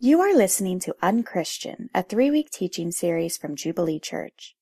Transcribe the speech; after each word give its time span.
You 0.00 0.20
are 0.20 0.32
listening 0.32 0.78
to 0.82 0.94
Unchristian, 1.02 1.90
a 1.92 2.04
three 2.04 2.30
week 2.30 2.50
teaching 2.50 2.92
series 2.92 3.36
from 3.36 3.56
Jubilee 3.56 3.98
Church. 3.98 4.54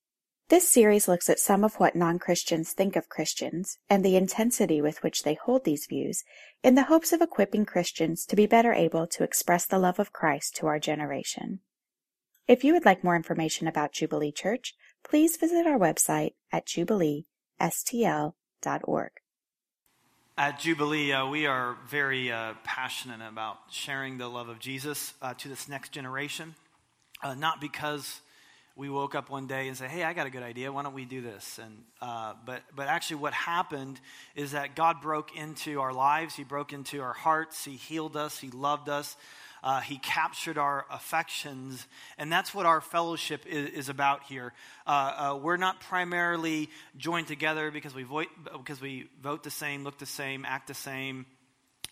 This 0.49 0.67
series 0.67 1.07
looks 1.07 1.29
at 1.29 1.37
some 1.37 1.63
of 1.63 1.75
what 1.75 1.95
non 1.95 2.17
Christians 2.17 2.71
think 2.71 2.95
of 2.95 3.07
Christians 3.07 3.77
and 3.87 4.03
the 4.03 4.15
intensity 4.15 4.81
with 4.81 5.03
which 5.03 5.21
they 5.21 5.35
hold 5.35 5.63
these 5.63 5.85
views 5.85 6.23
in 6.63 6.73
the 6.73 6.85
hopes 6.85 7.13
of 7.13 7.21
equipping 7.21 7.67
Christians 7.67 8.25
to 8.25 8.35
be 8.35 8.47
better 8.47 8.73
able 8.73 9.05
to 9.05 9.23
express 9.23 9.67
the 9.67 9.77
love 9.77 9.99
of 9.99 10.11
Christ 10.11 10.55
to 10.55 10.65
our 10.65 10.79
generation. 10.79 11.59
If 12.47 12.63
you 12.63 12.73
would 12.73 12.85
like 12.85 13.03
more 13.03 13.15
information 13.15 13.67
about 13.67 13.91
Jubilee 13.91 14.31
Church, 14.31 14.73
please 15.03 15.37
visit 15.37 15.67
our 15.67 15.77
website 15.77 16.33
at 16.51 16.65
jubileestl.org. 16.65 19.11
At 20.39 20.59
Jubilee, 20.59 21.13
uh, 21.13 21.25
we 21.25 21.47
are 21.47 21.77
very 21.87 22.31
uh, 22.31 22.53
passionate 22.63 23.27
about 23.27 23.57
sharing 23.71 24.19
the 24.19 24.27
love 24.27 24.49
of 24.49 24.59
Jesus 24.59 25.15
uh, 25.19 25.33
to 25.33 25.49
this 25.49 25.67
next 25.67 25.91
generation. 25.91 26.53
Uh, 27.23 27.33
not 27.33 27.59
because 27.59 28.21
we 28.75 28.87
woke 28.87 29.15
up 29.15 29.31
one 29.31 29.47
day 29.47 29.67
and 29.67 29.75
said, 29.75 29.89
"Hey, 29.89 30.03
I 30.03 30.13
got 30.13 30.27
a 30.27 30.29
good 30.29 30.43
idea. 30.43 30.71
Why 30.71 30.83
don't 30.83 30.93
we 30.93 31.05
do 31.05 31.21
this?" 31.21 31.57
And 31.57 31.79
uh, 32.03 32.35
but 32.45 32.61
but 32.75 32.87
actually, 32.87 33.15
what 33.15 33.33
happened 33.33 33.99
is 34.35 34.51
that 34.51 34.75
God 34.75 35.01
broke 35.01 35.35
into 35.35 35.81
our 35.81 35.91
lives. 35.91 36.35
He 36.35 36.43
broke 36.43 36.71
into 36.71 37.01
our 37.01 37.13
hearts. 37.13 37.65
He 37.65 37.75
healed 37.75 38.15
us. 38.15 38.37
He 38.37 38.51
loved 38.51 38.89
us. 38.89 39.17
Uh, 39.63 39.81
he 39.81 39.97
captured 39.97 40.57
our 40.57 40.85
affections, 40.91 41.87
and 42.17 42.31
that's 42.31 42.53
what 42.53 42.65
our 42.65 42.81
fellowship 42.81 43.45
is, 43.45 43.69
is 43.71 43.89
about 43.89 44.23
here. 44.23 44.53
Uh, 44.85 44.89
uh, 44.89 45.39
we're 45.41 45.57
not 45.57 45.79
primarily 45.81 46.69
joined 46.97 47.27
together 47.27 47.71
because 47.71 47.93
we 47.95 48.03
vote 48.03 48.27
because 48.53 48.81
we 48.81 49.09
vote 49.21 49.43
the 49.43 49.51
same, 49.51 49.83
look 49.83 49.97
the 49.97 50.05
same, 50.05 50.45
act 50.45 50.67
the 50.67 50.73
same. 50.73 51.25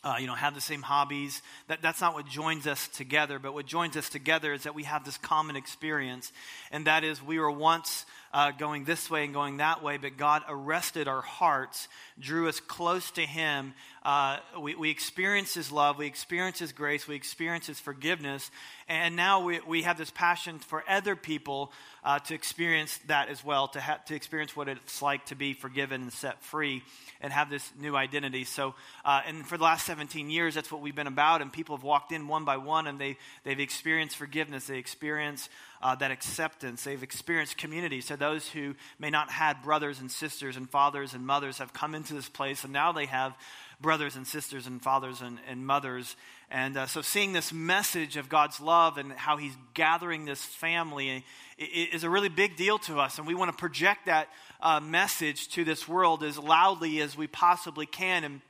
Uh, 0.03 0.17
you 0.19 0.27
know, 0.27 0.35
have 0.35 0.53
the 0.53 0.61
same 0.61 0.83
hobbies. 0.83 1.41
That, 1.67 1.81
that's 1.81 1.99
not 1.99 2.13
what 2.13 2.27
joins 2.27 2.67
us 2.67 2.87
together. 2.89 3.39
But 3.39 3.55
what 3.55 3.65
joins 3.65 3.97
us 3.97 4.07
together 4.07 4.53
is 4.53 4.63
that 4.63 4.75
we 4.75 4.83
have 4.83 5.03
this 5.03 5.17
common 5.17 5.55
experience, 5.55 6.31
and 6.69 6.85
that 6.85 7.03
is 7.03 7.23
we 7.23 7.39
were 7.39 7.49
once 7.49 8.05
uh, 8.35 8.51
going 8.51 8.83
this 8.83 9.09
way 9.09 9.23
and 9.23 9.33
going 9.33 9.57
that 9.57 9.81
way, 9.81 9.95
but 9.95 10.17
God 10.17 10.43
arrested 10.49 11.07
our 11.07 11.21
hearts, 11.21 11.87
drew 12.19 12.49
us 12.49 12.59
close 12.59 13.09
to 13.11 13.21
Him. 13.21 13.73
Uh, 14.03 14.39
we, 14.59 14.75
we 14.75 14.89
experience 14.89 15.53
His 15.53 15.71
love, 15.71 15.97
we 15.97 16.05
experience 16.05 16.59
His 16.59 16.73
grace, 16.73 17.07
we 17.07 17.15
experience 17.15 17.67
His 17.67 17.79
forgiveness, 17.79 18.51
and 18.89 19.15
now 19.15 19.41
we, 19.41 19.61
we 19.65 19.83
have 19.83 19.97
this 19.97 20.11
passion 20.11 20.59
for 20.59 20.83
other 20.85 21.15
people 21.15 21.71
uh, 22.03 22.19
to 22.19 22.35
experience 22.35 22.99
that 23.07 23.29
as 23.29 23.41
well, 23.41 23.69
to, 23.69 23.79
ha- 23.79 24.01
to 24.07 24.13
experience 24.13 24.53
what 24.53 24.67
it's 24.67 25.01
like 25.01 25.25
to 25.27 25.35
be 25.35 25.53
forgiven 25.53 26.01
and 26.01 26.11
set 26.11 26.43
free 26.43 26.83
and 27.21 27.31
have 27.31 27.49
this 27.49 27.71
new 27.79 27.95
identity. 27.95 28.43
So, 28.43 28.75
uh, 29.05 29.21
and 29.25 29.47
for 29.47 29.57
the 29.57 29.63
last 29.63 29.85
17 29.85 30.29
years, 30.29 30.55
that's 30.55 30.71
what 30.71 30.81
we've 30.81 30.93
been 30.93 31.07
about, 31.07 31.41
and 31.41 31.53
people 31.53 31.77
have 31.77 31.85
walked 31.85 32.11
in 32.11 32.27
one 32.27 32.43
by 32.43 32.57
one 32.57 32.85
and 32.85 32.99
they, 32.99 33.17
they've 33.45 33.61
experienced 33.61 34.17
forgiveness, 34.17 34.67
they 34.67 34.77
experience 34.77 35.47
uh, 35.85 35.93
that 35.93 36.09
acceptance. 36.09 36.83
They've 36.83 37.03
experienced 37.03 37.57
community. 37.57 38.01
So 38.01 38.15
those 38.15 38.49
who 38.49 38.73
may 38.97 39.11
not 39.11 39.29
had 39.29 39.61
brothers 39.61 39.99
and 39.99 40.09
sisters 40.09 40.57
and 40.57 40.67
fathers 40.67 41.13
and 41.13 41.27
mothers 41.27 41.59
have 41.59 41.73
come 41.73 41.93
into 41.93 42.15
this 42.15 42.27
place, 42.27 42.63
and 42.63 42.73
now 42.73 42.91
they 42.91 43.05
have 43.05 43.37
brothers 43.79 44.15
and 44.15 44.25
sisters 44.25 44.65
and 44.65 44.81
fathers 44.81 45.21
and, 45.21 45.37
and 45.47 45.63
mothers. 45.63 46.15
And 46.49 46.75
uh, 46.75 46.87
so 46.87 47.03
seeing 47.03 47.33
this 47.33 47.53
message 47.53 48.17
of 48.17 48.29
God's 48.29 48.59
love 48.59 48.97
and 48.97 49.11
how 49.11 49.37
He's 49.37 49.55
gathering 49.75 50.25
this 50.25 50.43
family 50.43 51.23
is 51.59 52.03
a 52.03 52.09
really 52.09 52.29
big 52.29 52.55
deal 52.55 52.79
to 52.79 52.99
us. 52.99 53.19
And 53.19 53.27
we 53.27 53.35
want 53.35 53.51
to 53.51 53.57
project 53.57 54.07
that 54.07 54.29
uh, 54.61 54.79
message 54.79 55.49
to 55.49 55.63
this 55.63 55.87
world 55.87 56.23
as 56.23 56.39
loudly 56.39 56.99
as 56.99 57.15
we 57.15 57.27
possibly 57.27 57.85
can. 57.85 58.23
And 58.23 58.41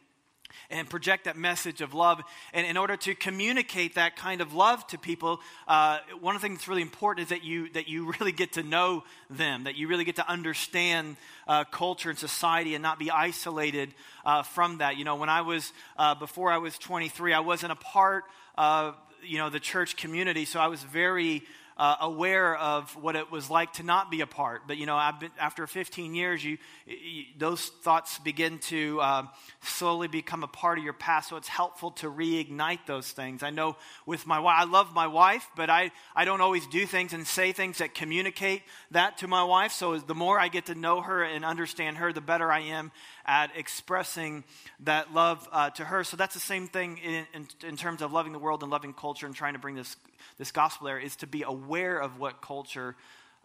and 0.69 0.89
project 0.89 1.25
that 1.25 1.37
message 1.37 1.81
of 1.81 1.93
love. 1.93 2.21
And 2.53 2.65
in 2.65 2.77
order 2.77 2.97
to 2.97 3.15
communicate 3.15 3.95
that 3.95 4.15
kind 4.15 4.41
of 4.41 4.53
love 4.53 4.85
to 4.87 4.97
people, 4.97 5.39
uh, 5.67 5.99
one 6.19 6.35
of 6.35 6.41
the 6.41 6.47
things 6.47 6.59
that's 6.59 6.67
really 6.67 6.81
important 6.81 7.25
is 7.25 7.29
that 7.29 7.43
you, 7.43 7.69
that 7.69 7.87
you 7.87 8.11
really 8.19 8.31
get 8.31 8.53
to 8.53 8.63
know 8.63 9.03
them, 9.29 9.65
that 9.65 9.75
you 9.75 9.87
really 9.87 10.05
get 10.05 10.17
to 10.17 10.29
understand 10.29 11.17
uh, 11.47 11.63
culture 11.65 12.09
and 12.09 12.19
society 12.19 12.75
and 12.75 12.81
not 12.81 12.99
be 12.99 13.11
isolated 13.11 13.93
uh, 14.25 14.43
from 14.43 14.79
that. 14.79 14.97
You 14.97 15.05
know, 15.05 15.15
when 15.15 15.29
I 15.29 15.41
was, 15.41 15.71
uh, 15.97 16.15
before 16.15 16.51
I 16.51 16.57
was 16.57 16.77
23, 16.77 17.33
I 17.33 17.39
wasn't 17.39 17.71
a 17.71 17.75
part 17.75 18.25
of, 18.57 18.95
you 19.23 19.37
know, 19.37 19.49
the 19.49 19.59
church 19.59 19.97
community, 19.97 20.45
so 20.45 20.59
I 20.59 20.67
was 20.67 20.81
very 20.83 21.43
uh, 21.77 21.97
aware 21.99 22.55
of 22.55 22.95
what 22.95 23.15
it 23.15 23.29
was 23.31 23.49
like 23.49 23.73
to 23.73 23.83
not 23.83 24.09
be 24.09 24.21
a 24.21 24.27
part. 24.27 24.61
But 24.65 24.77
you 24.77 24.85
know, 24.85 24.99
been, 25.19 25.31
after 25.39 25.67
15 25.67 26.15
years, 26.15 26.43
you, 26.43 26.57
you, 26.85 27.25
those 27.37 27.65
thoughts 27.65 28.17
begin 28.19 28.59
to 28.59 28.99
uh, 29.01 29.23
slowly 29.61 30.07
become 30.07 30.43
a 30.43 30.47
part 30.47 30.77
of 30.77 30.83
your 30.83 30.93
past. 30.93 31.29
So 31.29 31.35
it's 31.35 31.47
helpful 31.47 31.91
to 31.91 32.09
reignite 32.09 32.85
those 32.85 33.11
things. 33.11 33.43
I 33.43 33.49
know 33.49 33.75
with 34.05 34.25
my 34.25 34.39
wife, 34.39 34.55
I 34.57 34.63
love 34.63 34.93
my 34.93 35.07
wife, 35.07 35.47
but 35.55 35.69
I, 35.69 35.91
I 36.15 36.23
don't 36.23 36.41
always 36.41 36.65
do 36.67 36.85
things 36.85 37.11
and 37.11 37.27
say 37.27 37.51
things 37.51 37.79
that 37.79 37.93
communicate 37.93 38.61
that 38.91 39.17
to 39.17 39.27
my 39.27 39.43
wife. 39.43 39.73
So 39.73 39.97
the 39.97 40.15
more 40.15 40.39
I 40.39 40.47
get 40.47 40.67
to 40.67 40.75
know 40.75 41.01
her 41.01 41.23
and 41.23 41.43
understand 41.43 41.97
her, 41.97 42.13
the 42.13 42.21
better 42.21 42.51
I 42.51 42.61
am 42.61 42.91
at 43.25 43.51
expressing 43.55 44.43
that 44.81 45.13
love 45.13 45.47
uh, 45.51 45.71
to 45.71 45.83
her. 45.83 46.03
So 46.03 46.15
that's 46.15 46.35
the 46.35 46.39
same 46.39 46.67
thing 46.67 46.99
in, 46.99 47.25
in, 47.33 47.47
in 47.67 47.75
terms 47.75 48.01
of 48.01 48.13
loving 48.13 48.31
the 48.31 48.39
world 48.39 48.61
and 48.61 48.71
loving 48.71 48.93
culture 48.93 49.25
and 49.25 49.35
trying 49.35 49.53
to 49.53 49.59
bring 49.59 49.75
this 49.75 49.97
this 50.37 50.51
gospel 50.51 50.87
there 50.87 50.99
is 50.99 51.15
to 51.17 51.27
be 51.27 51.43
aware 51.43 51.64
of 51.99 52.19
what 52.19 52.41
culture, 52.41 52.95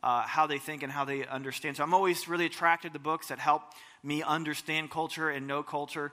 uh, 0.02 0.22
how 0.22 0.46
they 0.46 0.58
think 0.58 0.82
and 0.82 0.92
how 0.92 1.04
they 1.04 1.26
understand. 1.26 1.76
So 1.76 1.82
I'm 1.82 1.94
always 1.94 2.28
really 2.28 2.46
attracted 2.46 2.92
to 2.92 2.98
books 2.98 3.28
that 3.28 3.38
help 3.38 3.62
me 4.02 4.22
understand 4.22 4.90
culture 4.90 5.30
and 5.30 5.46
know 5.46 5.62
culture. 5.62 6.12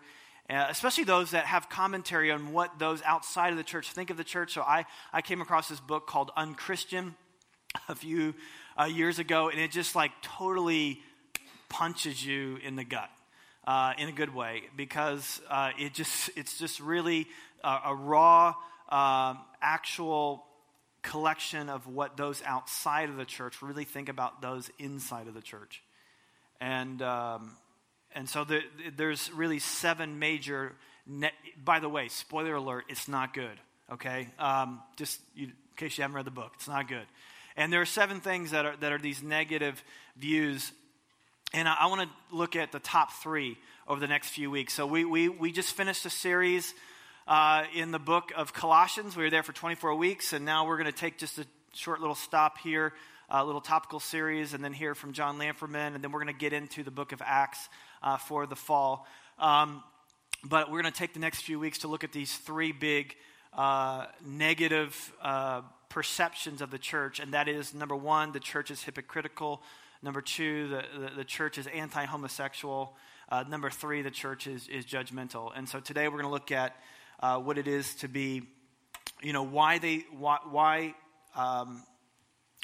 Uh, 0.50 0.66
especially 0.70 1.04
those 1.04 1.32
that 1.32 1.46
have 1.46 1.70
commentary 1.70 2.32
on 2.32 2.54
what 2.54 2.80
those 2.80 3.02
outside 3.04 3.52
of 3.52 3.58
the 3.58 3.64
church 3.64 3.92
think 3.92 4.10
of 4.10 4.18
the 4.18 4.24
church. 4.24 4.54
So 4.54 4.62
I, 4.62 4.86
I 5.12 5.22
came 5.22 5.42
across 5.42 5.68
this 5.68 5.80
book 5.82 6.08
called 6.08 6.32
Unchristian 6.38 7.16
a 7.90 7.96
few 7.96 8.34
uh, 8.80 8.86
years 8.86 9.20
ago, 9.20 9.50
and 9.50 9.60
it 9.60 9.72
just 9.72 9.96
like 9.96 10.12
totally 10.22 11.02
punches 11.70 12.26
you 12.26 12.58
in 12.64 12.78
the 12.78 12.86
gut 12.86 13.10
uh, 13.66 13.94
in 13.98 14.08
a 14.08 14.12
good 14.14 14.34
way 14.34 14.64
because 14.78 15.42
uh, 15.50 15.72
it 15.78 15.94
just 15.94 16.30
it's 16.38 16.58
just 16.58 16.80
really 16.80 17.28
a 17.64 17.94
raw, 17.94 18.54
um, 18.90 19.40
actual 19.62 20.47
collection 21.08 21.70
of 21.70 21.88
what 21.88 22.18
those 22.18 22.44
outside 22.46 23.10
of 23.10 23.16
the 23.16 23.26
church 23.26 23.62
really 23.62 23.86
think 23.86 24.10
about 24.10 24.42
those 24.42 24.70
inside 24.78 25.28
of 25.28 25.34
the 25.34 25.42
church. 25.42 25.82
And, 26.60 27.02
um, 27.02 27.52
and 28.14 28.28
so 28.28 28.44
the, 28.44 28.62
there's 28.96 29.32
really 29.32 29.60
seven 29.60 30.20
major, 30.20 30.74
ne- 31.06 31.32
by 31.64 31.80
the 31.80 31.88
way, 31.88 32.10
spoiler 32.10 32.56
alert, 32.56 32.86
it's 32.90 33.08
not 33.08 33.34
good, 33.34 33.58
okay? 33.94 34.28
Um, 34.38 34.82
just 34.98 35.22
you, 35.34 35.48
in 35.48 35.54
case 35.78 35.98
you 35.98 36.02
haven't 36.02 36.16
read 36.16 36.26
the 36.26 36.32
book, 36.32 36.52
it's 36.56 36.68
not 36.68 36.90
good. 36.90 37.06
And 37.56 37.72
there 37.72 37.82
are 37.82 37.86
seven 37.86 38.20
things 38.20 38.52
that 38.52 38.66
are, 38.66 38.76
that 38.78 38.92
are 38.92 39.00
these 39.00 39.24
negative 39.24 39.82
views. 40.18 40.72
And 41.54 41.70
I, 41.70 41.76
I 41.82 41.86
want 41.88 42.02
to 42.02 42.36
look 42.36 42.56
at 42.56 42.72
the 42.72 42.80
top 42.80 43.14
three 43.14 43.58
over 43.88 44.02
the 44.02 44.08
next 44.08 44.30
few 44.30 44.52
weeks. 44.52 44.74
So 44.74 44.86
we, 44.86 45.06
we, 45.06 45.30
we 45.30 45.54
just 45.54 45.74
finished 45.74 46.06
a 46.06 46.10
series 46.10 46.74
uh, 47.28 47.66
in 47.76 47.92
the 47.92 48.00
book 48.00 48.32
of 48.36 48.54
Colossians. 48.54 49.16
We 49.18 49.24
were 49.24 49.30
there 49.30 49.44
for 49.44 49.54
24 49.54 49.96
weeks, 49.96 50.34
and 50.34 50.46
now 50.46 50.66
we're 50.66 50.78
going 50.78 50.92
to 50.92 50.98
take 50.98 51.18
just 51.18 51.38
a 51.38 51.46
short 51.74 52.00
little 52.00 52.16
stop 52.16 52.58
here, 52.60 52.94
a 53.30 53.44
little 53.44 53.62
topical 53.62 54.00
series, 54.00 54.54
and 54.54 54.64
then 54.64 54.72
hear 54.72 54.96
from 54.96 55.14
John 55.14 55.38
Lamperman, 55.38 55.94
and 55.94 56.04
then 56.04 56.12
we're 56.12 56.24
going 56.24 56.34
to 56.34 56.40
get 56.40 56.54
into 56.54 56.84
the 56.84 56.92
book 56.92 57.12
of 57.12 57.22
Acts 57.24 57.68
uh, 58.02 58.18
for 58.18 58.46
the 58.46 58.56
fall. 58.56 59.06
Um, 59.40 59.84
but 60.44 60.72
we're 60.72 60.82
going 60.82 60.92
to 60.92 60.98
take 60.98 61.14
the 61.14 61.20
next 61.20 61.42
few 61.42 61.60
weeks 61.60 61.80
to 61.80 61.88
look 61.88 62.04
at 62.04 62.14
these 62.14 62.34
three 62.34 62.72
big 62.72 63.16
uh, 63.54 64.06
negative 64.26 65.14
uh, 65.22 65.62
perceptions 65.90 66.62
of 66.62 66.72
the 66.72 66.80
church, 66.80 67.20
and 67.20 67.34
that 67.34 67.50
is 67.50 67.74
number 67.74 67.96
one, 67.96 68.32
the 68.32 68.40
church 68.40 68.72
is 68.72 68.84
hypocritical. 68.84 69.62
Number 70.02 70.22
two, 70.22 70.70
the, 70.70 70.84
the, 71.00 71.16
the 71.18 71.26
church 71.26 71.58
is 71.58 71.68
anti 71.68 72.06
homosexual. 72.06 72.96
Uh, 73.30 73.44
number 73.50 73.70
three, 73.70 74.02
the 74.02 74.12
church 74.12 74.48
is, 74.48 74.70
is 74.70 74.86
judgmental. 74.86 75.52
And 75.54 75.68
so 75.68 75.82
today 75.82 76.08
we're 76.08 76.22
going 76.22 76.26
to 76.26 76.30
look 76.30 76.52
at 76.52 76.76
uh, 77.20 77.40
what 77.40 77.58
it 77.58 77.68
is 77.68 77.96
to 77.96 78.08
be, 78.08 78.44
you 79.22 79.34
know, 79.34 79.44
why 79.44 79.78
they, 79.78 80.06
why, 80.18 80.38
why, 80.50 80.94
um, 81.36 81.84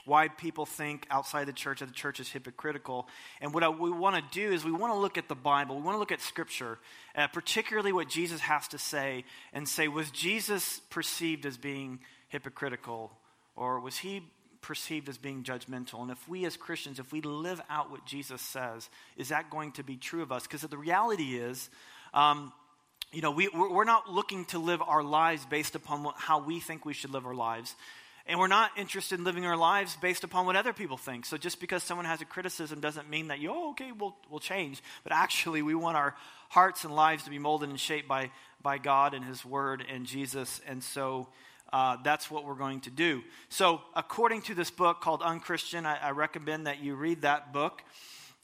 why 0.05 0.27
people 0.27 0.65
think 0.65 1.07
outside 1.09 1.45
the 1.45 1.53
church 1.53 1.79
that 1.79 1.87
the 1.87 1.93
church 1.93 2.19
is 2.19 2.29
hypocritical. 2.29 3.07
And 3.41 3.53
what 3.53 3.63
I, 3.63 3.69
we 3.69 3.89
want 3.89 4.15
to 4.15 4.39
do 4.39 4.51
is 4.51 4.65
we 4.65 4.71
want 4.71 4.93
to 4.93 4.99
look 4.99 5.17
at 5.17 5.29
the 5.29 5.35
Bible. 5.35 5.77
We 5.77 5.81
want 5.81 5.95
to 5.95 5.99
look 5.99 6.11
at 6.11 6.21
Scripture, 6.21 6.77
uh, 7.15 7.27
particularly 7.27 7.93
what 7.93 8.09
Jesus 8.09 8.41
has 8.41 8.67
to 8.69 8.77
say, 8.77 9.23
and 9.53 9.67
say, 9.67 9.87
was 9.87 10.11
Jesus 10.11 10.81
perceived 10.89 11.45
as 11.45 11.57
being 11.57 11.99
hypocritical, 12.27 13.11
or 13.55 13.79
was 13.79 13.97
he 13.97 14.23
perceived 14.61 15.07
as 15.07 15.17
being 15.17 15.43
judgmental? 15.43 16.01
And 16.01 16.11
if 16.11 16.27
we 16.27 16.45
as 16.45 16.57
Christians, 16.57 16.99
if 16.99 17.11
we 17.11 17.21
live 17.21 17.61
out 17.69 17.91
what 17.91 18.05
Jesus 18.05 18.41
says, 18.41 18.89
is 19.15 19.29
that 19.29 19.49
going 19.49 19.71
to 19.73 19.83
be 19.83 19.97
true 19.97 20.21
of 20.21 20.31
us? 20.31 20.43
Because 20.43 20.61
the 20.61 20.77
reality 20.77 21.37
is, 21.37 21.69
um, 22.13 22.51
you 23.13 23.21
know, 23.21 23.31
we, 23.31 23.47
we're 23.47 23.83
not 23.83 24.09
looking 24.09 24.45
to 24.45 24.59
live 24.59 24.81
our 24.81 25.03
lives 25.03 25.45
based 25.45 25.75
upon 25.75 26.03
what, 26.03 26.15
how 26.17 26.39
we 26.39 26.59
think 26.59 26.83
we 26.83 26.93
should 26.93 27.11
live 27.11 27.25
our 27.25 27.35
lives. 27.35 27.75
And 28.25 28.39
we're 28.39 28.47
not 28.47 28.71
interested 28.77 29.19
in 29.19 29.25
living 29.25 29.45
our 29.45 29.57
lives 29.57 29.97
based 29.97 30.23
upon 30.23 30.45
what 30.45 30.55
other 30.55 30.73
people 30.73 30.97
think. 30.97 31.25
So 31.25 31.37
just 31.37 31.59
because 31.59 31.83
someone 31.83 32.05
has 32.05 32.21
a 32.21 32.25
criticism 32.25 32.79
doesn't 32.79 33.09
mean 33.09 33.27
that 33.27 33.39
you, 33.39 33.51
oh, 33.51 33.71
okay, 33.71 33.91
we'll, 33.91 34.15
we'll 34.29 34.39
change. 34.39 34.81
But 35.03 35.13
actually, 35.13 35.61
we 35.61 35.75
want 35.75 35.97
our 35.97 36.15
hearts 36.49 36.85
and 36.85 36.95
lives 36.95 37.23
to 37.25 37.29
be 37.29 37.37
molded 37.37 37.69
and 37.69 37.79
shaped 37.79 38.07
by, 38.07 38.31
by 38.61 38.77
God 38.77 39.13
and 39.13 39.23
His 39.23 39.45
Word 39.45 39.83
and 39.87 40.05
Jesus. 40.05 40.61
And 40.67 40.81
so 40.81 41.27
uh, 41.73 41.97
that's 42.03 42.31
what 42.31 42.45
we're 42.45 42.55
going 42.55 42.79
to 42.81 42.89
do. 42.89 43.21
So, 43.49 43.81
according 43.95 44.43
to 44.43 44.55
this 44.55 44.71
book 44.71 45.01
called 45.01 45.21
Unchristian, 45.21 45.85
I, 45.85 45.97
I 45.97 46.11
recommend 46.11 46.67
that 46.67 46.81
you 46.81 46.95
read 46.95 47.23
that 47.23 47.51
book. 47.51 47.83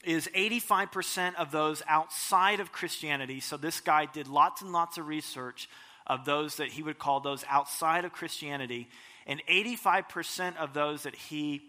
Is 0.02 0.28
85% 0.34 1.34
of 1.34 1.50
those 1.50 1.82
outside 1.86 2.60
of 2.60 2.72
Christianity. 2.72 3.40
So, 3.40 3.56
this 3.56 3.80
guy 3.80 4.06
did 4.06 4.28
lots 4.28 4.62
and 4.62 4.72
lots 4.72 4.96
of 4.96 5.06
research 5.06 5.68
of 6.06 6.24
those 6.24 6.56
that 6.56 6.68
he 6.68 6.82
would 6.82 6.98
call 6.98 7.20
those 7.20 7.44
outside 7.48 8.04
of 8.04 8.12
Christianity. 8.12 8.88
And 9.26 9.42
85% 9.46 10.56
of 10.56 10.72
those 10.74 11.04
that 11.04 11.14
he 11.14 11.62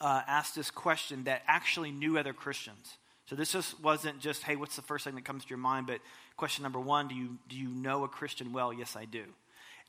uh, 0.00 0.22
asked 0.26 0.54
this 0.54 0.70
question 0.70 1.24
that 1.24 1.42
actually 1.46 1.90
knew 1.90 2.18
other 2.18 2.32
Christians. 2.32 2.98
So 3.26 3.36
this 3.36 3.52
just 3.52 3.80
wasn't 3.80 4.20
just, 4.20 4.42
hey, 4.42 4.56
what's 4.56 4.76
the 4.76 4.82
first 4.82 5.04
thing 5.04 5.14
that 5.14 5.24
comes 5.24 5.44
to 5.44 5.48
your 5.48 5.58
mind? 5.58 5.86
But 5.86 6.00
question 6.36 6.62
number 6.62 6.80
one, 6.80 7.08
do 7.08 7.14
you, 7.14 7.38
do 7.48 7.56
you 7.56 7.68
know 7.68 8.04
a 8.04 8.08
Christian 8.08 8.52
well? 8.52 8.72
Yes, 8.72 8.96
I 8.96 9.06
do. 9.06 9.24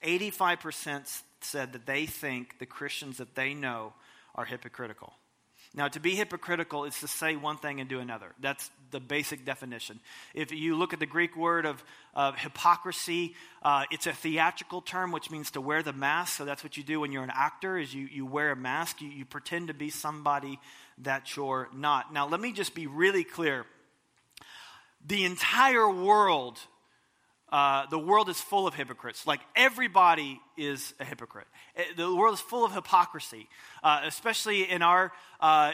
85% 0.03 1.21
said 1.41 1.73
that 1.73 1.85
they 1.85 2.05
think 2.05 2.59
the 2.59 2.65
Christians 2.65 3.17
that 3.17 3.35
they 3.35 3.53
know 3.53 3.93
are 4.35 4.45
hypocritical. 4.45 5.13
Now, 5.75 5.89
to 5.89 5.99
be 5.99 6.15
hypocritical 6.15 6.85
is 6.85 6.97
to 7.01 7.07
say 7.07 7.35
one 7.35 7.57
thing 7.57 7.81
and 7.81 7.89
do 7.89 7.99
another. 7.99 8.31
That's 8.39 8.71
the 8.91 9.01
basic 9.01 9.43
definition. 9.43 9.99
If 10.33 10.53
you 10.53 10.77
look 10.77 10.93
at 10.93 10.99
the 10.99 11.05
Greek 11.05 11.35
word 11.35 11.65
of, 11.65 11.83
of 12.13 12.37
hypocrisy, 12.37 13.35
uh, 13.61 13.83
it's 13.91 14.07
a 14.07 14.13
theatrical 14.13 14.79
term, 14.79 15.11
which 15.11 15.29
means 15.29 15.51
to 15.51 15.61
wear 15.61 15.83
the 15.83 15.91
mask. 15.91 16.37
So 16.37 16.45
that's 16.45 16.63
what 16.63 16.77
you 16.77 16.83
do 16.83 17.01
when 17.01 17.11
you're 17.11 17.23
an 17.23 17.31
actor: 17.33 17.77
is 17.77 17.93
you, 17.93 18.07
you 18.09 18.25
wear 18.25 18.51
a 18.51 18.55
mask. 18.55 19.01
You, 19.01 19.09
you 19.09 19.25
pretend 19.25 19.67
to 19.67 19.73
be 19.73 19.89
somebody 19.89 20.59
that 20.99 21.35
you're 21.35 21.67
not. 21.73 22.13
Now, 22.13 22.25
let 22.25 22.39
me 22.39 22.53
just 22.53 22.73
be 22.73 22.87
really 22.87 23.25
clear. 23.25 23.65
The 25.05 25.25
entire 25.25 25.89
world 25.89 26.57
uh, 27.51 27.85
the 27.87 27.99
world 27.99 28.29
is 28.29 28.39
full 28.39 28.67
of 28.67 28.73
hypocrites. 28.73 29.27
Like 29.27 29.41
everybody 29.55 30.39
is 30.57 30.93
a 30.99 31.05
hypocrite. 31.05 31.47
Eh, 31.75 31.83
the 31.95 32.13
world 32.13 32.33
is 32.33 32.39
full 32.39 32.65
of 32.65 32.73
hypocrisy, 32.73 33.47
uh, 33.83 34.01
especially 34.05 34.69
in 34.69 34.81
our 34.81 35.11
uh, 35.39 35.73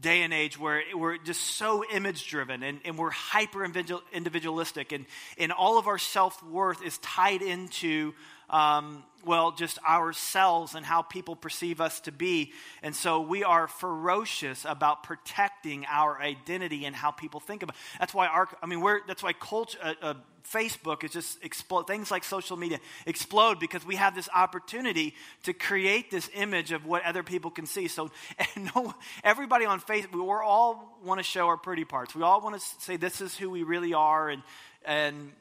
day 0.00 0.22
and 0.22 0.32
age 0.32 0.58
where 0.58 0.82
we're 0.94 1.18
just 1.18 1.40
so 1.40 1.84
image 1.92 2.26
driven 2.28 2.62
and, 2.62 2.80
and, 2.84 2.98
we're 2.98 3.10
hyper 3.10 3.64
individualistic, 3.64 4.92
and, 4.92 5.06
and 5.38 5.52
all 5.52 5.78
of 5.78 5.86
our 5.86 5.98
self 5.98 6.42
worth 6.42 6.82
is 6.82 6.98
tied 6.98 7.42
into 7.42 8.14
um, 8.50 9.02
well, 9.24 9.52
just 9.52 9.78
ourselves 9.82 10.74
and 10.74 10.84
how 10.84 11.02
people 11.02 11.34
perceive 11.34 11.80
us 11.80 12.00
to 12.00 12.12
be. 12.12 12.52
And 12.82 12.94
so 12.94 13.20
we 13.20 13.44
are 13.44 13.66
ferocious 13.66 14.66
about 14.68 15.04
protecting 15.04 15.86
our 15.88 16.20
identity 16.20 16.84
and 16.84 16.94
how 16.94 17.12
people 17.12 17.40
think 17.40 17.62
about. 17.62 17.76
It. 17.76 17.98
That's 18.00 18.14
why 18.14 18.26
our, 18.26 18.48
I 18.62 18.66
mean, 18.66 18.80
we're, 18.80 19.00
that's 19.06 19.22
why 19.22 19.32
culture, 19.32 19.78
uh, 19.82 19.94
uh, 20.02 20.14
Facebook 20.50 21.04
is 21.04 21.12
just 21.12 21.44
explode. 21.44 21.86
Things 21.86 22.10
like 22.10 22.24
social 22.24 22.56
media 22.56 22.78
explode 23.06 23.60
because 23.60 23.84
we 23.84 23.96
have 23.96 24.14
this 24.14 24.28
opportunity 24.34 25.14
to 25.44 25.52
create 25.52 26.10
this 26.10 26.28
image 26.34 26.72
of 26.72 26.86
what 26.86 27.04
other 27.04 27.22
people 27.22 27.50
can 27.50 27.66
see. 27.66 27.88
So, 27.88 28.10
no, 28.74 28.94
everybody 29.22 29.64
on 29.64 29.80
Facebook, 29.80 30.14
we 30.14 30.20
all 30.20 30.98
want 31.04 31.18
to 31.18 31.24
show 31.24 31.46
our 31.46 31.56
pretty 31.56 31.84
parts. 31.84 32.14
We 32.14 32.22
all 32.22 32.40
want 32.40 32.60
to 32.60 32.66
say 32.80 32.96
this 32.96 33.20
is 33.20 33.36
who 33.36 33.50
we 33.50 33.62
really 33.62 33.94
are, 33.94 34.28
and 34.28 34.42
and 34.84 35.32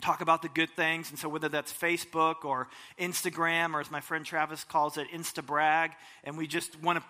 talk 0.00 0.20
about 0.20 0.42
the 0.42 0.48
good 0.48 0.70
things. 0.70 1.10
And 1.10 1.18
so, 1.18 1.28
whether 1.28 1.48
that's 1.48 1.72
Facebook 1.72 2.44
or 2.44 2.68
Instagram, 2.98 3.74
or 3.74 3.80
as 3.80 3.90
my 3.90 4.00
friend 4.00 4.24
Travis 4.24 4.64
calls 4.64 4.96
it, 4.96 5.08
Insta 5.12 5.44
brag, 5.44 5.92
and 6.24 6.38
we 6.38 6.46
just 6.46 6.80
want 6.82 6.98
to 6.98 7.04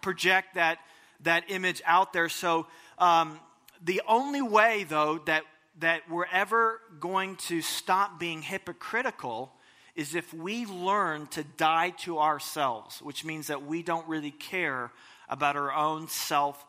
project 0.00 0.54
that, 0.54 0.78
that 1.20 1.44
image 1.48 1.82
out 1.86 2.12
there. 2.12 2.28
So, 2.28 2.66
um, 2.98 3.40
the 3.82 4.02
only 4.06 4.42
way, 4.42 4.84
though, 4.88 5.20
that, 5.26 5.44
that 5.78 6.08
we're 6.08 6.26
ever 6.26 6.80
going 7.00 7.36
to 7.36 7.60
stop 7.60 8.18
being 8.18 8.42
hypocritical 8.42 9.52
is 9.94 10.14
if 10.14 10.32
we 10.34 10.66
learn 10.66 11.26
to 11.28 11.44
die 11.56 11.90
to 11.90 12.18
ourselves, 12.18 13.00
which 13.00 13.24
means 13.24 13.48
that 13.48 13.64
we 13.64 13.82
don't 13.82 14.06
really 14.08 14.30
care 14.30 14.90
about 15.28 15.56
our 15.56 15.72
own 15.72 16.08
self 16.08 16.64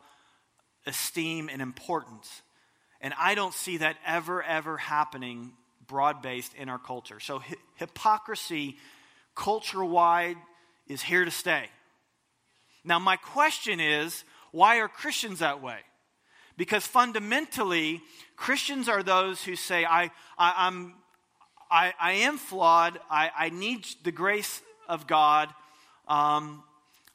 esteem 0.86 1.48
and 1.52 1.60
importance. 1.60 2.42
And 3.00 3.12
I 3.18 3.34
don't 3.34 3.54
see 3.54 3.78
that 3.78 3.96
ever, 4.06 4.42
ever 4.42 4.76
happening 4.76 5.52
broad 5.86 6.22
based 6.22 6.54
in 6.54 6.68
our 6.68 6.78
culture. 6.78 7.20
So, 7.20 7.40
hi- 7.40 7.54
hypocrisy, 7.76 8.76
culture 9.34 9.84
wide, 9.84 10.36
is 10.88 11.02
here 11.02 11.24
to 11.24 11.30
stay. 11.30 11.66
Now, 12.84 12.98
my 12.98 13.16
question 13.16 13.80
is 13.80 14.24
why 14.52 14.78
are 14.78 14.88
Christians 14.88 15.40
that 15.40 15.62
way? 15.62 15.78
Because 16.56 16.86
fundamentally, 16.86 18.00
Christians 18.36 18.88
are 18.88 19.02
those 19.02 19.42
who 19.42 19.56
say, 19.56 19.84
I, 19.84 20.10
I, 20.38 20.66
am 20.66 20.94
I, 21.70 21.94
I 22.00 22.12
am 22.12 22.38
flawed, 22.38 23.00
I, 23.10 23.30
I 23.36 23.48
need 23.48 23.86
the 24.04 24.12
grace 24.12 24.60
of 24.88 25.06
God. 25.06 25.48
Um, 26.06 26.62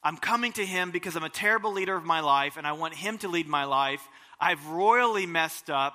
I'm 0.02 0.16
coming 0.16 0.52
to 0.54 0.66
Him 0.66 0.90
because 0.90 1.16
I'm 1.16 1.22
a 1.22 1.30
terrible 1.30 1.72
leader 1.72 1.94
of 1.94 2.04
my 2.04 2.20
life 2.20 2.56
and 2.56 2.66
I 2.66 2.72
want 2.72 2.94
Him 2.94 3.18
to 3.18 3.28
lead 3.28 3.46
my 3.46 3.64
life. 3.64 4.06
I've 4.40 4.66
royally 4.66 5.26
messed 5.26 5.70
up 5.70 5.94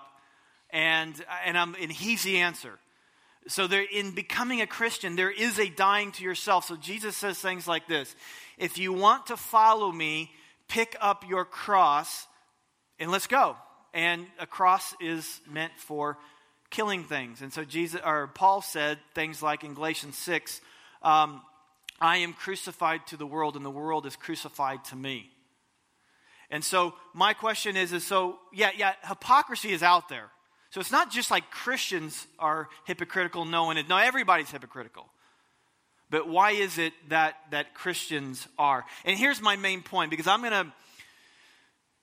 and, 0.70 1.14
and, 1.46 1.58
I'm, 1.58 1.76
and 1.76 1.92
He's 1.92 2.24
the 2.24 2.38
answer. 2.38 2.80
So, 3.48 3.68
there, 3.68 3.86
in 3.90 4.12
becoming 4.12 4.62
a 4.62 4.68
Christian, 4.68 5.16
there 5.16 5.32
is 5.32 5.58
a 5.58 5.70
dying 5.70 6.12
to 6.14 6.24
yourself. 6.24 6.66
So, 6.66 6.76
Jesus 6.76 7.16
says 7.16 7.40
things 7.40 7.68
like 7.68 7.88
this 7.88 8.14
If 8.58 8.78
you 8.78 8.92
want 8.92 9.28
to 9.28 9.38
follow 9.38 9.92
me, 9.92 10.32
pick 10.68 10.98
up 11.00 11.28
your 11.28 11.46
cross 11.46 12.28
and 13.00 13.12
let's 13.12 13.28
go. 13.28 13.56
And 13.98 14.28
a 14.38 14.46
cross 14.46 14.94
is 15.02 15.42
meant 15.52 15.74
for 15.76 16.20
killing 16.70 17.04
things. 17.04 17.42
And 17.42 17.52
so, 17.52 17.64
Jesus, 17.64 18.00
or 18.06 18.28
Paul 18.28 18.62
said 18.62 19.00
things 19.16 19.42
like 19.42 19.64
in 19.64 19.74
Galatians 19.74 20.16
6, 20.20 20.62
um, 21.02 21.42
I 22.00 22.18
am 22.18 22.34
crucified 22.34 23.08
to 23.08 23.18
the 23.18 23.26
world, 23.26 23.56
and 23.56 23.66
the 23.66 23.72
world 23.72 24.06
is 24.06 24.16
crucified 24.16 24.86
to 24.86 24.96
me. 24.96 25.32
And 26.52 26.64
so, 26.64 26.94
my 27.16 27.34
question 27.34 27.76
is, 27.76 27.92
is 27.92 28.06
so, 28.06 28.38
yeah, 28.54 28.70
yeah, 28.78 28.94
hypocrisy 29.04 29.72
is 29.72 29.82
out 29.82 30.10
there. 30.10 30.30
So 30.70 30.80
it's 30.80 30.92
not 30.92 31.10
just 31.10 31.32
like 31.32 31.50
Christians 31.50 32.28
are 32.38 32.70
hypocritical, 32.86 33.46
no 33.46 33.64
one 33.64 33.80
is. 33.80 33.90
No, 33.90 33.98
everybody's 33.98 34.52
hypocritical. 34.52 35.08
But 36.12 36.30
why 36.30 36.52
is 36.52 36.78
it 36.78 36.94
that, 37.10 37.38
that 37.50 37.74
Christians 37.74 38.48
are? 38.60 38.86
And 39.06 39.18
here's 39.18 39.42
my 39.42 39.56
main 39.56 39.82
point 39.82 40.12
because 40.12 40.28
I'm 40.28 40.42
going 40.42 40.52
to, 40.52 40.72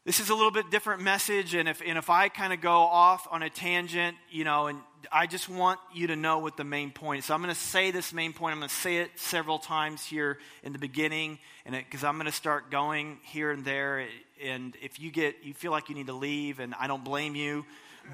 this 0.05 0.21
is 0.21 0.29
a 0.29 0.35
little 0.35 0.51
bit 0.51 0.71
different 0.71 1.03
message. 1.03 1.55
And 1.55 1.69
if, 1.69 1.81
and 1.85 1.97
if 1.97 2.11
I 2.11 2.29
kind 2.29 2.53
of 2.53 2.61
go 2.61 2.73
off 2.73 3.27
on 3.31 3.43
a 3.43 3.49
tangent, 3.49 4.17
you 4.31 4.45
know, 4.45 4.67
and 4.67 4.79
I 5.11 5.27
just 5.27 5.49
want 5.49 5.81
you 5.95 6.09
to 6.09 6.17
know 6.17 6.39
what 6.39 6.57
the 6.57 6.65
main 6.65 6.91
point 6.91 7.21
is. 7.21 7.25
So 7.27 7.35
I'm 7.35 7.43
going 7.43 7.55
to 7.55 7.61
say 7.61 7.91
this 7.91 8.13
main 8.13 8.33
point. 8.35 8.53
I'm 8.53 8.59
going 8.59 8.69
to 8.69 8.75
say 8.75 8.99
it 8.99 9.11
several 9.17 9.59
times 9.59 10.05
here 10.05 10.39
in 10.63 10.73
the 10.73 10.79
beginning, 10.79 11.39
and 11.65 11.75
because 11.75 12.05
I'm 12.05 12.15
going 12.17 12.27
to 12.27 12.33
start 12.33 12.71
going 12.71 13.19
here 13.25 13.51
and 13.51 13.65
there. 13.65 14.07
And 14.43 14.77
if 14.83 15.01
you 15.01 15.11
get, 15.11 15.37
you 15.43 15.55
feel 15.55 15.71
like 15.71 15.89
you 15.89 15.95
need 15.95 16.09
to 16.09 16.15
leave, 16.15 16.61
and 16.61 16.75
I 16.79 16.87
don't 16.87 17.05
blame 17.05 17.35
you, 17.35 17.65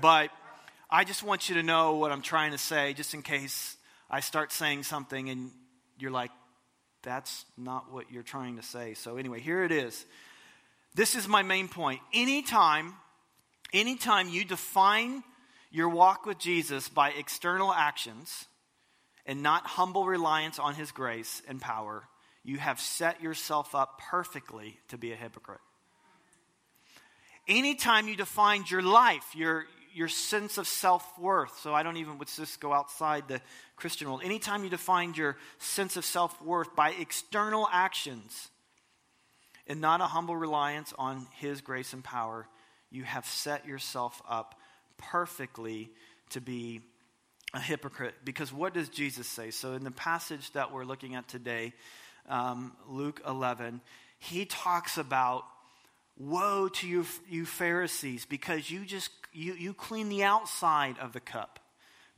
but 0.01 0.31
I 0.89 1.05
just 1.05 1.23
want 1.23 1.49
you 1.49 1.57
to 1.57 1.63
know 1.63 1.95
what 1.95 2.13
I'm 2.13 2.23
trying 2.23 2.53
to 2.53 2.59
say, 2.59 2.95
just 2.95 3.15
in 3.15 3.23
case 3.23 3.77
I 4.09 4.21
start 4.21 4.53
saying 4.53 4.85
something 4.85 5.29
and 5.29 5.51
you're 5.99 6.11
like, 6.11 6.31
that's 7.03 7.45
not 7.57 7.93
what 7.93 8.11
you're 8.11 8.23
trying 8.23 8.57
to 8.57 8.63
say. 8.63 8.95
So, 8.95 9.17
anyway, 9.17 9.41
here 9.41 9.65
it 9.65 9.73
is. 9.73 10.05
This 10.95 11.15
is 11.15 11.29
my 11.29 11.43
main 11.43 11.69
point. 11.69 12.01
Anytime, 12.13 12.95
anytime 13.73 14.29
you 14.29 14.45
define 14.45 15.23
your 15.71 15.89
walk 15.89 16.27
with 16.27 16.39
Jesus 16.39 16.89
by 16.89 17.11
external 17.11 17.73
actions 17.73 18.47
and 19.25 19.43
not 19.43 19.67
humble 19.67 20.07
reliance 20.07 20.59
on 20.59 20.75
his 20.75 20.91
grace 20.91 21.43
and 21.49 21.61
power, 21.61 22.03
you 22.43 22.59
have 22.59 22.81
set 22.81 23.23
yourself 23.23 23.75
up 23.75 24.01
perfectly 24.11 24.79
to 24.89 24.99
be 24.99 25.13
a 25.13 25.17
hypocrite. 25.17 25.61
Anytime 27.47 28.09
you 28.09 28.17
define 28.17 28.65
your 28.69 28.83
life, 28.83 29.25
your, 29.35 29.67
your 29.95 30.09
sense 30.09 30.59
of 30.59 30.67
self 30.67 31.07
worth. 31.19 31.59
So 31.61 31.75
I 31.75 31.83
don't 31.83 31.97
even, 31.99 32.19
let's 32.19 32.37
just 32.37 32.61
go 32.61 32.73
outside 32.73 33.29
the 33.29 33.41
Christian 33.77 34.09
world. 34.09 34.23
Anytime 34.25 34.65
you 34.65 34.71
define 34.71 35.15
your 35.15 35.37
sense 35.59 35.97
of 35.97 36.05
self 36.05 36.41
worth 36.43 36.75
by 36.75 36.91
external 36.91 37.69
actions 37.73 38.49
and 39.71 39.81
not 39.81 40.01
a 40.01 40.05
humble 40.05 40.35
reliance 40.35 40.93
on 40.99 41.29
His 41.37 41.61
grace 41.61 41.93
and 41.93 42.03
power, 42.03 42.49
you 42.91 43.05
have 43.05 43.25
set 43.25 43.67
yourself 43.67 44.21
up 44.29 44.57
perfectly 44.99 45.91
to 46.31 46.41
be 46.41 46.81
a 47.55 47.61
hypocrite. 47.61 48.17
Because 48.25 48.53
what 48.53 48.75
does 48.75 48.89
Jesus 48.89 49.29
say? 49.29 49.53
So 49.53 49.75
in 49.75 49.85
the 49.85 49.93
passage 49.93 50.51
that 50.55 50.73
we're 50.73 50.85
looking 50.85 51.15
at 51.15 51.29
today, 51.29 51.73
um, 52.29 52.73
Luke 52.89 53.23
11, 53.25 53.81
he 54.19 54.45
talks 54.45 54.99
about 54.99 55.45
woe 56.19 56.69
to 56.69 56.89
you, 56.89 57.07
you 57.29 57.47
Pharisees, 57.47 58.27
because 58.27 58.69
you 58.73 58.85
just 58.85 59.11
you, 59.33 59.55
you 59.55 59.73
clean 59.73 60.09
the 60.09 60.25
outside 60.25 60.99
of 60.99 61.13
the 61.13 61.21
cup, 61.21 61.61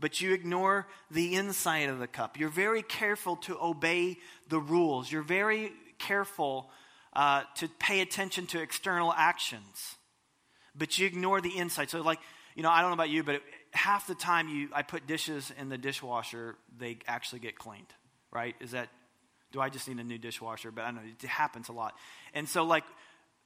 but 0.00 0.22
you 0.22 0.32
ignore 0.32 0.86
the 1.10 1.34
inside 1.34 1.90
of 1.90 1.98
the 1.98 2.06
cup. 2.06 2.38
You're 2.38 2.48
very 2.48 2.80
careful 2.80 3.36
to 3.36 3.58
obey 3.62 4.16
the 4.48 4.58
rules. 4.58 5.12
You're 5.12 5.20
very 5.20 5.70
careful 5.98 6.70
uh, 7.12 7.42
to 7.56 7.68
pay 7.78 8.00
attention 8.00 8.46
to 8.46 8.60
external 8.60 9.12
actions, 9.12 9.96
but 10.74 10.98
you 10.98 11.06
ignore 11.06 11.40
the 11.40 11.56
inside. 11.56 11.90
So, 11.90 12.00
like, 12.00 12.20
you 12.54 12.62
know, 12.62 12.70
I 12.70 12.80
don't 12.80 12.90
know 12.90 12.94
about 12.94 13.10
you, 13.10 13.22
but 13.22 13.42
half 13.72 14.06
the 14.06 14.14
time 14.14 14.48
you 14.48 14.68
I 14.74 14.82
put 14.82 15.06
dishes 15.06 15.52
in 15.58 15.68
the 15.68 15.78
dishwasher, 15.78 16.56
they 16.78 16.98
actually 17.06 17.40
get 17.40 17.58
cleaned. 17.58 17.92
right? 18.32 18.56
Is 18.60 18.72
that, 18.72 18.88
do 19.52 19.60
I 19.60 19.68
just 19.68 19.86
need 19.86 19.98
a 19.98 20.04
new 20.04 20.18
dishwasher? 20.18 20.70
But 20.72 20.82
I 20.82 20.90
know 20.90 21.00
it 21.04 21.26
happens 21.26 21.68
a 21.68 21.72
lot. 21.72 21.94
And 22.34 22.48
so, 22.48 22.64
like, 22.64 22.84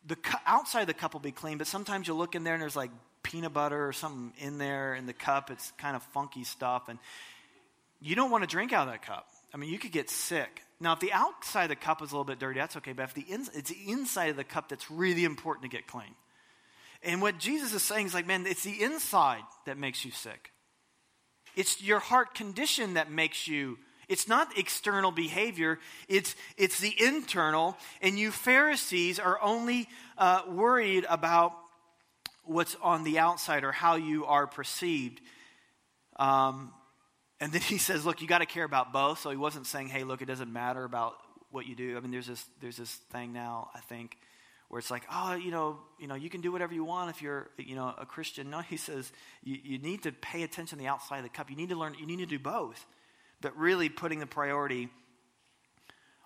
the 0.07 0.17
outside 0.47 0.83
of 0.83 0.87
the 0.87 0.95
cup 0.95 1.15
will 1.15 1.21
be 1.21 1.33
clean, 1.33 1.59
but 1.59 1.67
sometimes 1.67 2.07
you'll 2.07 2.17
look 2.17 2.37
in 2.37 2.45
there 2.45 2.55
and 2.55 2.63
there's 2.63 2.77
like 2.77 2.93
peanut 3.25 3.53
butter 3.53 3.89
or 3.89 3.93
something 3.93 4.33
in 4.39 4.57
there 4.57 4.95
in 4.95 5.07
the 5.07 5.13
cup. 5.13 5.51
It's 5.51 5.73
kind 5.79 5.97
of 5.97 6.03
funky 6.15 6.45
stuff. 6.45 6.89
And 6.89 7.01
you 8.01 8.15
don't 8.15 8.31
want 8.31 8.45
to 8.45 8.49
drink 8.49 8.73
out 8.73 8.87
of 8.87 8.95
that 8.95 9.03
cup. 9.03 9.27
I 9.53 9.57
mean, 9.57 9.71
you 9.71 9.79
could 9.79 9.91
get 9.91 10.09
sick. 10.09 10.63
Now, 10.79 10.93
if 10.93 11.01
the 11.01 11.13
outside 11.13 11.65
of 11.65 11.69
the 11.71 11.77
cup 11.77 12.03
is 12.03 12.11
a 12.11 12.15
little 12.15 12.25
bit 12.25 12.39
dirty, 12.39 12.61
that's 12.61 12.77
okay. 12.77 12.93
But 12.93 13.05
if 13.05 13.15
the 13.15 13.23
in, 13.23 13.47
it's 13.55 13.71
the 13.71 13.91
inside 13.91 14.27
of 14.27 14.37
the 14.37 14.45
cup 14.45 14.69
that's 14.69 14.91
really 14.91 15.25
important 15.25 15.71
to 15.71 15.75
get 15.75 15.87
clean. 15.87 16.15
And 17.03 17.23
what 17.23 17.39
Jesus 17.39 17.73
is 17.73 17.83
saying 17.83 18.07
is 18.07 18.15
like, 18.15 18.27
man, 18.27 18.47
it's 18.47 18.65
the 18.65 18.83
inside 18.83 19.43
that 19.65 19.79
makes 19.79 20.05
you 20.05 20.11
sick. 20.11 20.51
It's 21.55 21.83
your 21.83 22.01
heart 22.01 22.35
condition 22.35 22.95
that 22.95 23.11
makes 23.11 23.49
you. 23.49 23.79
It's 24.09 24.29
not 24.29 24.57
external 24.57 25.11
behavior, 25.11 25.81
it's, 26.09 26.37
it's 26.57 26.79
the 26.79 26.95
internal. 27.03 27.77
And 28.03 28.19
you 28.19 28.31
Pharisees 28.31 29.19
are 29.19 29.41
only 29.43 29.89
uh, 30.17 30.43
worried 30.49 31.07
about 31.09 31.53
what's 32.45 32.77
on 32.83 33.03
the 33.03 33.19
outside 33.19 33.65
or 33.65 33.73
how 33.73 33.97
you 33.97 34.27
are 34.27 34.47
perceived. 34.47 35.21
Um, 36.19 36.73
and 37.41 37.53
then 37.53 37.61
he 37.61 37.79
says, 37.79 38.07
look, 38.07 38.23
you 38.23 38.29
got 38.29 38.39
to 38.39 38.47
care 38.47 38.65
about 38.65 38.93
both. 38.93 39.21
So 39.21 39.31
he 39.31 39.37
wasn't 39.37 39.67
saying, 39.67 39.89
hey, 39.89 40.05
look, 40.05 40.23
it 40.23 40.27
doesn't 40.27 40.53
matter 40.53 40.85
about 40.85 41.17
what 41.51 41.67
you 41.67 41.75
do. 41.75 41.97
I 41.97 42.01
mean, 42.01 42.11
there's 42.11 42.27
this, 42.27 42.45
there's 42.61 42.77
this 42.77 42.93
thing 43.13 43.33
now, 43.33 43.71
I 43.75 43.81
think, 43.81 44.17
where 44.69 44.79
it's 44.79 44.91
like, 44.91 45.05
oh, 45.13 45.35
you 45.35 45.51
know, 45.51 45.79
you 45.99 46.07
know, 46.07 46.15
you 46.15 46.31
can 46.31 46.41
do 46.41 46.51
whatever 46.51 46.75
you 46.75 46.85
want 46.85 47.11
if 47.11 47.23
you're, 47.23 47.51
you 47.59 47.77
know, 47.77 47.95
a 47.99 48.07
Christian. 48.07 48.51
No, 48.51 48.61
he 48.61 48.77
says 48.77 49.13
you, 49.45 49.59
you 49.63 49.79
need 49.79 50.03
to 50.05 50.13
pay 50.13 50.43
attention 50.43 50.79
to 50.79 50.83
the 50.83 50.89
outside 50.89 51.19
of 51.19 51.25
the 51.25 51.29
cup. 51.29 51.51
You 51.51 51.57
need 51.57 51.69
to 51.69 51.77
learn, 51.77 51.95
you 51.99 52.07
need 52.07 52.19
to 52.19 52.27
do 52.27 52.39
both, 52.39 52.85
but 53.41 53.57
really 53.57 53.89
putting 53.89 54.19
the 54.19 54.27
priority 54.27 54.89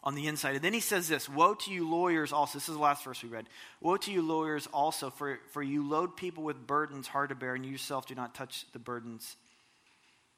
on 0.02 0.14
the 0.14 0.26
inside. 0.28 0.54
And 0.54 0.64
then 0.64 0.72
he 0.72 0.80
says 0.80 1.08
this 1.08 1.28
Woe 1.28 1.54
to 1.54 1.72
you, 1.72 1.88
lawyers, 1.90 2.32
also. 2.32 2.58
This 2.58 2.68
is 2.68 2.76
the 2.76 2.80
last 2.80 3.04
verse 3.04 3.22
we 3.22 3.28
read. 3.28 3.46
Woe 3.80 3.96
to 3.98 4.12
you, 4.12 4.22
lawyers, 4.22 4.68
also, 4.72 5.10
for, 5.10 5.38
for 5.50 5.62
you 5.62 5.86
load 5.86 6.16
people 6.16 6.44
with 6.44 6.66
burdens 6.66 7.08
hard 7.08 7.28
to 7.28 7.34
bear, 7.34 7.54
and 7.54 7.66
you 7.66 7.72
yourself 7.72 8.06
do 8.06 8.14
not 8.14 8.34
touch 8.34 8.64
the 8.72 8.78
burdens 8.78 9.36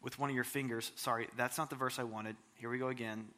with 0.02 0.18
one 0.18 0.30
of 0.30 0.34
your 0.34 0.44
fingers. 0.44 0.92
Sorry, 0.96 1.28
that's 1.36 1.58
not 1.58 1.70
the 1.70 1.76
verse 1.76 1.98
I 1.98 2.04
wanted. 2.04 2.36
Here 2.58 2.70
we 2.70 2.78
go 2.78 2.88
again. 2.88 3.28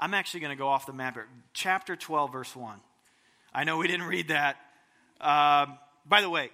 I'm 0.00 0.14
actually 0.14 0.40
going 0.40 0.50
to 0.50 0.58
go 0.58 0.68
off 0.68 0.86
the 0.86 0.92
map 0.92 1.14
here. 1.14 1.28
Chapter 1.52 1.94
12, 1.94 2.32
verse 2.32 2.56
1. 2.56 2.80
I 3.54 3.64
know 3.64 3.76
we 3.76 3.86
didn't 3.86 4.06
read 4.06 4.28
that. 4.28 4.56
Um, 5.20 5.78
by 6.06 6.20
the 6.20 6.30
way, 6.30 6.50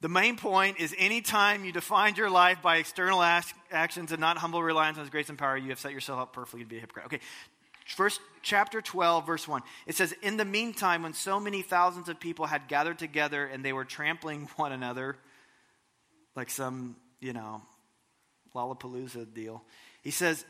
the 0.00 0.08
main 0.08 0.36
point 0.36 0.80
is 0.80 0.94
anytime 0.98 1.64
you 1.64 1.72
define 1.72 2.16
your 2.16 2.28
life 2.28 2.60
by 2.62 2.78
external 2.78 3.22
actions 3.22 4.10
and 4.10 4.20
not 4.20 4.38
humble 4.38 4.62
reliance 4.62 4.98
on 4.98 5.04
His 5.04 5.10
grace 5.10 5.28
and 5.28 5.38
power, 5.38 5.56
you 5.56 5.70
have 5.70 5.78
set 5.78 5.92
yourself 5.92 6.18
up 6.18 6.32
perfectly 6.32 6.60
to 6.60 6.66
be 6.66 6.78
a 6.78 6.80
hypocrite. 6.80 7.06
Okay, 7.06 7.20
first 7.86 8.20
chapter 8.42 8.82
12, 8.82 9.24
verse 9.26 9.46
1. 9.46 9.62
It 9.86 9.94
says, 9.94 10.12
In 10.20 10.36
the 10.36 10.44
meantime, 10.44 11.04
when 11.04 11.14
so 11.14 11.38
many 11.38 11.62
thousands 11.62 12.08
of 12.08 12.18
people 12.18 12.46
had 12.46 12.66
gathered 12.66 12.98
together 12.98 13.46
and 13.46 13.64
they 13.64 13.72
were 13.72 13.84
trampling 13.84 14.48
one 14.56 14.72
another, 14.72 15.16
like 16.34 16.50
some, 16.50 16.96
you 17.20 17.32
know, 17.32 17.62
Lollapalooza 18.54 19.32
deal, 19.32 19.62
he 20.02 20.10
says, 20.10 20.44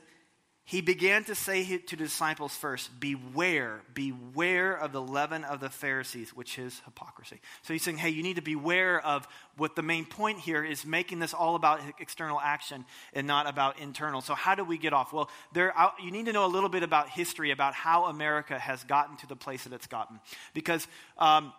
he 0.66 0.80
began 0.80 1.24
to 1.24 1.34
say 1.34 1.76
to 1.76 1.94
disciples 1.94 2.56
first, 2.56 2.98
Beware, 2.98 3.82
beware 3.92 4.74
of 4.74 4.92
the 4.92 5.02
leaven 5.02 5.44
of 5.44 5.60
the 5.60 5.68
Pharisees, 5.68 6.34
which 6.34 6.58
is 6.58 6.80
hypocrisy. 6.86 7.38
So 7.62 7.74
he's 7.74 7.82
saying, 7.82 7.98
Hey, 7.98 8.08
you 8.08 8.22
need 8.22 8.36
to 8.36 8.42
beware 8.42 8.98
of 9.04 9.28
what 9.58 9.76
the 9.76 9.82
main 9.82 10.06
point 10.06 10.38
here 10.38 10.64
is 10.64 10.86
making 10.86 11.18
this 11.18 11.34
all 11.34 11.54
about 11.54 11.82
external 12.00 12.40
action 12.40 12.86
and 13.12 13.26
not 13.26 13.46
about 13.46 13.78
internal. 13.78 14.22
So, 14.22 14.34
how 14.34 14.54
do 14.54 14.64
we 14.64 14.78
get 14.78 14.94
off? 14.94 15.12
Well, 15.12 15.28
there, 15.52 15.74
you 16.02 16.10
need 16.10 16.26
to 16.26 16.32
know 16.32 16.46
a 16.46 16.48
little 16.48 16.70
bit 16.70 16.82
about 16.82 17.10
history, 17.10 17.50
about 17.50 17.74
how 17.74 18.06
America 18.06 18.58
has 18.58 18.82
gotten 18.84 19.18
to 19.18 19.26
the 19.26 19.36
place 19.36 19.64
that 19.64 19.74
it's 19.74 19.86
gotten. 19.86 20.18
Because 20.54 20.88
um, 21.18 21.52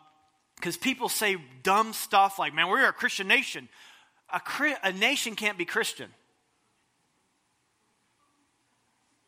because 0.56 0.78
people 0.78 1.10
say 1.10 1.38
dumb 1.62 1.94
stuff 1.94 2.40
like, 2.40 2.56
man, 2.56 2.70
we're 2.70 2.88
a 2.88 2.94
Christian 2.94 3.28
nation. 3.28 3.70
A, 4.34 4.42
a 4.84 4.92
nation 4.92 5.36
can't 5.36 5.60
be 5.60 5.66
Christian. 5.66 6.10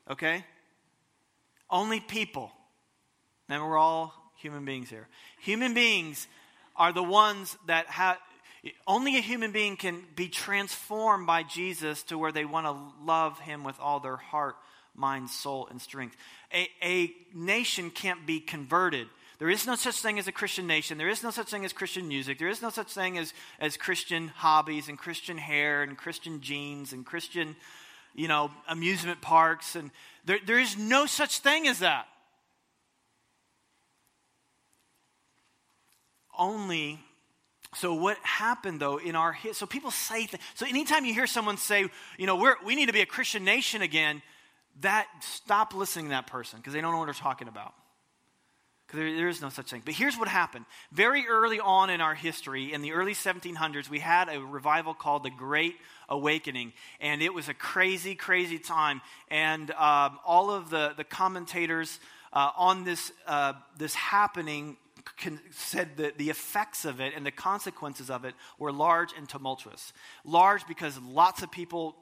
Okay? 0.09 0.45
Only 1.69 1.99
people. 1.99 2.51
And 3.49 3.63
we're 3.63 3.77
all 3.77 4.13
human 4.37 4.65
beings 4.65 4.89
here. 4.89 5.07
Human 5.41 5.73
beings 5.73 6.27
are 6.75 6.93
the 6.93 7.03
ones 7.03 7.57
that 7.67 7.87
have. 7.87 8.17
Only 8.85 9.17
a 9.17 9.21
human 9.21 9.51
being 9.51 9.77
can 9.77 10.03
be 10.15 10.27
transformed 10.27 11.27
by 11.27 11.43
Jesus 11.43 12.03
to 12.03 12.17
where 12.17 12.31
they 12.31 12.43
want 12.43 12.65
to 12.65 13.05
love 13.05 13.39
him 13.39 13.63
with 13.63 13.79
all 13.79 13.99
their 13.99 14.17
heart, 14.17 14.55
mind, 14.95 15.29
soul, 15.29 15.67
and 15.69 15.81
strength. 15.81 16.17
A, 16.53 16.67
a 16.83 17.13
nation 17.33 17.89
can't 17.89 18.25
be 18.25 18.39
converted. 18.39 19.07
There 19.39 19.49
is 19.49 19.67
no 19.67 19.75
such 19.75 20.01
thing 20.01 20.17
as 20.17 20.27
a 20.27 20.31
Christian 20.31 20.65
nation. 20.65 20.97
There 20.97 21.07
is 21.07 21.23
no 21.23 21.29
such 21.29 21.49
thing 21.49 21.63
as 21.63 21.71
Christian 21.71 22.07
music. 22.07 22.39
There 22.39 22.49
is 22.49 22.61
no 22.61 22.71
such 22.71 22.91
thing 22.91 23.17
as, 23.17 23.33
as 23.59 23.77
Christian 23.77 24.29
hobbies 24.29 24.89
and 24.89 24.97
Christian 24.97 25.37
hair 25.37 25.83
and 25.83 25.95
Christian 25.95 26.41
jeans 26.41 26.91
and 26.91 27.05
Christian 27.05 27.55
you 28.17 28.27
know, 28.27 28.51
amusement 28.67 29.21
parks. 29.21 29.77
And 29.77 29.91
there, 30.25 30.39
there 30.45 30.59
is 30.59 30.75
no 30.75 31.05
such 31.05 31.39
thing 31.39 31.67
as 31.67 31.79
that. 31.79 32.07
Only 36.37 36.99
so 37.75 37.93
what 37.93 38.17
happened 38.23 38.79
though 38.79 38.97
in 38.97 39.15
our 39.15 39.35
so 39.51 39.65
people 39.65 39.91
say 39.91 40.25
th- 40.25 40.41
so 40.55 40.65
anytime 40.65 41.03
you 41.05 41.13
hear 41.13 41.27
someone 41.27 41.57
say 41.57 41.85
you 42.17 42.25
know 42.25 42.35
we're, 42.35 42.55
we 42.63 42.75
need 42.75 42.85
to 42.85 42.93
be 42.93 43.01
a 43.01 43.05
christian 43.05 43.43
nation 43.43 43.81
again 43.81 44.21
that 44.81 45.07
stop 45.19 45.73
listening 45.73 46.05
to 46.05 46.09
that 46.11 46.27
person 46.27 46.59
because 46.59 46.73
they 46.73 46.79
don't 46.79 46.91
know 46.91 46.99
what 46.99 47.05
they're 47.05 47.13
talking 47.13 47.47
about 47.47 47.73
because 48.87 48.99
there, 48.99 49.15
there 49.15 49.27
is 49.27 49.41
no 49.41 49.49
such 49.49 49.69
thing. 49.69 49.81
But 49.83 49.95
here's 49.95 50.17
what 50.17 50.29
happened. 50.29 50.65
Very 50.93 51.27
early 51.27 51.59
on 51.59 51.89
in 51.89 51.99
our 51.99 52.15
history, 52.15 52.71
in 52.71 52.81
the 52.81 52.93
early 52.93 53.13
1700s, 53.13 53.89
we 53.89 53.99
had 53.99 54.29
a 54.29 54.39
revival 54.39 54.93
called 54.93 55.23
the 55.23 55.29
Great 55.29 55.75
Awakening. 56.07 56.71
And 57.01 57.21
it 57.21 57.33
was 57.33 57.49
a 57.49 57.53
crazy, 57.53 58.15
crazy 58.15 58.59
time. 58.59 59.01
And 59.29 59.71
um, 59.71 60.19
all 60.25 60.51
of 60.51 60.69
the, 60.69 60.93
the 60.95 61.03
commentators 61.03 61.99
uh, 62.31 62.51
on 62.55 62.85
this, 62.85 63.11
uh, 63.25 63.53
this 63.77 63.93
happening 63.93 64.77
said 65.51 65.97
that 65.97 66.17
the 66.17 66.29
effects 66.29 66.85
of 66.85 67.01
it 67.01 67.13
and 67.15 67.25
the 67.25 67.31
consequences 67.31 68.09
of 68.09 68.23
it 68.23 68.35
were 68.57 68.71
large 68.71 69.11
and 69.17 69.27
tumultuous. 69.27 69.91
Large 70.23 70.65
because 70.65 70.97
lots 71.01 71.41
of 71.41 71.51
people 71.51 71.95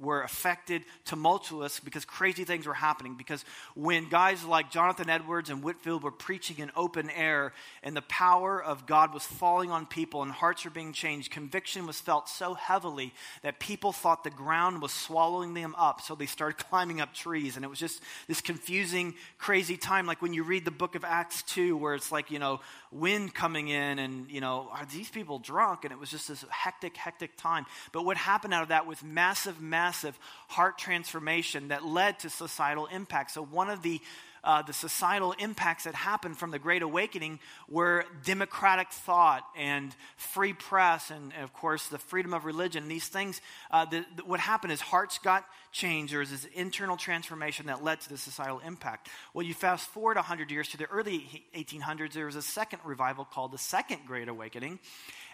were 0.00 0.22
affected, 0.22 0.82
tumultuous, 1.04 1.80
because 1.80 2.04
crazy 2.04 2.44
things 2.44 2.66
were 2.66 2.74
happening. 2.74 3.14
Because 3.16 3.44
when 3.74 4.08
guys 4.08 4.44
like 4.44 4.70
Jonathan 4.70 5.08
Edwards 5.08 5.50
and 5.50 5.62
Whitefield 5.62 6.02
were 6.02 6.10
preaching 6.10 6.58
in 6.58 6.70
open 6.76 7.10
air 7.10 7.52
and 7.82 7.96
the 7.96 8.02
power 8.02 8.62
of 8.62 8.86
God 8.86 9.12
was 9.14 9.24
falling 9.24 9.70
on 9.70 9.86
people 9.86 10.22
and 10.22 10.32
hearts 10.32 10.64
were 10.64 10.70
being 10.70 10.92
changed, 10.92 11.30
conviction 11.30 11.86
was 11.86 12.00
felt 12.00 12.28
so 12.28 12.54
heavily 12.54 13.12
that 13.42 13.60
people 13.60 13.92
thought 13.92 14.24
the 14.24 14.30
ground 14.30 14.82
was 14.82 14.92
swallowing 14.92 15.54
them 15.54 15.74
up. 15.76 16.00
So 16.00 16.14
they 16.14 16.26
started 16.26 16.64
climbing 16.68 17.00
up 17.00 17.14
trees. 17.14 17.56
And 17.56 17.64
it 17.64 17.68
was 17.68 17.78
just 17.78 18.02
this 18.28 18.40
confusing, 18.40 19.14
crazy 19.38 19.76
time. 19.76 20.06
Like 20.06 20.22
when 20.22 20.34
you 20.34 20.42
read 20.42 20.64
the 20.64 20.70
book 20.70 20.94
of 20.94 21.04
Acts 21.04 21.42
2, 21.42 21.76
where 21.76 21.94
it's 21.94 22.12
like, 22.12 22.30
you 22.30 22.38
know, 22.38 22.60
wind 22.94 23.34
coming 23.34 23.68
in 23.68 23.98
and, 23.98 24.30
you 24.30 24.40
know, 24.40 24.68
are 24.72 24.86
these 24.86 25.10
people 25.10 25.38
drunk? 25.38 25.84
And 25.84 25.92
it 25.92 25.98
was 25.98 26.10
just 26.10 26.28
this 26.28 26.44
hectic, 26.48 26.96
hectic 26.96 27.36
time. 27.36 27.66
But 27.92 28.04
what 28.04 28.16
happened 28.16 28.54
out 28.54 28.62
of 28.62 28.68
that 28.68 28.86
was 28.86 29.02
massive, 29.02 29.60
massive 29.60 30.18
heart 30.48 30.78
transformation 30.78 31.68
that 31.68 31.84
led 31.84 32.20
to 32.20 32.30
societal 32.30 32.86
impact. 32.86 33.32
So 33.32 33.44
one 33.44 33.68
of 33.68 33.82
the 33.82 34.00
uh, 34.44 34.62
the 34.62 34.72
societal 34.72 35.32
impacts 35.38 35.84
that 35.84 35.94
happened 35.94 36.36
from 36.36 36.50
the 36.50 36.58
Great 36.58 36.82
Awakening 36.82 37.40
were 37.68 38.04
democratic 38.24 38.90
thought 38.90 39.44
and 39.56 39.94
free 40.16 40.52
press, 40.52 41.10
and, 41.10 41.32
and 41.32 41.42
of 41.42 41.52
course, 41.52 41.88
the 41.88 41.98
freedom 41.98 42.34
of 42.34 42.44
religion. 42.44 42.86
These 42.86 43.08
things, 43.08 43.40
uh, 43.70 43.86
the, 43.86 44.04
the, 44.16 44.24
what 44.24 44.40
happened 44.40 44.72
is 44.72 44.80
hearts 44.80 45.18
got 45.18 45.44
changed. 45.72 46.12
There 46.12 46.20
was 46.20 46.30
this 46.30 46.46
internal 46.54 46.96
transformation 46.96 47.66
that 47.66 47.82
led 47.82 48.00
to 48.02 48.08
the 48.08 48.18
societal 48.18 48.60
impact. 48.60 49.08
Well, 49.32 49.44
you 49.46 49.54
fast 49.54 49.88
forward 49.88 50.16
100 50.16 50.50
years 50.50 50.68
to 50.68 50.76
the 50.76 50.86
early 50.86 51.44
1800s, 51.56 52.12
there 52.12 52.26
was 52.26 52.36
a 52.36 52.42
second 52.42 52.80
revival 52.84 53.24
called 53.24 53.50
the 53.50 53.58
Second 53.58 54.00
Great 54.06 54.28
Awakening. 54.28 54.78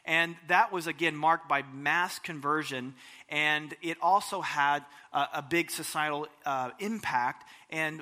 And 0.04 0.36
that 0.48 0.72
was 0.72 0.86
again 0.86 1.14
marked 1.14 1.48
by 1.48 1.62
mass 1.74 2.18
conversion, 2.18 2.94
and 3.28 3.74
it 3.82 3.98
also 4.00 4.40
had 4.40 4.84
a, 5.12 5.26
a 5.34 5.42
big 5.42 5.70
societal 5.70 6.26
uh, 6.46 6.70
impact. 6.78 7.46
And 7.68 8.00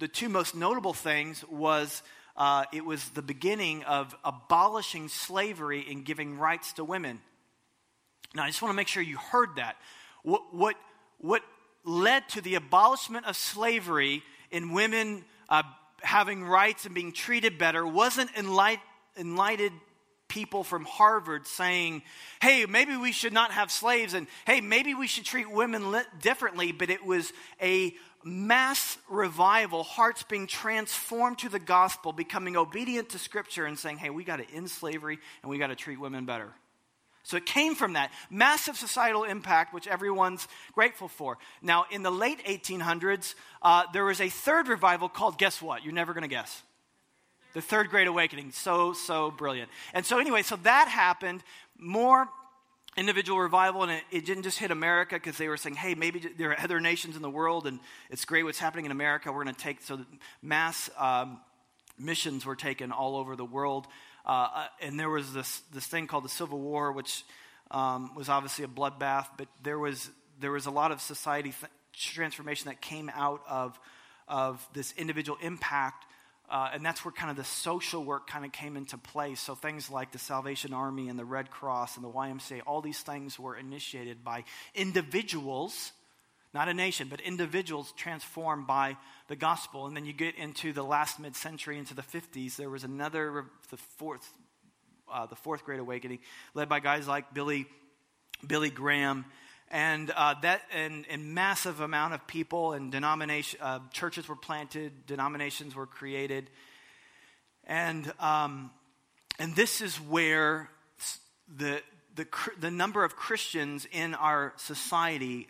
the 0.00 0.08
two 0.08 0.30
most 0.30 0.54
notable 0.54 0.94
things 0.94 1.44
was 1.50 2.02
uh, 2.36 2.64
it 2.72 2.84
was 2.84 3.06
the 3.10 3.22
beginning 3.22 3.84
of 3.84 4.16
abolishing 4.24 5.08
slavery 5.08 5.84
and 5.90 6.06
giving 6.06 6.38
rights 6.38 6.72
to 6.72 6.84
women. 6.84 7.20
Now, 8.34 8.44
I 8.44 8.46
just 8.46 8.62
want 8.62 8.72
to 8.72 8.76
make 8.76 8.88
sure 8.88 9.02
you 9.02 9.18
heard 9.18 9.56
that. 9.56 9.76
What, 10.22 10.54
what, 10.54 10.76
what 11.18 11.42
led 11.84 12.26
to 12.30 12.40
the 12.40 12.54
abolishment 12.54 13.26
of 13.26 13.36
slavery 13.36 14.22
in 14.50 14.72
women 14.72 15.24
uh, 15.50 15.64
having 16.00 16.44
rights 16.44 16.86
and 16.86 16.94
being 16.94 17.12
treated 17.12 17.58
better 17.58 17.86
wasn't 17.86 18.32
enlight, 18.32 18.80
enlightened 19.18 19.78
people 20.28 20.64
from 20.64 20.86
Harvard 20.86 21.46
saying, 21.46 22.02
hey, 22.40 22.64
maybe 22.64 22.96
we 22.96 23.12
should 23.12 23.34
not 23.34 23.50
have 23.50 23.70
slaves, 23.70 24.14
and 24.14 24.28
hey, 24.46 24.62
maybe 24.62 24.94
we 24.94 25.08
should 25.08 25.24
treat 25.24 25.50
women 25.50 25.94
differently, 26.22 26.72
but 26.72 26.88
it 26.88 27.04
was 27.04 27.30
a 27.60 27.94
mass 28.24 28.98
revival, 29.08 29.82
hearts 29.82 30.22
being 30.22 30.46
transformed 30.46 31.38
to 31.38 31.48
the 31.48 31.58
gospel, 31.58 32.12
becoming 32.12 32.56
obedient 32.56 33.10
to 33.10 33.18
Scripture, 33.18 33.64
and 33.66 33.78
saying, 33.78 33.98
hey, 33.98 34.10
we 34.10 34.24
got 34.24 34.36
to 34.36 34.54
end 34.54 34.70
slavery 34.70 35.18
and 35.42 35.50
we 35.50 35.58
got 35.58 35.68
to 35.68 35.76
treat 35.76 36.00
women 36.00 36.26
better. 36.26 36.52
So 37.22 37.36
it 37.36 37.46
came 37.46 37.74
from 37.74 37.92
that 37.94 38.10
massive 38.30 38.76
societal 38.76 39.24
impact, 39.24 39.74
which 39.74 39.86
everyone's 39.86 40.48
grateful 40.72 41.08
for. 41.08 41.38
Now, 41.62 41.84
in 41.90 42.02
the 42.02 42.10
late 42.10 42.44
1800s, 42.44 43.34
uh, 43.62 43.84
there 43.92 44.04
was 44.04 44.20
a 44.20 44.28
third 44.28 44.68
revival 44.68 45.08
called, 45.08 45.38
guess 45.38 45.60
what? 45.60 45.84
You're 45.84 45.94
never 45.94 46.12
going 46.14 46.22
to 46.22 46.28
guess. 46.28 46.62
The 47.52 47.60
Third 47.60 47.90
Great 47.90 48.06
Awakening. 48.06 48.52
So, 48.52 48.92
so 48.92 49.30
brilliant. 49.30 49.70
And 49.92 50.06
so, 50.06 50.18
anyway, 50.18 50.42
so 50.42 50.56
that 50.56 50.88
happened. 50.88 51.42
More 51.76 52.28
individual 53.00 53.40
revival, 53.40 53.82
and 53.82 53.92
it, 53.92 54.02
it 54.10 54.26
didn't 54.26 54.42
just 54.42 54.58
hit 54.58 54.70
America 54.70 55.14
because 55.14 55.38
they 55.38 55.48
were 55.48 55.56
saying, 55.56 55.74
hey, 55.74 55.94
maybe 55.94 56.20
there 56.36 56.50
are 56.50 56.60
other 56.60 56.80
nations 56.80 57.16
in 57.16 57.22
the 57.22 57.30
world, 57.30 57.66
and 57.66 57.80
it's 58.10 58.26
great 58.26 58.44
what's 58.44 58.58
happening 58.58 58.84
in 58.84 58.92
America. 58.92 59.32
We're 59.32 59.44
going 59.44 59.54
to 59.54 59.60
take, 59.60 59.80
so 59.80 60.00
mass 60.42 60.90
um, 60.98 61.40
missions 61.98 62.44
were 62.44 62.56
taken 62.56 62.92
all 62.92 63.16
over 63.16 63.36
the 63.36 63.44
world. 63.44 63.86
Uh, 64.26 64.48
uh, 64.54 64.66
and 64.82 65.00
there 65.00 65.08
was 65.08 65.32
this, 65.32 65.62
this 65.72 65.86
thing 65.86 66.06
called 66.06 66.24
the 66.24 66.28
Civil 66.28 66.60
War, 66.60 66.92
which 66.92 67.24
um, 67.70 68.14
was 68.14 68.28
obviously 68.28 68.66
a 68.66 68.68
bloodbath, 68.68 69.28
but 69.38 69.48
there 69.62 69.78
was, 69.78 70.10
there 70.38 70.52
was 70.52 70.66
a 70.66 70.70
lot 70.70 70.92
of 70.92 71.00
society 71.00 71.54
th- 71.58 71.72
transformation 71.94 72.68
that 72.68 72.82
came 72.82 73.10
out 73.14 73.40
of, 73.48 73.80
of 74.28 74.68
this 74.74 74.92
individual 74.98 75.38
impact. 75.40 76.04
Uh, 76.50 76.70
and 76.72 76.84
that's 76.84 77.04
where 77.04 77.12
kind 77.12 77.30
of 77.30 77.36
the 77.36 77.44
social 77.44 78.04
work 78.04 78.26
kind 78.26 78.44
of 78.44 78.50
came 78.50 78.76
into 78.76 78.98
play. 78.98 79.36
So 79.36 79.54
things 79.54 79.88
like 79.88 80.10
the 80.10 80.18
Salvation 80.18 80.72
Army 80.74 81.08
and 81.08 81.16
the 81.16 81.24
Red 81.24 81.50
Cross 81.50 81.96
and 81.96 82.04
the 82.04 82.10
YMCA, 82.10 82.62
all 82.66 82.80
these 82.80 83.00
things 83.00 83.38
were 83.38 83.56
initiated 83.56 84.24
by 84.24 84.44
individuals 84.74 85.92
not 86.52 86.68
a 86.68 86.74
nation, 86.74 87.06
but 87.08 87.20
individuals 87.20 87.92
transformed 87.96 88.66
by 88.66 88.96
the 89.28 89.36
gospel. 89.36 89.86
And 89.86 89.96
then 89.96 90.04
you 90.04 90.12
get 90.12 90.34
into 90.34 90.72
the 90.72 90.82
last 90.82 91.20
mid 91.20 91.36
century, 91.36 91.78
into 91.78 91.94
the 91.94 92.02
50s, 92.02 92.56
there 92.56 92.70
was 92.70 92.82
another, 92.82 93.46
the 93.70 93.76
fourth, 93.76 94.28
uh, 95.12 95.26
the 95.26 95.36
fourth 95.36 95.64
great 95.64 95.78
awakening, 95.78 96.18
led 96.54 96.68
by 96.68 96.80
guys 96.80 97.06
like 97.06 97.32
Billy, 97.32 97.66
Billy 98.44 98.70
Graham. 98.70 99.26
And 99.70 100.10
uh, 100.10 100.34
that 100.42 100.62
and, 100.74 101.06
and 101.08 101.32
massive 101.32 101.80
amount 101.80 102.14
of 102.14 102.26
people 102.26 102.72
and 102.72 102.90
denomination 102.90 103.60
uh, 103.62 103.78
churches 103.92 104.28
were 104.28 104.36
planted, 104.36 105.06
denominations 105.06 105.76
were 105.76 105.86
created, 105.86 106.50
and 107.64 108.12
um, 108.18 108.72
and 109.38 109.54
this 109.54 109.80
is 109.80 109.96
where 109.96 110.70
the 111.56 111.80
the 112.16 112.26
the 112.58 112.70
number 112.70 113.04
of 113.04 113.14
Christians 113.14 113.86
in 113.92 114.16
our 114.16 114.54
society 114.56 115.46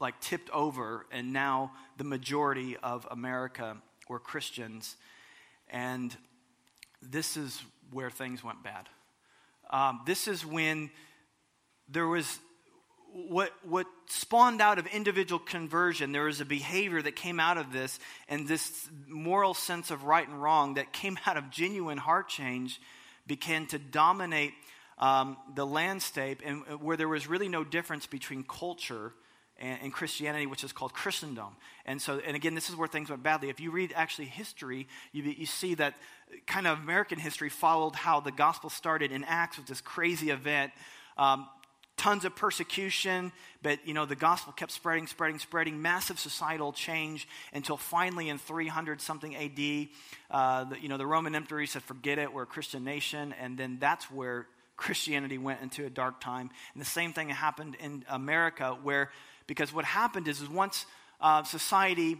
like 0.00 0.20
tipped 0.20 0.50
over, 0.50 1.06
and 1.12 1.32
now 1.32 1.72
the 1.96 2.04
majority 2.04 2.76
of 2.76 3.06
America 3.10 3.76
were 4.08 4.18
Christians. 4.18 4.96
And 5.70 6.16
this 7.00 7.36
is 7.36 7.62
where 7.90 8.10
things 8.10 8.42
went 8.42 8.62
bad. 8.62 8.88
Um, 9.70 10.00
this 10.06 10.28
is 10.28 10.44
when 10.44 10.90
there 11.88 12.06
was 12.06 12.38
what, 13.14 13.52
what 13.62 13.86
spawned 14.06 14.60
out 14.60 14.78
of 14.78 14.86
individual 14.88 15.38
conversion. 15.38 16.10
There 16.10 16.24
was 16.24 16.40
a 16.40 16.44
behavior 16.44 17.00
that 17.00 17.14
came 17.14 17.38
out 17.38 17.58
of 17.58 17.72
this, 17.72 17.98
and 18.28 18.48
this 18.48 18.88
moral 19.06 19.54
sense 19.54 19.92
of 19.92 20.02
right 20.02 20.26
and 20.26 20.42
wrong 20.42 20.74
that 20.74 20.92
came 20.92 21.16
out 21.24 21.36
of 21.36 21.50
genuine 21.50 21.98
heart 21.98 22.28
change 22.28 22.80
began 23.26 23.66
to 23.68 23.78
dominate 23.78 24.52
um, 24.98 25.36
the 25.54 25.66
landscape, 25.66 26.40
and 26.44 26.62
where 26.80 26.96
there 26.96 27.08
was 27.08 27.26
really 27.26 27.48
no 27.48 27.64
difference 27.64 28.06
between 28.06 28.44
culture 28.44 29.12
and, 29.58 29.78
and, 29.82 29.92
Christianity, 29.92 30.46
which 30.46 30.62
is 30.62 30.72
called 30.72 30.92
Christendom. 30.92 31.56
And 31.84 32.00
so, 32.00 32.20
and 32.24 32.36
again, 32.36 32.54
this 32.54 32.70
is 32.70 32.76
where 32.76 32.86
things 32.86 33.10
went 33.10 33.22
badly. 33.22 33.48
If 33.48 33.58
you 33.58 33.72
read 33.72 33.92
actually 33.94 34.26
history, 34.26 34.86
you, 35.12 35.24
you 35.24 35.46
see 35.46 35.74
that 35.74 35.94
kind 36.46 36.66
of 36.66 36.78
American 36.78 37.18
history 37.18 37.48
followed 37.48 37.96
how 37.96 38.20
the 38.20 38.30
gospel 38.32 38.70
started 38.70 39.10
in 39.10 39.24
Acts 39.24 39.56
with 39.56 39.66
this 39.66 39.80
crazy 39.80 40.30
event. 40.30 40.72
Um, 41.16 41.48
tons 41.96 42.24
of 42.24 42.34
persecution, 42.34 43.32
but 43.62 43.86
you 43.86 43.94
know 43.94 44.06
the 44.06 44.16
gospel 44.16 44.52
kept 44.52 44.72
spreading, 44.72 45.06
spreading, 45.06 45.38
spreading. 45.38 45.80
Massive 45.80 46.18
societal 46.18 46.72
change 46.72 47.28
until 47.52 47.76
finally 47.76 48.28
in 48.28 48.38
300 48.38 49.00
something 49.00 49.34
A.D., 49.34 49.90
uh, 50.30 50.64
the, 50.64 50.80
you 50.80 50.88
know 50.88 50.98
the 50.98 51.06
Roman 51.06 51.34
emperor 51.34 51.64
said, 51.66 51.82
"Forget 51.82 52.18
it, 52.18 52.32
we're 52.32 52.42
a 52.42 52.46
Christian 52.46 52.84
nation," 52.84 53.34
and 53.40 53.56
then 53.56 53.78
that's 53.80 54.10
where 54.10 54.46
Christianity 54.76 55.38
went 55.38 55.60
into 55.60 55.86
a 55.86 55.90
dark 55.90 56.20
time. 56.20 56.50
And 56.72 56.80
the 56.80 56.86
same 56.86 57.12
thing 57.12 57.28
happened 57.28 57.76
in 57.80 58.04
America, 58.08 58.76
where 58.82 59.10
because 59.46 59.72
what 59.72 59.84
happened 59.84 60.28
is, 60.28 60.40
is 60.40 60.48
once 60.48 60.86
uh, 61.20 61.42
society 61.44 62.18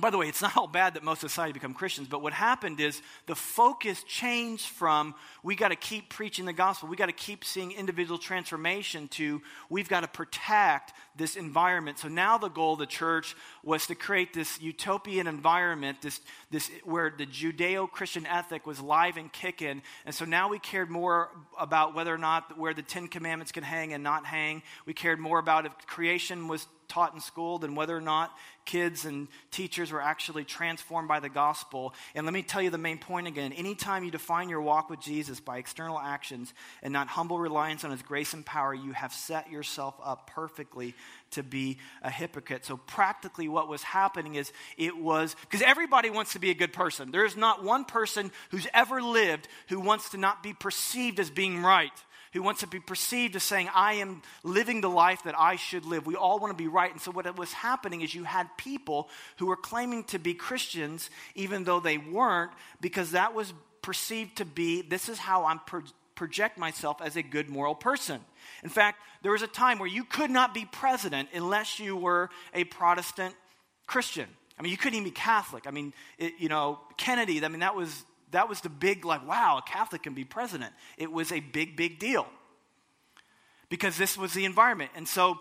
by 0.00 0.10
the 0.10 0.18
way, 0.18 0.28
it's 0.28 0.42
not 0.42 0.56
all 0.56 0.66
bad 0.66 0.94
that 0.94 1.02
most 1.02 1.20
society 1.20 1.52
become 1.52 1.74
Christians, 1.74 2.08
but 2.08 2.22
what 2.22 2.32
happened 2.32 2.80
is 2.80 3.02
the 3.26 3.34
focus 3.34 4.02
changed 4.04 4.66
from 4.66 5.14
we 5.42 5.54
got 5.54 5.68
to 5.68 5.76
keep 5.76 6.08
preaching 6.08 6.44
the 6.44 6.52
gospel, 6.52 6.88
we 6.88 6.96
got 6.96 7.06
to 7.06 7.12
keep 7.12 7.44
seeing 7.44 7.72
individual 7.72 8.18
transformation 8.18 9.08
to 9.08 9.42
we've 9.68 9.88
got 9.88 10.00
to 10.00 10.08
protect 10.08 10.92
this 11.16 11.36
environment. 11.36 11.98
So 11.98 12.08
now 12.08 12.38
the 12.38 12.48
goal 12.48 12.74
of 12.74 12.78
the 12.78 12.86
church 12.86 13.36
was 13.62 13.86
to 13.88 13.94
create 13.94 14.32
this 14.32 14.60
utopian 14.60 15.26
environment, 15.26 16.02
this, 16.02 16.20
this 16.50 16.70
where 16.84 17.12
the 17.16 17.26
Judeo-Christian 17.26 18.26
ethic 18.26 18.66
was 18.66 18.80
live 18.80 19.16
and 19.16 19.32
kicking. 19.32 19.82
And 20.06 20.14
so 20.14 20.24
now 20.24 20.48
we 20.48 20.58
cared 20.58 20.90
more 20.90 21.30
about 21.58 21.94
whether 21.94 22.14
or 22.14 22.18
not 22.18 22.56
where 22.58 22.74
the 22.74 22.82
Ten 22.82 23.08
Commandments 23.08 23.52
could 23.52 23.64
hang 23.64 23.92
and 23.92 24.02
not 24.02 24.24
hang. 24.24 24.62
We 24.86 24.94
cared 24.94 25.18
more 25.18 25.38
about 25.38 25.66
if 25.66 25.72
creation 25.86 26.48
was 26.48 26.66
taught 26.90 27.14
in 27.14 27.20
school 27.20 27.58
than 27.58 27.74
whether 27.74 27.96
or 27.96 28.00
not 28.02 28.36
kids 28.66 29.04
and 29.04 29.28
teachers 29.50 29.90
were 29.90 30.02
actually 30.02 30.44
transformed 30.44 31.08
by 31.08 31.20
the 31.20 31.28
gospel. 31.28 31.94
And 32.14 32.26
let 32.26 32.34
me 32.34 32.42
tell 32.42 32.60
you 32.60 32.70
the 32.70 32.78
main 32.78 32.98
point 32.98 33.26
again. 33.26 33.52
Anytime 33.52 34.04
you 34.04 34.10
define 34.10 34.48
your 34.48 34.60
walk 34.60 34.90
with 34.90 35.00
Jesus 35.00 35.40
by 35.40 35.58
external 35.58 35.98
actions 35.98 36.52
and 36.82 36.92
not 36.92 37.08
humble 37.08 37.38
reliance 37.38 37.84
on 37.84 37.90
his 37.90 38.02
grace 38.02 38.34
and 38.34 38.44
power, 38.44 38.74
you 38.74 38.92
have 38.92 39.12
set 39.12 39.50
yourself 39.50 39.94
up 40.04 40.28
perfectly 40.28 40.94
to 41.32 41.42
be 41.42 41.78
a 42.02 42.10
hypocrite. 42.10 42.66
So, 42.66 42.76
practically, 42.76 43.48
what 43.48 43.68
was 43.68 43.82
happening 43.82 44.34
is 44.34 44.52
it 44.76 44.96
was 44.96 45.34
because 45.42 45.62
everybody 45.62 46.10
wants 46.10 46.34
to 46.34 46.38
be 46.38 46.50
a 46.50 46.54
good 46.54 46.72
person. 46.72 47.10
There 47.10 47.24
is 47.24 47.36
not 47.36 47.64
one 47.64 47.84
person 47.84 48.30
who's 48.50 48.66
ever 48.74 49.00
lived 49.00 49.48
who 49.68 49.80
wants 49.80 50.10
to 50.10 50.18
not 50.18 50.42
be 50.42 50.52
perceived 50.52 51.18
as 51.18 51.30
being 51.30 51.62
right 51.62 51.92
who 52.32 52.42
wants 52.42 52.60
to 52.60 52.66
be 52.66 52.80
perceived 52.80 53.34
as 53.36 53.42
saying, 53.42 53.68
I 53.74 53.94
am 53.94 54.22
living 54.42 54.80
the 54.80 54.90
life 54.90 55.24
that 55.24 55.38
I 55.38 55.56
should 55.56 55.84
live. 55.84 56.06
We 56.06 56.14
all 56.14 56.38
want 56.38 56.56
to 56.56 56.62
be 56.62 56.68
right. 56.68 56.90
And 56.90 57.00
so, 57.00 57.10
what 57.10 57.36
was 57.36 57.52
happening 57.52 58.02
is 58.02 58.14
you 58.14 58.24
had 58.24 58.48
people 58.56 59.08
who 59.38 59.46
were 59.46 59.56
claiming 59.56 60.04
to 60.04 60.18
be 60.18 60.34
Christians, 60.34 61.10
even 61.34 61.64
though 61.64 61.80
they 61.80 61.98
weren't, 61.98 62.52
because 62.80 63.12
that 63.12 63.34
was 63.34 63.52
perceived 63.82 64.36
to 64.36 64.44
be 64.44 64.82
this 64.82 65.08
is 65.08 65.18
how 65.18 65.44
I'm 65.44 65.60
pro- 65.60 65.82
project 66.14 66.58
myself 66.58 67.00
as 67.00 67.16
a 67.16 67.22
good 67.22 67.48
moral 67.48 67.74
person. 67.74 68.20
In 68.62 68.68
fact, 68.68 69.00
there 69.22 69.32
was 69.32 69.42
a 69.42 69.46
time 69.46 69.78
where 69.78 69.88
you 69.88 70.04
could 70.04 70.30
not 70.30 70.52
be 70.52 70.66
president 70.70 71.30
unless 71.32 71.80
you 71.80 71.96
were 71.96 72.28
a 72.52 72.64
Protestant 72.64 73.34
Christian. 73.86 74.26
I 74.58 74.62
mean, 74.62 74.70
you 74.70 74.76
couldn't 74.76 74.98
even 74.98 75.04
be 75.04 75.12
Catholic. 75.12 75.66
I 75.66 75.70
mean, 75.70 75.94
it, 76.18 76.34
you 76.38 76.50
know, 76.50 76.78
Kennedy, 76.98 77.42
I 77.42 77.48
mean, 77.48 77.60
that 77.60 77.74
was 77.74 78.04
that 78.32 78.48
was 78.48 78.60
the 78.60 78.68
big, 78.68 79.04
like, 79.04 79.26
wow, 79.26 79.58
a 79.58 79.62
Catholic 79.62 80.02
can 80.02 80.14
be 80.14 80.24
president. 80.24 80.72
It 80.96 81.10
was 81.10 81.32
a 81.32 81.40
big, 81.40 81.76
big 81.76 81.98
deal 81.98 82.26
because 83.68 83.96
this 83.96 84.16
was 84.16 84.32
the 84.34 84.44
environment. 84.44 84.90
And 84.94 85.08
so, 85.08 85.38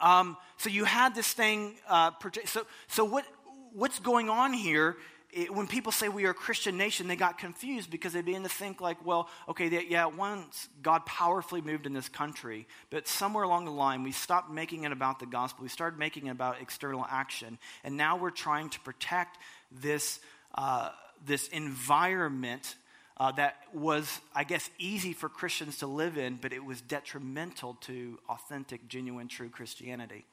um, 0.00 0.36
so 0.56 0.68
you 0.68 0.84
had 0.84 1.14
this 1.14 1.32
thing. 1.32 1.76
Uh, 1.88 2.10
so, 2.44 2.66
so 2.88 3.04
what, 3.04 3.24
what's 3.72 3.98
going 4.00 4.28
on 4.28 4.52
here? 4.52 4.96
It, 5.32 5.54
when 5.54 5.66
people 5.66 5.92
say 5.92 6.10
we 6.10 6.26
are 6.26 6.30
a 6.30 6.34
Christian 6.34 6.76
nation, 6.76 7.08
they 7.08 7.16
got 7.16 7.38
confused 7.38 7.90
because 7.90 8.12
they 8.12 8.20
began 8.20 8.42
to 8.42 8.50
think 8.50 8.82
like, 8.82 9.04
well, 9.06 9.30
okay, 9.48 9.70
they, 9.70 9.86
yeah, 9.88 10.04
once 10.04 10.68
God 10.82 11.06
powerfully 11.06 11.62
moved 11.62 11.86
in 11.86 11.94
this 11.94 12.08
country, 12.08 12.66
but 12.90 13.08
somewhere 13.08 13.44
along 13.44 13.64
the 13.64 13.70
line 13.70 14.02
we 14.02 14.12
stopped 14.12 14.50
making 14.50 14.84
it 14.84 14.92
about 14.92 15.20
the 15.20 15.26
gospel. 15.26 15.62
We 15.62 15.70
started 15.70 15.98
making 15.98 16.26
it 16.26 16.32
about 16.32 16.60
external 16.60 17.06
action, 17.08 17.58
and 17.82 17.96
now 17.96 18.18
we're 18.18 18.30
trying 18.30 18.68
to 18.70 18.80
protect 18.80 19.38
this. 19.70 20.20
Uh, 20.54 20.90
this 21.26 21.48
environment 21.48 22.74
uh, 23.16 23.32
that 23.32 23.56
was, 23.72 24.20
I 24.34 24.44
guess, 24.44 24.68
easy 24.78 25.12
for 25.12 25.28
Christians 25.28 25.78
to 25.78 25.86
live 25.86 26.18
in, 26.18 26.36
but 26.40 26.52
it 26.52 26.64
was 26.64 26.80
detrimental 26.80 27.74
to 27.82 28.18
authentic, 28.28 28.88
genuine, 28.88 29.28
true 29.28 29.48
Christianity. 29.48 30.24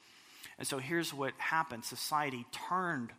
And 0.58 0.67
so 0.67 0.78
here's 0.78 1.13
what 1.13 1.34
happened 1.38 1.86
society 1.86 2.45
turned 2.69 3.12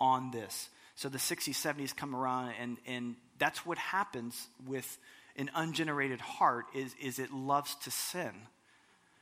on 0.00 0.30
this. 0.30 0.68
So 0.94 1.08
the 1.08 1.18
60s, 1.18 1.54
70s 1.54 1.96
come 1.96 2.14
around, 2.14 2.54
and, 2.60 2.76
and 2.86 3.16
that's 3.38 3.64
what 3.64 3.78
happens 3.78 4.48
with 4.66 4.98
an 5.36 5.50
ungenerated 5.54 6.20
heart 6.20 6.66
is, 6.74 6.94
is 7.00 7.18
it 7.18 7.32
loves 7.32 7.74
to 7.76 7.90
sin. 7.90 8.32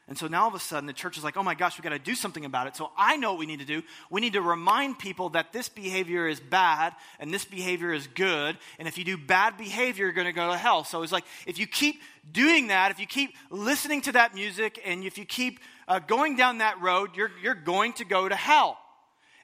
And 0.08 0.16
so 0.16 0.26
now 0.26 0.44
all 0.44 0.48
of 0.48 0.54
a 0.54 0.58
sudden 0.58 0.86
the 0.86 0.94
church 0.94 1.18
is 1.18 1.24
like, 1.24 1.36
oh 1.36 1.42
my 1.42 1.54
gosh, 1.54 1.78
we 1.78 1.82
got 1.82 1.90
to 1.90 1.98
do 1.98 2.14
something 2.14 2.46
about 2.46 2.66
it. 2.66 2.74
So 2.74 2.90
I 2.96 3.18
know 3.18 3.32
what 3.32 3.38
we 3.38 3.46
need 3.46 3.58
to 3.58 3.66
do. 3.66 3.82
We 4.08 4.22
need 4.22 4.32
to 4.32 4.40
remind 4.40 4.98
people 4.98 5.28
that 5.30 5.52
this 5.52 5.68
behavior 5.68 6.26
is 6.26 6.40
bad 6.40 6.94
and 7.20 7.32
this 7.32 7.44
behavior 7.44 7.92
is 7.92 8.06
good. 8.06 8.56
And 8.78 8.88
if 8.88 8.96
you 8.96 9.04
do 9.04 9.18
bad 9.18 9.58
behavior, 9.58 10.06
you're 10.06 10.14
going 10.14 10.26
to 10.26 10.32
go 10.32 10.50
to 10.50 10.56
hell. 10.56 10.82
So 10.84 11.02
it's 11.02 11.12
like, 11.12 11.24
if 11.46 11.58
you 11.58 11.66
keep 11.66 12.00
doing 12.32 12.68
that, 12.68 12.90
if 12.90 12.98
you 12.98 13.06
keep 13.06 13.34
listening 13.50 14.00
to 14.02 14.12
that 14.12 14.34
music, 14.34 14.80
and 14.82 15.04
if 15.04 15.18
you 15.18 15.26
keep 15.26 15.60
uh, 15.86 15.98
going 15.98 16.36
down 16.36 16.58
that 16.58 16.80
road, 16.80 17.10
you're, 17.14 17.30
you're 17.42 17.54
going 17.54 17.92
to 17.94 18.06
go 18.06 18.26
to 18.26 18.34
hell. 18.34 18.78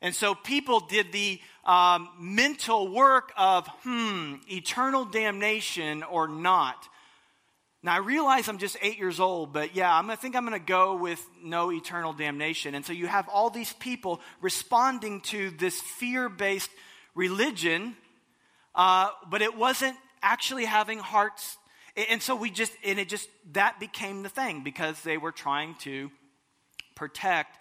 And 0.01 0.15
so 0.15 0.35
people 0.35 0.81
did 0.81 1.13
the 1.13 1.41
um, 1.65 2.09
mental 2.19 2.89
work 2.89 3.33
of, 3.37 3.67
hmm, 3.83 4.37
eternal 4.51 5.05
damnation 5.05 6.03
or 6.03 6.27
not. 6.29 6.89
Now, 7.85 7.93
I 7.93 7.99
realize 7.99 8.49
I'm 8.49 8.57
just 8.57 8.79
eight 8.81 8.99
years 8.99 9.21
old, 9.21 9.53
but 9.53 9.77
yeah, 9.77 9.95
I'm, 9.95 10.09
I 10.09 10.17
think 10.17 10.35
I'm 10.35 10.47
going 10.47 10.59
to 10.59 10.67
go 10.67 10.97
with 10.97 11.23
no 11.43 11.71
eternal 11.71 12.15
damnation. 12.15 12.75
And 12.75 12.83
so 12.83 12.95
you 12.95 13.07
have 13.07 13.29
all 13.29 13.51
these 13.51 13.75
people 13.75 14.23
responding 14.41 15.21
to 15.21 15.51
this 15.51 15.83
fear 15.83 16.31
based 16.31 16.71
religion, 17.15 17.95
uh, 18.75 19.11
but 19.29 19.43
it 19.43 19.55
wasn't 19.55 19.99
actually 20.23 20.65
having 20.65 20.99
hearts. 20.99 21.59
And 22.09 22.23
so 22.23 22.35
we 22.35 22.51
just, 22.51 22.73
and 22.83 22.99
it 22.99 23.11
just, 23.11 23.29
that 23.53 23.79
became 23.79 24.23
the 24.23 24.31
thing 24.31 24.65
because 24.65 24.99
they 25.03 25.19
were 25.19 25.31
trying 25.31 25.75
to 25.81 26.11
protect 26.95 27.59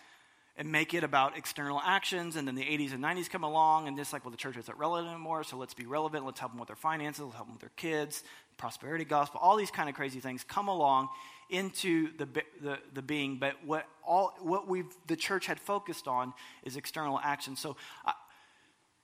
and 0.56 0.72
make 0.72 0.94
it 0.94 1.04
about 1.04 1.38
external 1.38 1.82
actions. 1.84 2.38
And 2.38 2.48
then 2.48 2.56
the 2.56 2.64
80s 2.64 2.94
and 2.94 3.04
90s 3.04 3.30
come 3.30 3.44
along, 3.44 3.88
and 3.88 3.98
just 3.98 4.14
like, 4.14 4.24
well, 4.24 4.32
the 4.32 4.38
church 4.38 4.56
isn't 4.56 4.78
relevant 4.78 5.14
anymore, 5.14 5.44
so 5.44 5.58
let's 5.58 5.74
be 5.74 5.86
relevant. 5.86 6.26
Let's 6.26 6.40
help 6.40 6.54
them 6.54 6.60
with 6.60 6.68
their 6.68 6.76
finances, 6.76 7.26
let's 7.26 7.36
help 7.36 7.48
them 7.48 7.56
with 7.56 7.62
their 7.62 7.72
kids, 7.76 8.24
prosperity 8.58 9.06
gospel, 9.06 9.40
all 9.42 9.56
these 9.56 9.72
kind 9.72 9.90
of 9.90 9.96
crazy 9.96 10.20
things 10.20 10.44
come 10.44 10.68
along 10.68 11.10
into 11.50 12.16
the, 12.18 12.28
the, 12.62 12.80
the 12.94 13.02
being. 13.02 13.38
But 13.38 13.64
what, 13.66 13.86
all, 14.06 14.34
what 14.42 14.68
we've, 14.68 14.92
the 15.08 15.16
church 15.16 15.46
had 15.46 15.60
focused 15.60 16.08
on 16.08 16.34
is 16.64 16.78
external 16.78 17.20
action. 17.20 17.56
So, 17.56 17.76
uh, 18.06 18.12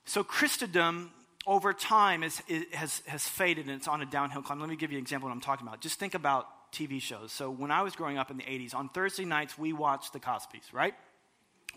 so 0.05 0.23
Christendom 0.23 1.12
over 1.45 1.73
time 1.73 2.23
is, 2.23 2.41
is, 2.47 2.65
has, 2.73 3.01
has 3.07 3.27
faded 3.27 3.67
and 3.67 3.75
it's 3.75 3.88
on 3.88 4.01
a 4.01 4.05
downhill 4.05 4.41
climb. 4.41 4.59
Let 4.59 4.69
me 4.69 4.75
give 4.75 4.91
you 4.91 4.97
an 4.97 5.03
example 5.03 5.27
of 5.27 5.31
what 5.31 5.35
I'm 5.35 5.41
talking 5.41 5.67
about. 5.67 5.81
Just 5.81 5.99
think 5.99 6.15
about 6.15 6.47
TV 6.71 7.01
shows. 7.01 7.31
So 7.31 7.49
when 7.49 7.71
I 7.71 7.81
was 7.81 7.95
growing 7.95 8.17
up 8.17 8.31
in 8.31 8.38
the 8.38 8.43
80s, 8.43 8.75
on 8.75 8.89
Thursday 8.89 9.25
nights, 9.25 9.57
we 9.57 9.73
watched 9.73 10.13
the 10.13 10.19
Cosbys, 10.19 10.73
right? 10.73 10.93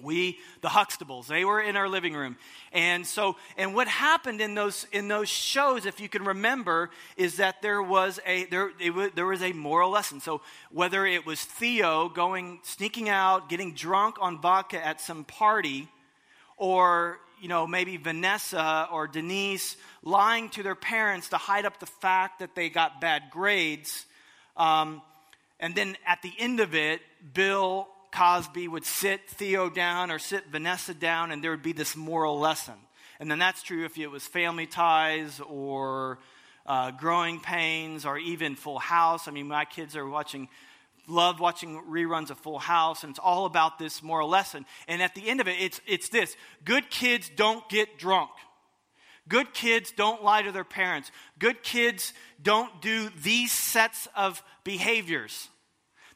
We 0.00 0.38
the 0.60 0.68
huxtables 0.68 1.26
they 1.26 1.44
were 1.44 1.60
in 1.60 1.76
our 1.76 1.88
living 1.88 2.14
room. 2.14 2.36
And 2.72 3.06
so 3.06 3.36
and 3.56 3.74
what 3.74 3.88
happened 3.88 4.40
in 4.40 4.54
those 4.54 4.86
in 4.92 5.08
those 5.08 5.28
shows 5.28 5.86
if 5.86 6.00
you 6.00 6.08
can 6.08 6.24
remember 6.24 6.90
is 7.16 7.36
that 7.36 7.62
there 7.62 7.82
was 7.82 8.18
a 8.26 8.44
there 8.46 8.70
was, 8.94 9.10
there 9.14 9.26
was 9.26 9.42
a 9.42 9.52
moral 9.52 9.90
lesson. 9.90 10.20
So 10.20 10.40
whether 10.70 11.06
it 11.06 11.26
was 11.26 11.42
theo 11.42 12.08
going 12.08 12.60
sneaking 12.62 13.08
out 13.08 13.48
getting 13.48 13.74
drunk 13.74 14.16
on 14.20 14.40
vodka 14.40 14.84
at 14.84 15.00
some 15.00 15.24
party 15.24 15.88
or 16.56 17.18
you 17.40 17.48
know 17.48 17.66
maybe 17.66 17.96
vanessa 17.96 18.88
or 18.92 19.06
denise 19.06 19.76
lying 20.02 20.48
to 20.50 20.62
their 20.62 20.76
parents 20.76 21.28
to 21.30 21.36
hide 21.36 21.66
up 21.66 21.80
the 21.80 21.86
fact 21.86 22.38
that 22.38 22.54
they 22.54 22.70
got 22.70 23.00
bad 23.00 23.24
grades 23.30 24.06
um, 24.56 25.02
and 25.58 25.74
then 25.74 25.96
at 26.06 26.22
the 26.22 26.32
end 26.38 26.60
of 26.60 26.74
it 26.74 27.00
bill 27.34 27.88
Cosby 28.12 28.68
would 28.68 28.84
sit 28.84 29.28
Theo 29.28 29.70
down 29.70 30.10
or 30.10 30.18
sit 30.18 30.46
Vanessa 30.50 30.94
down, 30.94 31.32
and 31.32 31.42
there 31.42 31.50
would 31.50 31.62
be 31.62 31.72
this 31.72 31.96
moral 31.96 32.38
lesson. 32.38 32.74
And 33.18 33.30
then 33.30 33.38
that's 33.38 33.62
true 33.62 33.84
if 33.84 33.96
it 33.96 34.08
was 34.08 34.26
family 34.26 34.66
ties 34.66 35.40
or 35.40 36.18
uh, 36.66 36.90
growing 36.90 37.40
pains 37.40 38.04
or 38.04 38.18
even 38.18 38.54
Full 38.54 38.78
House. 38.78 39.28
I 39.28 39.30
mean, 39.30 39.48
my 39.48 39.64
kids 39.64 39.96
are 39.96 40.06
watching, 40.06 40.48
love 41.08 41.40
watching 41.40 41.82
reruns 41.88 42.30
of 42.30 42.38
Full 42.38 42.58
House, 42.58 43.02
and 43.02 43.10
it's 43.10 43.18
all 43.18 43.46
about 43.46 43.78
this 43.78 44.02
moral 44.02 44.28
lesson. 44.28 44.66
And 44.88 45.02
at 45.02 45.14
the 45.14 45.28
end 45.28 45.40
of 45.40 45.48
it, 45.48 45.56
it's, 45.58 45.80
it's 45.86 46.08
this 46.08 46.36
good 46.64 46.90
kids 46.90 47.30
don't 47.34 47.66
get 47.68 47.98
drunk. 47.98 48.30
Good 49.28 49.54
kids 49.54 49.92
don't 49.96 50.22
lie 50.22 50.42
to 50.42 50.52
their 50.52 50.64
parents. 50.64 51.10
Good 51.38 51.62
kids 51.62 52.12
don't 52.42 52.82
do 52.82 53.08
these 53.22 53.52
sets 53.52 54.08
of 54.16 54.42
behaviors. 54.64 55.48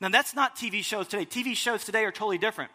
Now, 0.00 0.08
that's 0.08 0.34
not 0.34 0.56
TV 0.56 0.84
shows 0.84 1.08
today. 1.08 1.24
TV 1.24 1.56
shows 1.56 1.84
today 1.84 2.04
are 2.04 2.12
totally 2.12 2.38
different. 2.38 2.70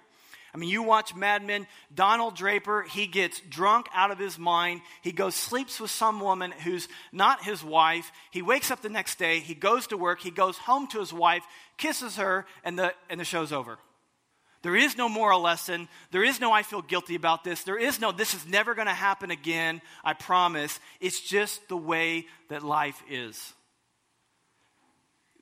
I 0.54 0.58
mean, 0.58 0.70
you 0.70 0.84
watch 0.84 1.16
Mad 1.16 1.46
Men, 1.46 1.66
Donald 1.94 2.36
Draper, 2.36 2.84
he 2.84 3.08
gets 3.08 3.40
drunk 3.40 3.88
out 3.94 4.12
of 4.12 4.20
his 4.20 4.38
mind. 4.38 4.82
He 5.02 5.14
goes, 5.14 5.34
sleeps 5.34 5.80
with 5.80 5.92
some 5.92 6.20
woman 6.20 6.52
who's 6.52 6.90
not 7.14 7.44
his 7.44 7.64
wife. 7.64 8.12
He 8.32 8.42
wakes 8.42 8.70
up 8.70 8.82
the 8.82 8.90
next 8.90 9.18
day, 9.18 9.40
he 9.40 9.56
goes 9.56 9.88
to 9.88 9.98
work, 9.98 10.20
he 10.20 10.32
goes 10.32 10.58
home 10.58 10.88
to 10.88 11.00
his 11.00 11.14
wife, 11.14 11.44
kisses 11.78 12.18
her, 12.18 12.46
and 12.66 12.78
the, 12.78 12.94
and 13.10 13.20
the 13.20 13.26
show's 13.26 13.54
over. 13.54 13.78
There 14.62 14.76
is 14.76 14.98
no 14.98 15.10
moral 15.10 15.42
lesson. 15.42 15.88
There 16.12 16.24
is 16.24 16.40
no, 16.40 16.52
I 16.52 16.62
feel 16.62 16.84
guilty 16.84 17.16
about 17.16 17.44
this. 17.44 17.64
There 17.64 17.80
is 17.80 18.00
no, 18.00 18.12
this 18.12 18.36
is 18.36 18.48
never 18.48 18.76
going 18.76 18.88
to 18.88 18.94
happen 18.94 19.32
again, 19.32 19.82
I 20.04 20.14
promise. 20.14 20.80
It's 21.00 21.20
just 21.20 21.68
the 21.68 21.78
way 21.78 22.28
that 22.50 22.62
life 22.62 23.02
is 23.10 23.54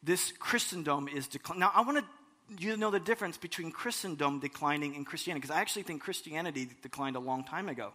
this 0.03 0.31
Christendom 0.31 1.07
is 1.07 1.27
declining. 1.27 1.61
Now, 1.61 1.71
I 1.73 1.81
want 1.81 2.05
you 2.57 2.71
to 2.71 2.77
know 2.77 2.91
the 2.91 2.99
difference 2.99 3.37
between 3.37 3.71
Christendom 3.71 4.39
declining 4.39 4.95
and 4.95 5.05
Christianity, 5.05 5.41
because 5.41 5.55
I 5.55 5.61
actually 5.61 5.83
think 5.83 6.01
Christianity 6.01 6.69
declined 6.81 7.15
a 7.15 7.19
long 7.19 7.43
time 7.43 7.69
ago. 7.69 7.91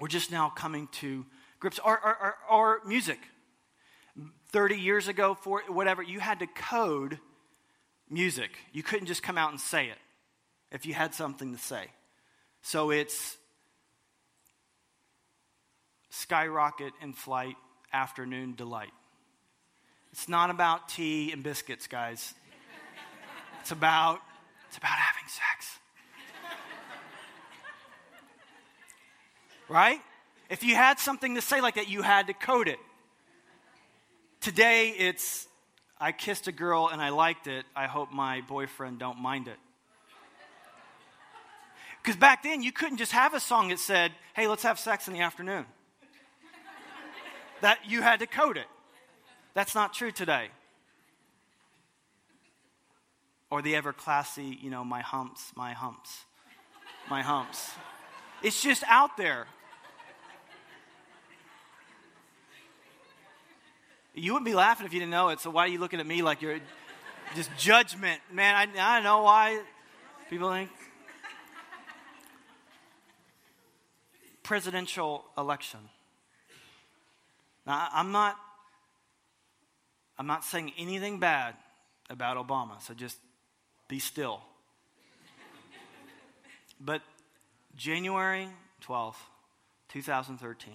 We're 0.00 0.08
just 0.08 0.30
now 0.30 0.50
coming 0.50 0.88
to 0.92 1.24
grips. 1.58 1.78
Or, 1.78 1.98
or, 1.98 2.16
or, 2.22 2.36
or 2.50 2.80
music. 2.86 3.18
30 4.52 4.76
years 4.76 5.08
ago, 5.08 5.34
for 5.34 5.62
whatever, 5.68 6.02
you 6.02 6.18
had 6.18 6.40
to 6.40 6.46
code 6.46 7.18
music. 8.08 8.50
You 8.72 8.82
couldn't 8.82 9.06
just 9.06 9.22
come 9.22 9.38
out 9.38 9.50
and 9.50 9.60
say 9.60 9.86
it 9.86 9.98
if 10.72 10.86
you 10.86 10.94
had 10.94 11.14
something 11.14 11.52
to 11.52 11.58
say. 11.58 11.86
So 12.62 12.90
it's 12.90 13.36
skyrocket 16.10 16.92
in 17.00 17.12
flight, 17.12 17.56
afternoon 17.92 18.54
delight. 18.56 18.90
It's 20.12 20.28
not 20.28 20.50
about 20.50 20.88
tea 20.88 21.32
and 21.32 21.42
biscuits, 21.42 21.86
guys. 21.86 22.34
It's 23.60 23.70
about 23.70 24.20
it's 24.68 24.78
about 24.78 24.90
having 24.90 25.28
sex. 25.28 25.78
right? 29.68 30.00
If 30.48 30.64
you 30.64 30.74
had 30.74 30.98
something 30.98 31.36
to 31.36 31.40
say 31.40 31.60
like 31.60 31.76
that, 31.76 31.88
you 31.88 32.02
had 32.02 32.26
to 32.26 32.32
code 32.32 32.68
it. 32.68 32.78
Today 34.40 34.88
it's 34.90 35.46
I 36.00 36.12
kissed 36.12 36.48
a 36.48 36.52
girl 36.52 36.88
and 36.90 37.00
I 37.00 37.10
liked 37.10 37.46
it. 37.46 37.64
I 37.76 37.86
hope 37.86 38.10
my 38.10 38.40
boyfriend 38.40 38.98
don't 38.98 39.18
mind 39.18 39.48
it. 39.48 39.58
Because 42.02 42.16
back 42.16 42.42
then 42.42 42.62
you 42.62 42.72
couldn't 42.72 42.96
just 42.96 43.12
have 43.12 43.34
a 43.34 43.40
song 43.40 43.68
that 43.68 43.78
said, 43.78 44.12
"Hey, 44.34 44.48
let's 44.48 44.62
have 44.62 44.78
sex 44.78 45.06
in 45.06 45.14
the 45.14 45.20
afternoon." 45.20 45.66
that 47.60 47.78
you 47.86 48.00
had 48.00 48.20
to 48.20 48.26
code 48.26 48.56
it. 48.56 48.66
That's 49.60 49.74
not 49.74 49.92
true 49.92 50.10
today. 50.10 50.48
Or 53.50 53.60
the 53.60 53.76
ever 53.76 53.92
classy, 53.92 54.58
you 54.62 54.70
know, 54.70 54.84
my 54.84 55.02
humps, 55.02 55.52
my 55.54 55.74
humps, 55.74 56.24
my 57.10 57.20
humps. 57.20 57.72
It's 58.42 58.62
just 58.62 58.82
out 58.88 59.18
there. 59.18 59.46
You 64.14 64.32
wouldn't 64.32 64.46
be 64.46 64.54
laughing 64.54 64.86
if 64.86 64.94
you 64.94 65.00
didn't 65.00 65.10
know 65.10 65.28
it, 65.28 65.40
so 65.40 65.50
why 65.50 65.66
are 65.66 65.68
you 65.68 65.78
looking 65.78 66.00
at 66.00 66.06
me 66.06 66.22
like 66.22 66.40
you're 66.40 66.60
just 67.36 67.50
judgment? 67.58 68.22
Man, 68.32 68.54
I, 68.54 68.96
I 68.96 69.02
know 69.02 69.24
why 69.24 69.60
people 70.30 70.50
think. 70.52 70.70
Presidential 74.42 75.26
election. 75.36 75.80
Now, 77.66 77.88
I'm 77.92 78.10
not 78.10 78.38
I'm 80.20 80.26
not 80.26 80.44
saying 80.44 80.72
anything 80.76 81.18
bad 81.18 81.54
about 82.10 82.36
Obama, 82.36 82.78
so 82.82 82.92
just 82.92 83.16
be 83.88 83.98
still. 83.98 84.42
but 86.80 87.00
January 87.74 88.46
12th, 88.86 89.14
2013 89.88 90.74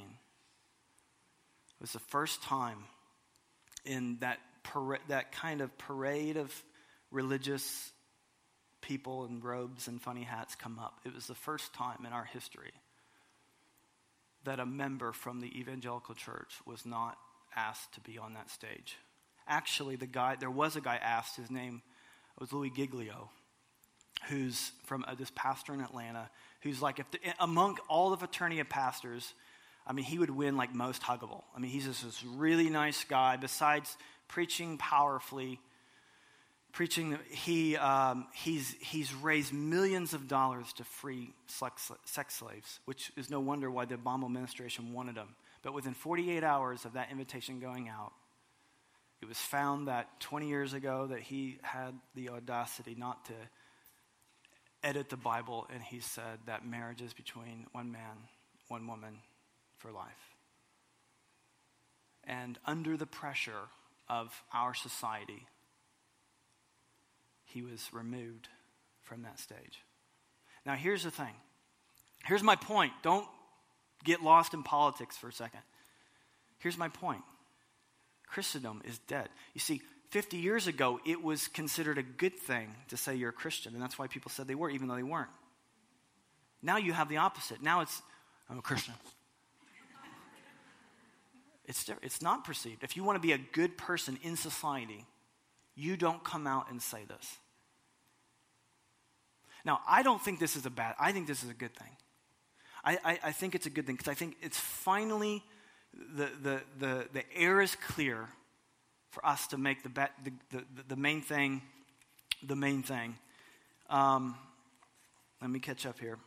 was 1.79 1.91
the 1.91 1.99
first 1.99 2.41
time 2.41 2.85
in 3.85 4.17
that, 4.21 4.39
that 5.09 5.31
kind 5.31 5.61
of 5.61 5.77
parade 5.77 6.37
of 6.37 6.51
religious 7.11 7.91
people 8.81 9.25
in 9.25 9.41
robes 9.41 9.87
and 9.87 10.01
funny 10.01 10.23
hats 10.23 10.55
come 10.55 10.79
up. 10.79 11.01
It 11.05 11.13
was 11.13 11.27
the 11.27 11.35
first 11.35 11.71
time 11.75 12.03
in 12.07 12.13
our 12.13 12.25
history 12.25 12.73
that 14.43 14.59
a 14.59 14.65
member 14.65 15.11
from 15.11 15.39
the 15.39 15.59
evangelical 15.59 16.15
church 16.15 16.55
was 16.65 16.83
not 16.83 17.15
asked 17.55 17.93
to 17.93 18.01
be 18.01 18.17
on 18.17 18.33
that 18.33 18.49
stage 18.49 18.97
actually, 19.47 19.95
the 19.95 20.07
guy, 20.07 20.35
there 20.39 20.51
was 20.51 20.75
a 20.75 20.81
guy 20.81 20.95
asked, 20.95 21.37
his 21.37 21.51
name 21.51 21.81
was 22.39 22.51
Louis 22.51 22.69
Giglio, 22.69 23.29
who's 24.27 24.71
from 24.85 25.05
uh, 25.07 25.15
this 25.15 25.31
pastor 25.35 25.73
in 25.73 25.81
Atlanta, 25.81 26.29
who's 26.61 26.81
like, 26.81 26.99
if 26.99 27.09
the, 27.11 27.19
among 27.39 27.77
all 27.87 28.09
the 28.09 28.17
fraternity 28.17 28.59
of 28.59 28.69
pastors, 28.69 29.33
I 29.87 29.93
mean, 29.93 30.05
he 30.05 30.17
would 30.17 30.29
win 30.29 30.57
like 30.57 30.73
most 30.73 31.01
huggable. 31.01 31.43
I 31.55 31.59
mean, 31.59 31.71
he's 31.71 31.85
just 31.85 32.03
this 32.03 32.23
really 32.23 32.69
nice 32.69 33.03
guy. 33.03 33.37
Besides 33.37 33.97
preaching 34.27 34.77
powerfully, 34.77 35.59
preaching, 36.71 37.19
he, 37.29 37.77
um, 37.77 38.27
he's, 38.33 38.75
he's 38.79 39.13
raised 39.13 39.53
millions 39.53 40.13
of 40.13 40.27
dollars 40.27 40.73
to 40.73 40.83
free 40.83 41.29
sex, 41.47 41.91
slaves, 42.29 42.79
which 42.85 43.11
is 43.15 43.29
no 43.29 43.39
wonder 43.39 43.69
why 43.69 43.85
the 43.85 43.95
Obama 43.95 44.25
administration 44.25 44.91
wanted 44.91 45.15
him. 45.15 45.35
But 45.61 45.73
within 45.73 45.93
48 45.93 46.43
hours 46.43 46.85
of 46.85 46.93
that 46.93 47.11
invitation 47.11 47.59
going 47.59 47.87
out, 47.89 48.11
it 49.25 49.29
was 49.29 49.39
found 49.39 49.87
that 49.87 50.19
20 50.19 50.47
years 50.47 50.73
ago 50.73 51.07
that 51.07 51.19
he 51.19 51.57
had 51.63 51.95
the 52.13 52.29
audacity 52.29 52.93
not 52.95 53.25
to 53.25 53.33
edit 54.83 55.09
the 55.09 55.17
Bible 55.17 55.65
and 55.73 55.81
he 55.81 55.99
said 55.99 56.37
that 56.45 56.63
marriage 56.63 57.01
is 57.01 57.11
between 57.11 57.65
one 57.71 57.91
man, 57.91 58.29
one 58.67 58.85
woman 58.85 59.17
for 59.79 59.91
life. 59.91 60.35
And 62.23 62.59
under 62.67 62.97
the 62.97 63.07
pressure 63.07 63.63
of 64.07 64.43
our 64.53 64.75
society, 64.75 65.47
he 67.45 67.63
was 67.63 67.89
removed 67.91 68.47
from 69.01 69.23
that 69.23 69.39
stage. 69.39 69.81
Now, 70.67 70.75
here's 70.75 71.03
the 71.03 71.09
thing. 71.09 71.33
Here's 72.25 72.43
my 72.43 72.55
point. 72.55 72.93
Don't 73.01 73.25
get 74.03 74.21
lost 74.21 74.53
in 74.53 74.61
politics 74.61 75.17
for 75.17 75.29
a 75.29 75.33
second. 75.33 75.61
Here's 76.59 76.77
my 76.77 76.89
point 76.89 77.23
Christendom 78.27 78.81
is 78.85 78.97
dead. 78.99 79.29
You 79.53 79.59
see, 79.59 79.81
50 80.11 80.37
years 80.37 80.67
ago, 80.67 80.99
it 81.05 81.23
was 81.23 81.47
considered 81.47 81.97
a 81.97 82.03
good 82.03 82.37
thing 82.37 82.73
to 82.89 82.97
say 82.97 83.15
you're 83.15 83.29
a 83.29 83.33
Christian, 83.33 83.73
and 83.73 83.81
that's 83.81 83.99
why 83.99 84.07
people 84.07 84.31
said 84.31 84.47
they 84.47 84.55
were, 84.55 84.69
even 84.69 84.87
though 84.87 84.95
they 84.95 85.03
weren't. 85.03 85.29
Now 86.61 86.77
you 86.77 86.93
have 86.93 87.09
the 87.09 87.17
opposite. 87.17 87.61
Now 87.61 87.81
it's, 87.81 88.01
I'm 88.49 88.59
a 88.59 88.61
Christian. 88.61 88.93
It's, 91.67 91.89
it's 92.01 92.21
not 92.21 92.43
perceived. 92.43 92.83
If 92.83 92.95
you 92.95 93.03
want 93.03 93.15
to 93.15 93.21
be 93.21 93.31
a 93.31 93.37
good 93.37 93.77
person 93.77 94.19
in 94.21 94.35
society, 94.35 95.05
you 95.75 95.97
don't 95.97 96.23
come 96.23 96.47
out 96.47 96.69
and 96.69 96.81
say 96.81 97.03
this. 97.07 97.37
Now, 99.65 99.79
I 99.87 100.03
don't 100.03 100.21
think 100.21 100.39
this 100.39 100.55
is 100.55 100.65
a 100.65 100.69
bad, 100.69 100.95
I 100.99 101.11
think 101.11 101.27
this 101.27 101.43
is 101.43 101.49
a 101.49 101.55
good 101.55 101.75
thing. 101.75 101.89
I, 102.83 102.97
I, 103.03 103.19
I 103.23 103.31
think 103.31 103.55
it's 103.55 103.65
a 103.65 103.71
good 103.71 103.87
thing 103.87 103.95
because 103.95 104.11
I 104.11 104.13
think 104.13 104.37
it's 104.41 104.59
finally, 104.59 105.43
the, 106.15 106.29
the, 106.41 106.61
the, 106.79 107.07
the 107.13 107.23
air 107.35 107.61
is 107.61 107.75
clear 107.75 108.29
for 109.11 109.25
us 109.25 109.47
to 109.47 109.57
make 109.57 109.83
the, 109.83 109.89
bet, 109.89 110.11
the, 110.23 110.31
the, 110.51 110.63
the 110.89 110.95
main 110.95 111.21
thing 111.21 111.61
the 112.43 112.55
main 112.55 112.83
thing. 112.83 113.15
Um, 113.89 114.35
let 115.41 115.49
me 115.49 115.59
catch 115.59 115.85
up 115.85 115.99
here. 115.99 116.17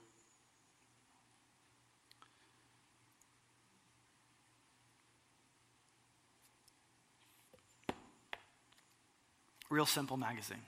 Real 9.71 9.87
Simple 9.87 10.17
magazine. 10.17 10.63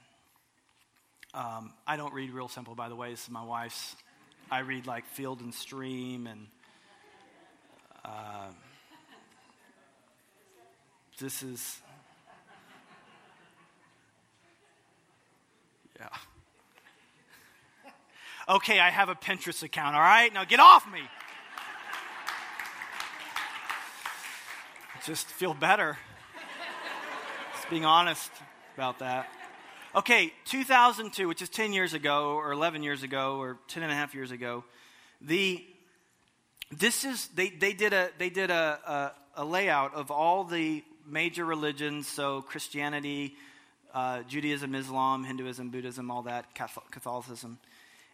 Um, 1.33 1.73
I 1.87 1.97
don't 1.97 2.13
read 2.13 2.31
Real 2.31 2.47
Simple, 2.47 2.75
by 2.75 2.87
the 2.87 2.95
way. 2.95 3.09
This 3.09 3.23
is 3.23 3.29
my 3.29 3.43
wife's. 3.43 3.95
I 4.51 4.59
read 4.59 4.85
like 4.85 5.05
Field 5.07 5.41
and 5.41 5.53
Stream 5.53 6.27
and. 6.27 6.47
Uh, 8.03 8.49
this 11.21 11.43
is. 11.43 11.79
Yeah. 15.99 16.07
Okay, 18.49 18.79
I 18.79 18.89
have 18.89 19.09
a 19.09 19.15
Pinterest 19.15 19.61
account, 19.61 19.95
all 19.95 20.01
right? 20.01 20.33
Now 20.33 20.45
get 20.45 20.59
off 20.59 20.91
me. 20.91 21.01
Just 25.05 25.27
feel 25.27 25.53
better. 25.53 25.97
Just 27.55 27.69
being 27.69 27.85
honest 27.85 28.31
about 28.75 28.99
that. 28.99 29.29
Okay, 29.93 30.33
2002, 30.45 31.27
which 31.27 31.43
is 31.43 31.49
10 31.49 31.71
years 31.71 31.93
ago, 31.93 32.35
or 32.35 32.51
11 32.51 32.81
years 32.81 33.03
ago, 33.03 33.37
or 33.37 33.59
10 33.67 33.83
and 33.83 33.91
a 33.91 33.95
half 33.95 34.15
years 34.15 34.31
ago, 34.31 34.63
the 35.21 35.63
this 36.71 37.03
is 37.03 37.27
they, 37.35 37.49
they 37.49 37.73
did 37.73 37.93
a 37.93 38.09
they 38.17 38.29
did 38.29 38.49
a, 38.49 39.13
a, 39.35 39.41
a 39.41 39.45
layout 39.45 39.93
of 39.93 40.09
all 40.09 40.45
the 40.45 40.83
major 41.07 41.45
religions, 41.45 42.07
so 42.07 42.41
Christianity, 42.41 43.35
uh, 43.93 44.23
Judaism, 44.23 44.75
Islam, 44.75 45.23
Hinduism, 45.23 45.69
Buddhism, 45.69 46.09
all 46.11 46.23
that, 46.23 46.53
Catholicism. 46.91 47.59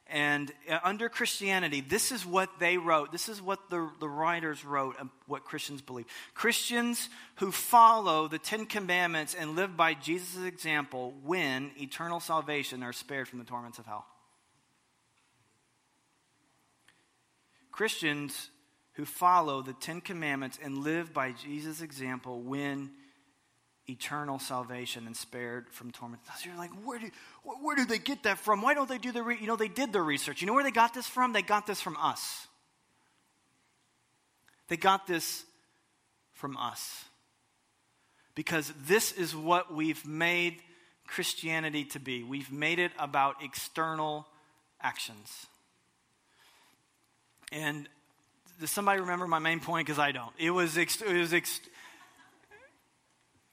And 0.10 0.52
uh, 0.70 0.80
under 0.84 1.10
Christianity, 1.10 1.82
this 1.82 2.12
is 2.12 2.26
what 2.26 2.50
they 2.60 2.78
wrote. 2.78 3.12
This 3.12 3.28
is 3.28 3.42
what 3.42 3.70
the, 3.70 3.90
the 4.00 4.08
writers 4.08 4.64
wrote, 4.64 4.96
and 5.00 5.10
what 5.28 5.44
Christians 5.44 5.82
believe. 5.82 6.06
Christians 6.34 7.10
who 7.36 7.52
follow 7.52 8.28
the 8.28 8.40
Ten 8.40 8.66
Commandments 8.66 9.36
and 9.36 9.56
live 9.56 9.76
by 9.76 9.94
Jesus' 9.94 10.46
example 10.46 11.14
win 11.24 11.72
eternal 11.78 12.20
salvation 12.20 12.84
are 12.84 12.94
spared 12.94 13.28
from 13.28 13.40
the 13.40 13.46
torments 13.46 13.80
of 13.80 13.86
hell. 13.86 14.06
Christians 17.72 18.50
who 18.98 19.06
follow 19.06 19.62
the 19.62 19.74
Ten 19.74 20.02
Commandments 20.02 20.58
and 20.62 20.80
live 20.80 21.14
by 21.14 21.32
Jesus' 21.32 21.82
example 21.82 22.42
win 22.42 22.90
eternal 23.88 24.40
salvation 24.40 25.06
and 25.06 25.16
spared 25.16 25.70
from 25.70 25.92
torment. 25.92 26.22
So 26.40 26.50
you're 26.50 26.58
like, 26.58 26.72
where 26.84 26.98
do, 27.00 27.10
where 27.44 27.76
do 27.76 27.86
they 27.86 28.00
get 28.00 28.24
that 28.24 28.40
from? 28.40 28.62
Why 28.62 28.74
don't 28.74 28.90
they 28.90 28.98
do 28.98 29.12
the, 29.12 29.24
you 29.40 29.46
know, 29.46 29.56
they 29.56 29.68
did 29.68 29.94
their 29.94 30.04
research. 30.04 30.42
You 30.42 30.48
know 30.48 30.54
where 30.54 30.64
they 30.64 30.72
got 30.72 30.96
this 30.96 31.08
from? 31.08 31.32
They 31.32 31.44
got 31.44 31.68
this 31.68 31.80
from 31.80 31.96
us. 31.98 32.48
They 34.68 34.78
got 34.78 35.06
this 35.06 35.46
from 36.34 36.58
us. 36.58 37.06
Because 38.34 38.74
this 38.88 39.12
is 39.12 39.36
what 39.36 39.74
we've 39.74 40.06
made 40.08 40.58
Christianity 41.06 41.86
to 41.86 42.00
be. 42.00 42.24
We've 42.24 42.52
made 42.52 42.80
it 42.80 42.92
about 42.98 43.44
external 43.44 44.28
actions. 44.82 45.46
And 47.52 47.88
does 48.60 48.72
somebody 48.72 49.02
remember 49.02 49.28
my 49.28 49.40
main 49.40 49.60
point? 49.60 49.86
Because 49.86 50.00
I 50.00 50.12
don't. 50.12 50.32
It 50.38 50.52
was, 50.52 50.78
ex- 50.78 51.02
it 51.02 51.14
was 51.14 51.34
ex- 51.34 51.62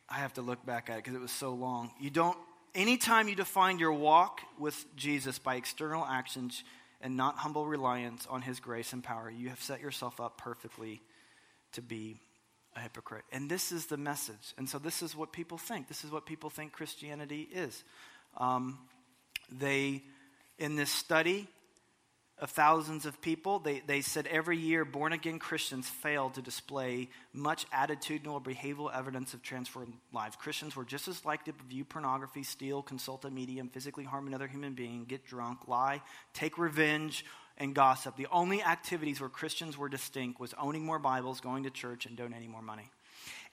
I 0.09 0.15
have 0.15 0.35
to 0.35 0.43
look 0.43 0.65
back 0.65 0.91
at 0.91 0.95
it 0.95 1.05
because 1.05 1.15
it 1.15 1.21
was 1.21 1.33
so 1.33 1.53
long. 1.53 1.91
You 2.01 2.11
don't, 2.11 2.39
anytime 2.75 3.29
you 3.29 3.35
define 3.35 3.79
your 3.79 3.93
walk 3.93 4.41
with 4.59 4.85
Jesus 4.97 5.39
by 5.39 5.57
external 5.57 6.05
actions 6.05 6.63
and 7.01 7.17
not 7.17 7.37
humble 7.37 7.67
reliance 7.67 8.27
on 8.31 8.43
his 8.43 8.61
grace 8.61 8.93
and 8.93 9.03
power, 9.03 9.31
you 9.31 9.49
have 9.49 9.61
set 9.61 9.81
yourself 9.81 10.21
up 10.21 10.39
perfectly 10.39 11.03
to 11.73 11.83
be 11.83 12.17
a 12.77 12.81
hypocrite. 12.81 13.25
And 13.33 13.51
this 13.51 13.73
is 13.73 13.87
the 13.87 13.97
message. 13.97 14.55
And 14.57 14.69
so 14.69 14.79
this 14.79 15.03
is 15.03 15.17
what 15.17 15.33
people 15.33 15.59
think. 15.59 15.89
This 15.89 16.05
is 16.05 16.11
what 16.11 16.27
people 16.27 16.51
think 16.51 16.73
Christianity 16.73 17.49
is. 17.53 17.85
Um, 18.37 18.79
they, 19.51 20.03
in 20.59 20.77
this 20.77 20.91
study, 20.91 21.47
of 22.39 22.51
thousands 22.51 23.07
of 23.07 23.21
people, 23.21 23.61
they, 23.61 23.81
they 23.87 24.01
said 24.01 24.27
every 24.27 24.59
year 24.59 24.85
born 24.85 25.13
again 25.13 25.39
Christians 25.39 25.89
failed 25.89 26.35
to 26.35 26.43
display 26.43 27.09
much 27.33 27.69
attitudinal 27.71 28.33
or 28.33 28.41
behavioral 28.41 28.93
evidence 28.93 29.35
of 29.35 29.43
transformed 29.43 29.95
lives. 30.13 30.35
Christians 30.35 30.75
were 30.75 30.85
just 30.85 31.07
as 31.07 31.25
likely 31.25 31.53
to 31.53 31.65
view 31.69 31.85
pornography, 31.85 32.43
steal, 32.43 32.83
consult 32.83 33.25
a 33.25 33.31
medium, 33.31 33.69
physically 33.69 34.05
harm 34.05 34.27
another 34.27 34.49
human 34.49 34.75
being, 34.75 35.05
get 35.05 35.25
drunk, 35.25 35.69
lie, 35.69 36.03
take 36.33 36.59
revenge, 36.59 37.25
and 37.57 37.73
gossip. 37.73 38.17
The 38.17 38.27
only 38.33 38.63
activities 38.63 39.21
where 39.21 39.31
Christians 39.31 39.79
were 39.79 39.89
distinct 39.89 40.41
was 40.41 40.55
owning 40.59 40.85
more 40.85 40.99
Bibles, 40.99 41.41
going 41.41 41.63
to 41.63 41.71
church, 41.71 42.05
and 42.05 42.17
donating 42.17 42.51
more 42.51 42.63
money. 42.63 42.91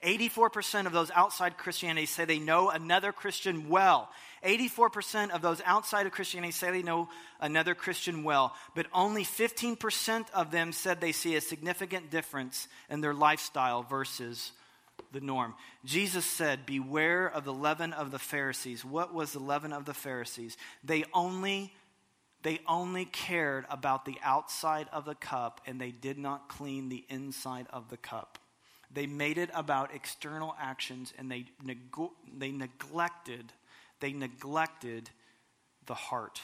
84% 0.04 0.88
of 0.88 0.94
those 0.94 1.12
outside 1.12 1.58
Christianity 1.58 2.08
say 2.08 2.26
they 2.26 2.40
know 2.40 2.70
another 2.70 3.12
Christian 3.12 3.70
well. 3.70 4.10
84% 4.44 5.30
of 5.30 5.42
those 5.42 5.62
outside 5.64 6.08
of 6.08 6.12
Christianity 6.12 6.52
say 6.52 6.72
they 6.72 6.82
know 6.82 7.08
another 7.40 7.76
Christian 7.76 8.24
well, 8.24 8.56
but 8.74 8.88
only 8.94 9.24
15% 9.24 10.26
of 10.34 10.50
them 10.50 10.72
said 10.72 11.00
they 11.00 11.12
see 11.12 11.36
a 11.36 11.42
significant 11.42 12.10
difference 12.10 12.68
in 12.90 13.02
their 13.02 13.14
lifestyle 13.14 13.84
versus 13.84 14.52
the 15.12 15.22
norm. 15.22 15.54
Jesus 15.86 16.26
said, 16.26 16.66
Beware 16.66 17.28
of 17.28 17.44
the 17.44 17.54
leaven 17.54 17.94
of 17.94 18.12
the 18.12 18.20
Pharisees. 18.20 18.84
What 18.84 19.14
was 19.14 19.34
the 19.34 19.40
leaven 19.40 19.74
of 19.74 19.86
the 19.86 19.94
Pharisees? 19.94 20.58
They 20.84 21.04
only 21.14 21.74
they 22.44 22.60
only 22.68 23.06
cared 23.06 23.66
about 23.70 24.04
the 24.06 24.18
outside 24.24 24.88
of 24.92 25.06
the 25.06 25.14
cup 25.14 25.62
and 25.68 25.80
they 25.80 25.92
did 25.92 26.18
not 26.18 26.50
clean 26.50 26.90
the 26.90 27.06
inside 27.08 27.68
of 27.72 27.90
the 27.90 27.98
cup. 27.98 28.40
They 28.94 29.08
made 29.08 29.38
it 29.38 29.50
about 29.54 29.94
external 29.94 30.56
actions 30.60 31.14
and 31.18 31.32
they, 31.32 31.46
neg- 31.64 31.80
they 32.38 32.52
neglected 32.52 33.54
they 34.02 34.12
neglected 34.12 35.10
the 35.86 35.94
heart. 35.94 36.42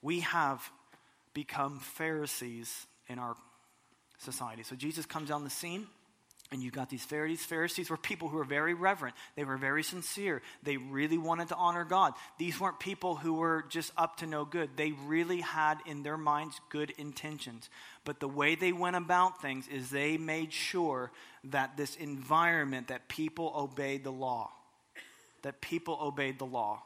We 0.00 0.20
have 0.20 0.70
become 1.34 1.80
Pharisees 1.80 2.86
in 3.08 3.18
our 3.18 3.34
society. 4.18 4.62
So 4.62 4.74
Jesus 4.76 5.04
comes 5.04 5.30
on 5.30 5.44
the 5.44 5.50
scene 5.50 5.86
and 6.50 6.62
you've 6.62 6.72
got 6.72 6.88
these 6.88 7.04
Pharisees. 7.04 7.44
Pharisees 7.44 7.90
were 7.90 7.98
people 7.98 8.28
who 8.28 8.38
were 8.38 8.44
very 8.44 8.72
reverent. 8.72 9.14
They 9.36 9.44
were 9.44 9.58
very 9.58 9.82
sincere. 9.82 10.40
They 10.62 10.78
really 10.78 11.18
wanted 11.18 11.48
to 11.48 11.56
honor 11.56 11.84
God. 11.84 12.14
These 12.38 12.58
weren't 12.58 12.80
people 12.80 13.16
who 13.16 13.34
were 13.34 13.66
just 13.68 13.92
up 13.98 14.16
to 14.18 14.26
no 14.26 14.46
good. 14.46 14.70
They 14.74 14.92
really 14.92 15.42
had 15.42 15.78
in 15.84 16.02
their 16.02 16.16
minds 16.16 16.58
good 16.70 16.90
intentions. 16.96 17.68
But 18.04 18.18
the 18.18 18.28
way 18.28 18.54
they 18.54 18.72
went 18.72 18.96
about 18.96 19.42
things 19.42 19.68
is 19.68 19.90
they 19.90 20.16
made 20.16 20.52
sure 20.52 21.10
that 21.44 21.76
this 21.76 21.96
environment, 21.96 22.88
that 22.88 23.08
people 23.08 23.52
obeyed 23.54 24.02
the 24.02 24.12
law. 24.12 24.50
That 25.42 25.60
people 25.60 25.98
obeyed 26.00 26.38
the 26.38 26.46
law. 26.46 26.82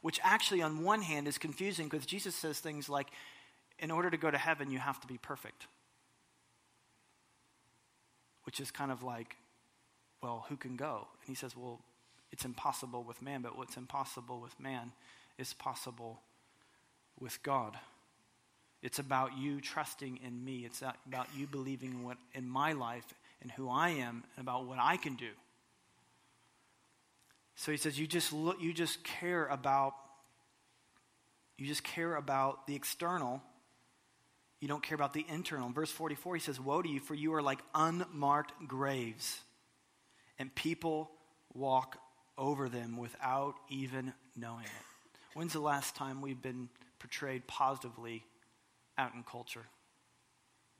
Which 0.00 0.20
actually, 0.22 0.62
on 0.62 0.84
one 0.84 1.02
hand, 1.02 1.26
is 1.26 1.38
confusing 1.38 1.88
because 1.88 2.06
Jesus 2.06 2.36
says 2.36 2.60
things 2.60 2.88
like, 2.88 3.08
in 3.80 3.90
order 3.90 4.10
to 4.10 4.16
go 4.16 4.30
to 4.30 4.38
heaven, 4.38 4.70
you 4.70 4.78
have 4.78 5.00
to 5.00 5.08
be 5.08 5.18
perfect 5.18 5.66
which 8.48 8.60
is 8.60 8.70
kind 8.70 8.90
of 8.90 9.02
like, 9.02 9.36
well, 10.22 10.46
who 10.48 10.56
can 10.56 10.74
go? 10.74 11.06
And 11.20 11.28
he 11.28 11.34
says, 11.34 11.54
well, 11.54 11.80
it's 12.32 12.46
impossible 12.46 13.04
with 13.04 13.20
man, 13.20 13.42
but 13.42 13.58
what's 13.58 13.76
impossible 13.76 14.40
with 14.40 14.58
man 14.58 14.92
is 15.36 15.52
possible 15.52 16.22
with 17.20 17.42
God. 17.42 17.76
It's 18.82 18.98
about 18.98 19.36
you 19.36 19.60
trusting 19.60 20.20
in 20.24 20.42
me. 20.42 20.64
It's 20.64 20.80
about 20.80 21.26
you 21.36 21.46
believing 21.46 21.90
in 21.90 22.04
what 22.04 22.16
in 22.32 22.48
my 22.48 22.72
life 22.72 23.04
and 23.42 23.50
who 23.50 23.68
I 23.68 23.90
am 23.90 24.24
and 24.34 24.42
about 24.42 24.64
what 24.64 24.78
I 24.80 24.96
can 24.96 25.14
do. 25.14 25.32
So 27.54 27.70
he 27.70 27.76
says 27.76 28.00
you 28.00 28.06
just 28.06 28.32
look 28.32 28.62
you 28.62 28.72
just 28.72 29.04
care 29.04 29.44
about 29.44 29.92
you 31.58 31.66
just 31.66 31.84
care 31.84 32.16
about 32.16 32.66
the 32.66 32.74
external. 32.74 33.42
You 34.60 34.68
don't 34.68 34.82
care 34.82 34.96
about 34.96 35.12
the 35.12 35.24
internal. 35.28 35.68
In 35.68 35.74
verse 35.74 35.90
44 35.90 36.36
he 36.36 36.40
says 36.40 36.60
woe 36.60 36.82
to 36.82 36.88
you 36.88 37.00
for 37.00 37.14
you 37.14 37.34
are 37.34 37.42
like 37.42 37.60
unmarked 37.74 38.52
graves 38.66 39.40
and 40.38 40.54
people 40.54 41.10
walk 41.54 41.98
over 42.36 42.68
them 42.68 42.96
without 42.96 43.54
even 43.68 44.12
knowing 44.36 44.64
it. 44.64 45.34
When's 45.34 45.52
the 45.52 45.60
last 45.60 45.94
time 45.94 46.20
we've 46.20 46.40
been 46.40 46.68
portrayed 46.98 47.46
positively 47.46 48.24
out 48.96 49.14
in 49.14 49.22
culture? 49.22 49.66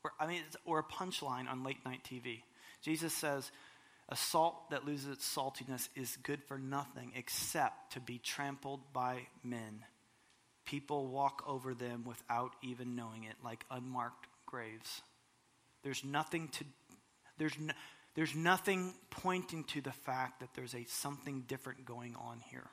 Or, 0.04 0.12
I 0.18 0.26
mean, 0.26 0.42
or 0.64 0.78
a 0.78 0.84
punchline 0.84 1.48
on 1.48 1.64
late 1.64 1.84
night 1.84 2.00
TV. 2.08 2.42
Jesus 2.82 3.12
says, 3.12 3.50
a 4.08 4.16
salt 4.16 4.70
that 4.70 4.86
loses 4.86 5.08
its 5.08 5.36
saltiness 5.36 5.88
is 5.94 6.16
good 6.22 6.42
for 6.44 6.58
nothing 6.58 7.12
except 7.14 7.92
to 7.92 8.00
be 8.00 8.18
trampled 8.18 8.80
by 8.92 9.26
men. 9.44 9.84
People 10.68 11.06
walk 11.06 11.42
over 11.46 11.72
them 11.72 12.04
without 12.06 12.52
even 12.62 12.94
knowing 12.94 13.24
it, 13.24 13.36
like 13.42 13.64
unmarked 13.70 14.26
graves. 14.44 15.00
There's 15.82 16.04
nothing 16.04 16.48
to, 16.48 16.64
there's, 17.38 17.58
no, 17.58 17.72
there's 18.14 18.34
nothing 18.34 18.92
pointing 19.08 19.64
to 19.64 19.80
the 19.80 19.92
fact 19.92 20.40
that 20.40 20.50
there's 20.54 20.74
a 20.74 20.84
something 20.84 21.44
different 21.48 21.86
going 21.86 22.14
on 22.16 22.42
here. 22.50 22.66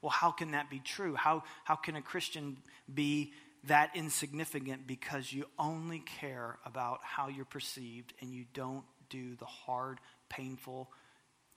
Well, 0.00 0.12
how 0.12 0.30
can 0.30 0.52
that 0.52 0.70
be 0.70 0.78
true? 0.78 1.16
How, 1.16 1.42
how 1.64 1.74
can 1.74 1.96
a 1.96 2.02
Christian 2.02 2.58
be 2.92 3.32
that 3.64 3.90
insignificant 3.96 4.86
because 4.86 5.32
you 5.32 5.44
only 5.58 6.04
care 6.20 6.60
about 6.64 7.00
how 7.02 7.26
you're 7.26 7.46
perceived 7.46 8.14
and 8.20 8.32
you 8.32 8.44
don't 8.54 8.84
do 9.10 9.34
the 9.34 9.44
hard, 9.44 9.98
painful 10.28 10.88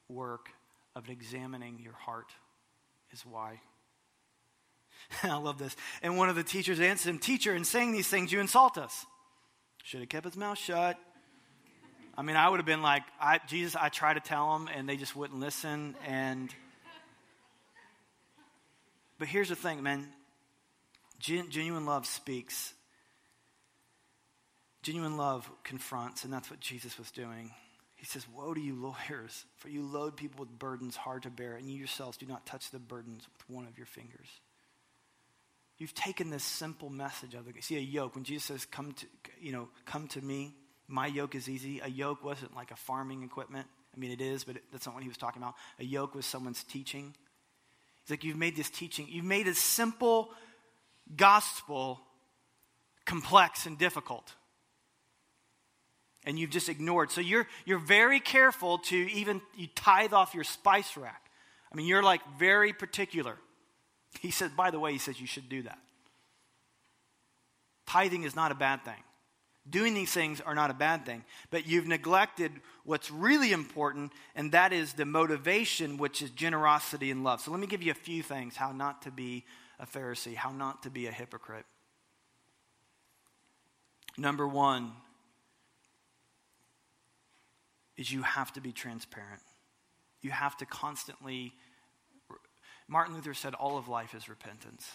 work 0.10 0.50
of 0.96 1.08
examining 1.08 1.78
your 1.84 1.94
heart? 1.94 2.32
Is 3.12 3.24
why. 3.28 3.60
I 5.24 5.36
love 5.38 5.58
this. 5.58 5.76
And 6.02 6.18
one 6.18 6.30
of 6.30 6.36
the 6.36 6.44
teachers 6.44 6.80
answered 6.80 7.10
him, 7.10 7.20
Teacher, 7.20 7.56
in 7.56 7.64
saying 7.64 7.92
these 7.92 8.08
things, 8.08 8.32
you 8.32 8.40
insult 8.40 8.78
us. 8.78 9.06
Should 9.84 10.02
have 10.02 10.10
kept 10.10 10.26
his 10.26 10.38
mouth 10.38 10.58
shut. 10.58 10.98
I 12.18 12.24
mean, 12.24 12.36
I 12.36 12.50
would 12.50 12.58
have 12.58 12.66
been 12.66 12.82
like, 12.82 13.04
I, 13.20 13.40
Jesus, 13.48 13.76
I 13.76 13.90
try 13.90 14.14
to 14.14 14.20
tell 14.20 14.54
them, 14.54 14.70
and 14.76 14.88
they 14.88 14.98
just 14.98 15.16
wouldn't 15.16 15.40
listen. 15.40 15.96
And 16.06 16.54
but 19.18 19.28
here's 19.28 19.50
the 19.50 19.56
thing, 19.56 19.84
man. 19.84 20.08
Gen- 21.20 21.50
genuine 21.52 21.86
love 21.86 22.06
speaks. 22.06 22.74
Genuine 24.82 25.16
love 25.16 25.50
confronts, 25.64 26.24
and 26.24 26.34
that's 26.34 26.50
what 26.50 26.60
Jesus 26.60 26.98
was 26.98 27.12
doing. 27.12 27.52
He 27.96 28.06
says, 28.06 28.26
Woe 28.36 28.56
to 28.56 28.60
you, 28.60 28.74
lawyers, 28.74 29.46
for 29.58 29.70
you 29.70 29.84
load 29.84 30.18
people 30.18 30.40
with 30.40 30.58
burdens 30.58 30.96
hard 30.96 31.24
to 31.24 31.30
bear, 31.30 31.54
and 31.54 31.70
you 31.70 31.78
yourselves 31.78 32.18
do 32.18 32.26
not 32.26 32.48
touch 32.48 32.72
the 32.72 32.80
burdens 32.80 33.28
with 33.32 33.56
one 33.56 33.68
of 33.68 33.78
your 33.78 33.86
fingers. 33.86 34.28
You've 35.82 35.96
taken 35.96 36.30
this 36.30 36.44
simple 36.44 36.92
message 36.92 37.34
of 37.34 37.46
the 37.46 37.60
see 37.60 37.76
a 37.76 37.80
yoke. 37.80 38.14
When 38.14 38.24
Jesus 38.24 38.44
says, 38.44 38.66
Come 38.66 38.92
to 38.92 39.06
you 39.42 39.52
know, 39.52 39.68
come 39.86 40.08
to 40.10 40.22
me, 40.22 40.54
my 40.88 41.08
yoke 41.08 41.34
is 41.34 41.50
easy. 41.50 41.80
A 41.84 41.88
yoke 41.88 42.24
wasn't 42.24 42.56
like 42.56 42.70
a 42.70 42.76
farming 42.76 43.24
equipment. 43.24 43.66
I 43.92 44.00
mean, 44.00 44.12
it 44.12 44.22
is, 44.22 44.44
but 44.44 44.58
it, 44.58 44.64
that's 44.72 44.86
not 44.86 44.94
what 44.94 45.02
he 45.02 45.10
was 45.10 45.18
talking 45.18 45.42
about. 45.42 45.56
A 45.80 45.84
yoke 45.84 46.14
was 46.14 46.28
someone's 46.28 46.64
teaching. 46.64 47.16
He's 48.04 48.12
like, 48.12 48.24
You've 48.24 48.38
made 48.38 48.56
this 48.56 48.70
teaching, 48.70 49.08
you've 49.10 49.26
made 49.26 49.48
a 49.48 49.56
simple 49.56 50.30
gospel 51.16 52.00
complex 53.08 53.66
and 53.66 53.76
difficult. 53.80 54.36
And 56.26 56.38
you've 56.38 56.52
just 56.52 56.70
ignored. 56.70 57.10
So 57.10 57.22
you're, 57.22 57.48
you're 57.66 57.80
very 57.80 58.20
careful 58.20 58.78
to 58.78 58.96
even 58.96 59.42
you 59.58 59.66
tithe 59.74 60.14
off 60.14 60.36
your 60.36 60.44
spice 60.44 60.96
rack. 60.96 61.32
I 61.74 61.76
mean, 61.76 61.88
you're 61.88 62.04
like 62.04 62.22
very 62.38 62.72
particular. 62.72 63.40
He 64.20 64.32
says, 64.32 64.52
by 64.52 64.72
the 64.72 64.80
way, 64.80 64.92
he 64.92 64.98
says 64.98 65.20
you 65.20 65.28
should 65.28 65.50
do 65.50 65.64
that. 65.64 65.80
Tithing 67.88 68.24
is 68.24 68.36
not 68.36 68.52
a 68.52 68.56
bad 68.56 68.84
thing. 68.86 69.04
Doing 69.70 69.94
these 69.94 70.12
things 70.12 70.42
are 70.42 70.56
not 70.56 70.72
a 70.72 70.74
bad 70.74 71.06
thing, 71.06 71.24
but 71.52 71.68
you've 71.68 71.88
neglected 71.88 72.52
what's 72.84 73.12
really 73.12 73.52
important, 73.52 74.12
and 74.36 74.52
that 74.54 74.74
is 74.74 74.94
the 74.94 75.06
motivation, 75.06 75.98
which 75.98 76.22
is 76.22 76.32
generosity 76.32 77.12
and 77.12 77.24
love. 77.24 77.42
So 77.42 77.52
let 77.52 77.60
me 77.60 77.68
give 77.68 77.84
you 77.84 77.92
a 77.92 77.96
few 77.96 78.24
things 78.24 78.56
how 78.56 78.72
not 78.72 79.04
to 79.04 79.12
be 79.12 79.46
a 79.80 79.86
Pharisee, 79.86 80.36
how 80.36 80.52
not 80.52 80.84
to 80.84 80.90
be 80.90 81.06
a 81.06 81.12
hypocrite. 81.12 81.66
Number 84.18 84.48
one 84.48 84.94
is 87.98 88.12
you 88.12 88.24
have 88.24 88.52
to 88.54 88.62
be 88.62 88.72
transparent. 88.72 89.42
You 90.22 90.32
have 90.32 90.58
to 90.58 90.66
constantly. 90.66 91.54
Martin 92.92 93.16
Luther 93.16 93.34
said 93.34 93.54
all 93.54 93.78
of 93.78 93.88
life 93.88 94.14
is 94.14 94.28
repentance. 94.28 94.86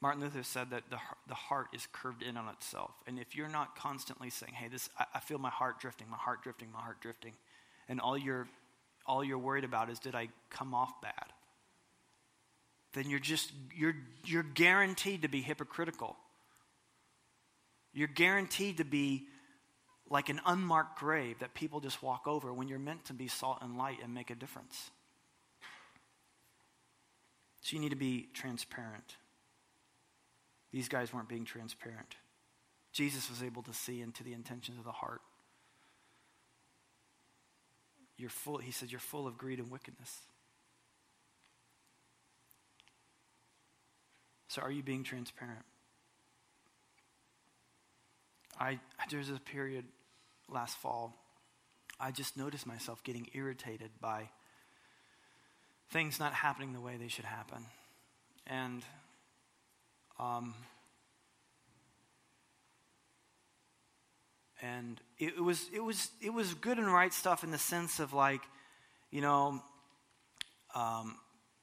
Martin 0.00 0.22
Luther 0.22 0.42
said 0.42 0.70
that 0.70 0.84
the, 0.88 0.96
the 1.28 1.34
heart 1.34 1.66
is 1.74 1.86
curved 1.92 2.22
in 2.22 2.38
on 2.38 2.48
itself. 2.48 2.90
And 3.06 3.18
if 3.18 3.36
you're 3.36 3.48
not 3.48 3.76
constantly 3.76 4.30
saying, 4.30 4.54
hey, 4.54 4.68
this, 4.68 4.88
I, 4.98 5.04
I 5.16 5.20
feel 5.20 5.36
my 5.36 5.50
heart 5.50 5.78
drifting, 5.78 6.08
my 6.10 6.16
heart 6.16 6.42
drifting, 6.42 6.68
my 6.72 6.80
heart 6.80 7.02
drifting, 7.02 7.34
and 7.86 8.00
all 8.00 8.16
you're, 8.16 8.48
all 9.04 9.22
you're 9.22 9.36
worried 9.36 9.64
about 9.64 9.90
is, 9.90 9.98
did 9.98 10.14
I 10.14 10.28
come 10.48 10.72
off 10.72 11.02
bad? 11.02 11.26
Then 12.94 13.10
you're 13.10 13.18
just, 13.18 13.52
you're, 13.76 13.96
you're 14.24 14.42
guaranteed 14.42 15.22
to 15.22 15.28
be 15.28 15.42
hypocritical. 15.42 16.16
You're 17.92 18.08
guaranteed 18.08 18.78
to 18.78 18.84
be 18.84 19.26
like 20.10 20.28
an 20.28 20.40
unmarked 20.46 20.98
grave 20.98 21.38
that 21.38 21.54
people 21.54 21.80
just 21.80 22.02
walk 22.02 22.26
over 22.26 22.52
when 22.52 22.68
you're 22.68 22.78
meant 22.78 23.04
to 23.06 23.14
be 23.14 23.28
salt 23.28 23.58
and 23.62 23.78
light 23.78 23.98
and 24.02 24.12
make 24.12 24.30
a 24.30 24.34
difference. 24.34 24.90
So 27.62 27.74
you 27.74 27.80
need 27.80 27.90
to 27.90 27.96
be 27.96 28.28
transparent. 28.34 29.16
These 30.72 30.88
guys 30.88 31.12
weren't 31.12 31.28
being 31.28 31.44
transparent. 31.44 32.16
Jesus 32.92 33.30
was 33.30 33.42
able 33.42 33.62
to 33.62 33.72
see 33.72 34.02
into 34.02 34.22
the 34.22 34.32
intentions 34.32 34.78
of 34.78 34.84
the 34.84 34.92
heart. 34.92 35.22
You're 38.16 38.30
full, 38.30 38.58
he 38.58 38.70
said, 38.70 38.92
you're 38.92 39.00
full 39.00 39.26
of 39.26 39.38
greed 39.38 39.58
and 39.58 39.70
wickedness. 39.70 40.20
So 44.48 44.62
are 44.62 44.70
you 44.70 44.82
being 44.82 45.02
transparent? 45.02 45.64
I 48.60 48.78
there's 49.10 49.30
a 49.30 49.40
period 49.40 49.84
last 50.48 50.76
fall 50.76 51.14
I 51.98 52.10
just 52.10 52.36
noticed 52.36 52.66
myself 52.66 53.02
getting 53.04 53.28
irritated 53.34 53.90
by 54.00 54.28
things 55.90 56.18
not 56.18 56.32
happening 56.32 56.72
the 56.72 56.80
way 56.80 56.96
they 56.96 57.08
should 57.08 57.24
happen. 57.24 57.64
And 58.46 58.82
um, 60.18 60.54
and 64.60 65.00
it, 65.18 65.42
was 65.42 65.66
it 65.72 65.82
was 65.82 66.10
it 66.20 66.30
was 66.30 66.54
good 66.54 66.78
and 66.78 66.92
right 66.92 67.12
stuff 67.12 67.44
in 67.44 67.50
the 67.50 67.58
sense 67.58 68.00
of 68.00 68.12
like, 68.12 68.42
you 69.10 69.20
know, 69.20 69.62
um, 70.74 71.16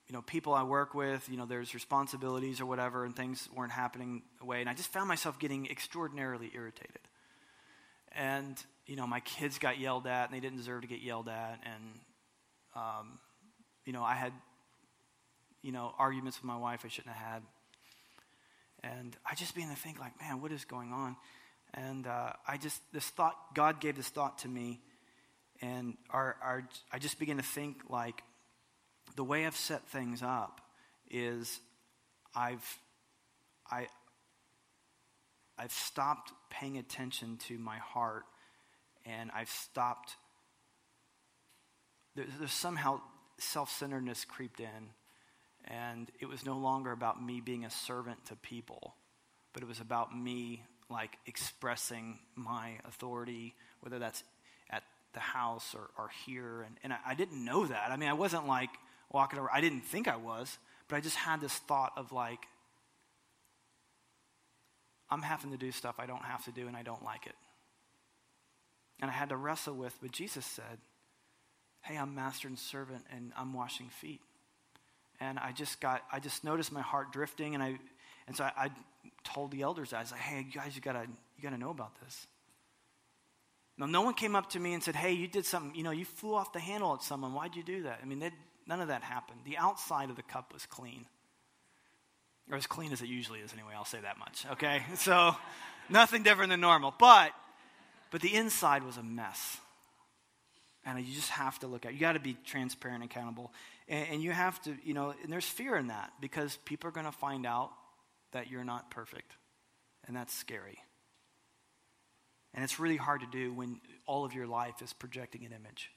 you 0.08 0.14
know, 0.14 0.22
people 0.22 0.54
I 0.54 0.64
work 0.64 0.94
with, 0.94 1.28
you 1.30 1.38
know, 1.38 1.46
there's 1.46 1.74
responsibilities 1.74 2.62
or 2.62 2.66
whatever, 2.66 3.06
and 3.06 3.16
things 3.16 3.48
weren't 3.56 3.72
happening 3.72 4.24
the 4.40 4.46
way, 4.46 4.62
and 4.62 4.70
I 4.70 4.74
just 4.74 4.92
found 4.92 5.08
myself 5.08 5.40
getting 5.40 5.68
extraordinarily 5.70 6.52
irritated. 6.54 7.00
And 8.16 8.62
you 8.86 8.96
know, 8.96 9.08
my 9.08 9.22
kids 9.22 9.58
got 9.58 9.80
yelled 9.80 10.08
at, 10.08 10.26
and 10.26 10.34
they 10.36 10.40
didn't 10.40 10.58
deserve 10.58 10.82
to 10.82 10.88
get 10.88 11.02
yelled 11.02 11.30
at, 11.30 11.60
and 11.64 11.84
um, 12.76 13.20
you 13.86 13.94
know, 13.94 14.04
I 14.04 14.16
had 14.16 14.34
you 15.62 15.72
know 15.72 15.94
arguments 15.98 16.40
with 16.40 16.46
my 16.46 16.58
wife 16.58 16.82
I 16.84 16.88
shouldn't 16.88 17.16
have 17.16 17.34
had 17.34 17.42
and 18.84 19.16
I 19.30 19.36
just 19.36 19.54
began 19.54 19.70
to 19.70 19.76
think, 19.76 20.00
like, 20.00 20.20
man, 20.20 20.42
what 20.42 20.52
is 20.52 20.66
going 20.66 20.92
on? 20.92 21.16
And 21.74 22.08
uh, 22.08 22.34
I 22.48 22.58
just, 22.58 22.82
this 22.92 23.08
thought, 23.10 23.36
God 23.54 23.80
gave 23.80 23.96
this 23.96 24.10
thought 24.10 24.40
to 24.40 24.48
me. 24.48 24.82
And 25.62 25.98
our, 26.10 26.36
our, 26.42 26.68
I 26.92 26.98
just 26.98 27.20
began 27.20 27.38
to 27.38 27.44
think, 27.44 27.78
like, 27.90 28.24
the 29.16 29.24
way 29.24 29.46
I've 29.46 29.56
set 29.56 29.88
things 29.90 30.24
up 30.24 30.62
is 31.10 31.60
I've, 32.36 32.66
I, 33.70 33.88
I've 35.62 35.72
stopped 35.72 36.32
paying 36.50 36.78
attention 36.80 37.38
to 37.48 37.60
my 37.60 37.78
heart 37.78 38.24
and 39.06 39.30
I've 39.32 39.50
stopped. 39.50 40.16
There's, 42.16 42.30
there's 42.40 42.52
somehow 42.52 43.02
self 43.38 43.70
centeredness 43.70 44.26
creeped 44.26 44.60
in 44.60 44.90
and 45.66 46.10
it 46.20 46.28
was 46.28 46.44
no 46.48 46.58
longer 46.58 46.92
about 46.92 47.24
me 47.24 47.42
being 47.42 47.64
a 47.64 47.70
servant 47.70 48.26
to 48.26 48.36
people, 48.38 48.96
but 49.54 49.62
it 49.62 49.70
was 49.70 49.80
about 49.80 50.18
me 50.18 50.64
like 50.90 51.18
expressing 51.28 52.18
my 52.34 52.72
authority, 52.86 53.54
whether 53.82 54.00
that's 54.00 54.24
at 54.72 54.82
the 55.14 55.20
house 55.20 55.76
or, 55.76 55.92
or 55.96 56.10
here. 56.26 56.64
And, 56.64 56.76
and 56.84 56.92
I, 56.92 56.98
I 57.10 57.14
didn't 57.14 57.46
know 57.46 57.68
that. 57.68 57.92
I 57.92 57.98
mean, 57.98 58.10
I 58.10 58.14
wasn't 58.14 58.48
like 58.48 58.72
walking 59.12 59.38
around. 59.38 59.52
I 59.54 59.62
didn't 59.62 59.82
think 59.82 60.08
I 60.08 60.16
was, 60.16 60.58
but 60.88 60.96
I 60.96 61.02
just 61.02 61.18
had 61.18 61.40
this 61.40 61.54
thought 61.54 61.92
of 61.98 62.12
like, 62.12 62.48
I'm 65.12 65.22
having 65.22 65.52
to 65.52 65.58
do 65.58 65.72
stuff 65.72 65.96
I 66.00 66.06
don't 66.06 66.24
have 66.24 66.46
to 66.46 66.52
do 66.52 66.68
and 66.68 66.76
I 66.76 66.84
don't 66.84 67.04
like 67.04 67.28
it. 67.28 67.36
And 69.02 69.12
I 69.12 69.14
had 69.14 69.30
to 69.30 69.36
wrestle 69.36 69.76
with, 69.76 69.98
but 70.02 70.12
Jesus 70.12 70.46
said, 70.46 70.80
Hey, 71.82 71.98
I'm 71.98 72.16
master 72.16 72.48
and 72.48 72.58
servant 72.58 73.04
and 73.12 73.34
I'm 73.36 73.54
washing 73.54 73.90
feet. 73.90 74.22
And 75.20 75.38
I 75.38 75.52
just 75.52 75.82
got, 75.82 76.04
I 76.12 76.20
just 76.20 76.44
noticed 76.44 76.72
my 76.72 76.82
heart 76.82 77.12
drifting 77.12 77.56
and 77.56 77.64
I, 77.64 77.80
and 78.28 78.38
so 78.38 78.44
I, 78.44 78.52
I 78.56 78.70
told 79.24 79.52
the 79.52 79.64
elders, 79.64 79.92
I 79.92 80.02
was 80.02 80.12
like, 80.12 80.22
Hey, 80.22 80.44
guys, 80.44 80.76
you 80.76 80.82
gotta, 80.82 81.02
you 81.36 81.44
gotta 81.44 81.58
know 81.58 81.72
about 81.72 82.00
this. 82.02 82.28
Now, 83.78 83.88
no 83.88 84.02
one 84.04 84.14
came 84.14 84.36
up 84.36 84.52
to 84.52 84.60
me 84.60 84.74
and 84.74 84.84
said, 84.84 84.96
Hey, 84.96 85.14
you 85.14 85.28
did 85.28 85.46
something, 85.46 85.76
you 85.76 85.84
know, 85.84 85.92
you 85.92 86.06
flew 86.06 86.36
off 86.36 86.54
the 86.54 86.60
handle 86.60 86.94
at 86.94 87.02
someone. 87.02 87.34
Why'd 87.34 87.56
you 87.56 87.64
do 87.64 87.84
that? 87.84 88.00
I 88.02 88.06
mean, 88.06 88.32
none 88.68 88.80
of 88.80 88.90
that 88.90 89.02
happened. 89.04 89.42
The 89.44 89.58
outside 89.58 90.10
of 90.10 90.16
the 90.16 90.24
cup 90.24 90.54
was 90.54 90.66
clean. 90.68 91.06
Or 92.52 92.58
as 92.58 92.68
clean 92.68 92.92
as 92.92 93.02
it 93.02 93.08
usually 93.08 93.40
is, 93.40 93.54
anyway, 93.54 93.74
I'll 93.76 93.86
say 93.86 94.02
that 94.02 94.20
much, 94.20 94.46
okay? 94.52 94.84
So, 94.98 95.36
nothing 95.90 96.22
different 96.22 96.50
than 96.50 96.60
normal. 96.60 96.94
But, 97.00 97.32
but 98.12 98.22
the 98.22 98.36
inside 98.36 98.84
was 98.84 98.98
a 98.98 99.04
mess. 99.04 99.58
And 100.86 101.00
you 101.00 101.14
just 101.14 101.30
have 101.30 101.60
to 101.60 101.68
look 101.68 101.86
at 101.86 101.94
You 101.94 102.00
got 102.00 102.14
to 102.14 102.20
be 102.20 102.36
transparent 102.46 103.04
and 103.04 103.12
accountable. 103.12 103.54
And, 103.88 104.08
and 104.12 104.24
you 104.24 104.32
have 104.32 104.62
to, 104.64 104.76
you 104.84 104.94
know, 104.94 105.14
and 105.24 105.32
there's 105.32 105.46
fear 105.46 105.78
in 105.78 105.88
that 105.88 106.12
because 106.20 106.58
people 106.66 106.90
are 106.90 106.92
going 106.92 107.06
to 107.06 107.12
find 107.12 107.46
out 107.46 107.72
that 108.34 108.50
you're 108.50 108.64
not 108.64 108.92
perfect. 108.92 109.32
And 110.08 110.16
that's 110.16 110.34
scary. 110.34 110.80
And 112.54 112.64
it's 112.64 112.80
really 112.80 112.98
hard 112.98 113.22
to 113.22 113.28
do 113.28 113.54
when 113.54 113.80
all 114.06 114.26
of 114.26 114.34
your 114.34 114.48
life 114.48 114.82
is 114.82 114.92
projecting 114.92 115.46
an 115.46 115.54
image. 115.54 115.90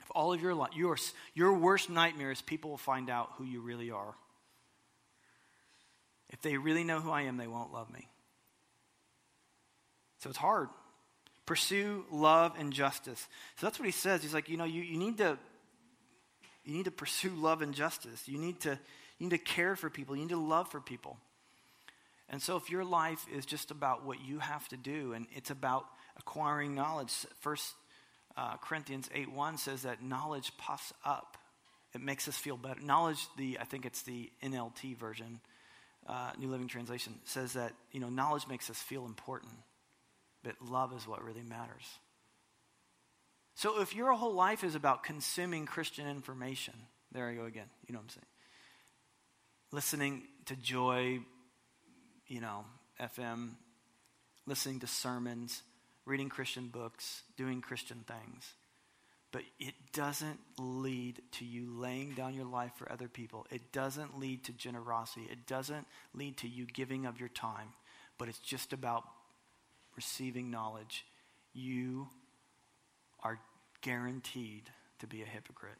If 0.00 0.06
all 0.14 0.32
of 0.32 0.40
your 0.40 0.54
life, 0.54 0.70
your, 0.74 0.96
your 1.34 1.52
worst 1.52 1.90
nightmare 1.90 2.30
is 2.30 2.40
people 2.40 2.70
will 2.70 2.78
find 2.78 3.10
out 3.10 3.30
who 3.36 3.44
you 3.44 3.60
really 3.60 3.90
are. 3.90 4.14
If 6.30 6.42
they 6.42 6.56
really 6.56 6.84
know 6.84 7.00
who 7.00 7.10
I 7.10 7.22
am, 7.22 7.36
they 7.36 7.46
won't 7.46 7.72
love 7.72 7.90
me. 7.90 8.08
So 10.18 10.28
it's 10.28 10.38
hard. 10.38 10.68
Pursue 11.46 12.04
love 12.10 12.54
and 12.58 12.72
justice. 12.72 13.26
So 13.56 13.66
that's 13.66 13.78
what 13.78 13.86
he 13.86 13.92
says. 13.92 14.22
He's 14.22 14.34
like, 14.34 14.48
you 14.48 14.56
know, 14.56 14.64
you, 14.64 14.82
you 14.82 14.98
need 14.98 15.18
to 15.18 15.38
you 16.64 16.74
need 16.74 16.84
to 16.84 16.90
pursue 16.90 17.30
love 17.30 17.62
and 17.62 17.72
justice. 17.72 18.28
You 18.28 18.38
need 18.38 18.60
to 18.60 18.78
you 19.18 19.26
need 19.26 19.30
to 19.30 19.38
care 19.38 19.74
for 19.74 19.88
people. 19.88 20.14
You 20.14 20.22
need 20.22 20.30
to 20.30 20.36
love 20.36 20.70
for 20.70 20.80
people. 20.80 21.16
And 22.28 22.42
so 22.42 22.56
if 22.56 22.68
your 22.68 22.84
life 22.84 23.24
is 23.34 23.46
just 23.46 23.70
about 23.70 24.04
what 24.04 24.20
you 24.20 24.38
have 24.38 24.68
to 24.68 24.76
do 24.76 25.14
and 25.14 25.26
it's 25.34 25.50
about 25.50 25.86
acquiring 26.18 26.74
knowledge, 26.74 27.10
First 27.40 27.72
uh, 28.36 28.56
Corinthians 28.58 29.08
8 29.14 29.32
1 29.32 29.58
says 29.58 29.82
that 29.82 30.02
knowledge 30.02 30.52
puffs 30.58 30.92
up. 31.04 31.38
It 31.94 32.02
makes 32.02 32.28
us 32.28 32.36
feel 32.36 32.58
better. 32.58 32.80
Knowledge, 32.80 33.26
the 33.38 33.58
I 33.58 33.64
think 33.64 33.86
it's 33.86 34.02
the 34.02 34.30
NLT 34.42 34.96
version, 34.98 35.40
uh, 36.08 36.30
New 36.38 36.48
Living 36.48 36.68
Translation, 36.68 37.14
says 37.24 37.52
that 37.52 37.72
you 37.92 38.00
know 38.00 38.08
knowledge 38.08 38.46
makes 38.48 38.70
us 38.70 38.78
feel 38.78 39.04
important, 39.04 39.52
but 40.42 40.54
love 40.62 40.92
is 40.96 41.06
what 41.06 41.22
really 41.22 41.42
matters. 41.42 41.84
So 43.54 43.80
if 43.80 43.94
your 43.94 44.12
whole 44.12 44.34
life 44.34 44.62
is 44.62 44.74
about 44.74 45.02
consuming 45.02 45.66
Christian 45.66 46.08
information, 46.08 46.74
there 47.12 47.28
I 47.28 47.34
go 47.34 47.44
again. 47.44 47.66
You 47.86 47.92
know 47.92 47.98
what 47.98 48.04
I'm 48.04 48.10
saying? 48.10 48.26
Listening 49.72 50.22
to 50.46 50.56
joy, 50.56 51.18
you 52.28 52.40
know, 52.40 52.64
FM, 53.00 53.50
listening 54.46 54.80
to 54.80 54.86
sermons, 54.86 55.62
reading 56.06 56.28
Christian 56.28 56.68
books, 56.68 57.22
doing 57.36 57.60
Christian 57.60 58.04
things 58.06 58.54
but 59.30 59.42
it 59.60 59.74
doesn't 59.92 60.40
lead 60.58 61.20
to 61.32 61.44
you 61.44 61.70
laying 61.78 62.14
down 62.14 62.34
your 62.34 62.46
life 62.46 62.72
for 62.76 62.90
other 62.90 63.08
people. 63.08 63.46
It 63.50 63.72
doesn't 63.72 64.18
lead 64.18 64.44
to 64.44 64.52
generosity. 64.52 65.26
It 65.30 65.46
doesn't 65.46 65.86
lead 66.14 66.38
to 66.38 66.48
you 66.48 66.64
giving 66.64 67.04
of 67.04 67.20
your 67.20 67.28
time, 67.28 67.68
but 68.16 68.28
it's 68.28 68.38
just 68.38 68.72
about 68.72 69.04
receiving 69.96 70.50
knowledge. 70.50 71.04
You 71.52 72.08
are 73.22 73.38
guaranteed 73.82 74.70
to 75.00 75.06
be 75.06 75.22
a 75.22 75.26
hypocrite. 75.26 75.78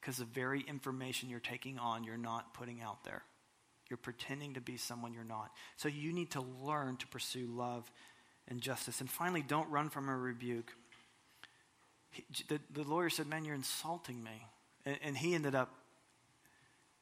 Because 0.00 0.16
the 0.16 0.24
very 0.24 0.60
information 0.60 1.30
you're 1.30 1.40
taking 1.40 1.78
on, 1.78 2.04
you're 2.04 2.16
not 2.16 2.54
putting 2.54 2.82
out 2.82 3.04
there. 3.04 3.22
You're 3.88 3.96
pretending 3.96 4.54
to 4.54 4.60
be 4.60 4.76
someone 4.76 5.14
you're 5.14 5.24
not. 5.24 5.50
So 5.76 5.88
you 5.88 6.12
need 6.12 6.32
to 6.32 6.44
learn 6.62 6.96
to 6.98 7.06
pursue 7.06 7.46
love 7.46 7.90
and 8.48 8.60
justice. 8.60 9.00
And 9.00 9.08
finally, 9.08 9.42
don't 9.42 9.70
run 9.70 9.90
from 9.90 10.08
a 10.08 10.16
rebuke 10.16 10.72
he, 12.12 12.24
the, 12.48 12.60
the 12.70 12.84
lawyer 12.84 13.10
said, 13.10 13.26
Man, 13.26 13.44
you're 13.44 13.54
insulting 13.54 14.22
me. 14.22 14.46
And, 14.84 14.98
and 15.02 15.16
he 15.16 15.34
ended 15.34 15.54
up, 15.54 15.74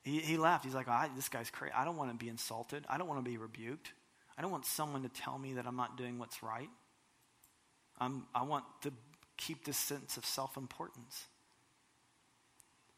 he, 0.03 0.21
he 0.21 0.37
laughed. 0.37 0.65
He's 0.65 0.75
like, 0.75 0.87
oh, 0.89 1.05
This 1.15 1.29
guy's 1.29 1.51
crazy. 1.51 1.75
I 1.77 1.85
don't 1.85 1.97
want 1.97 2.11
to 2.11 2.17
be 2.17 2.29
insulted. 2.29 2.85
I 2.89 2.97
don't 2.97 3.09
want 3.09 3.23
to 3.23 3.29
be 3.29 3.37
rebuked. 3.37 3.93
I 4.39 4.43
don't 4.43 4.51
want 4.51 4.65
someone 4.65 5.03
to 5.03 5.09
tell 5.09 5.39
me 5.39 5.55
that 5.55 5.67
I'm 5.67 5.77
not 5.77 5.99
doing 5.99 6.19
what's 6.19 6.43
right. 6.43 6.71
I'm, 7.99 8.25
I 8.35 8.43
want 8.45 8.65
to 8.83 8.93
keep 9.37 9.65
this 9.65 9.77
sense 9.77 10.17
of 10.17 10.25
self 10.25 10.57
importance. 10.57 11.27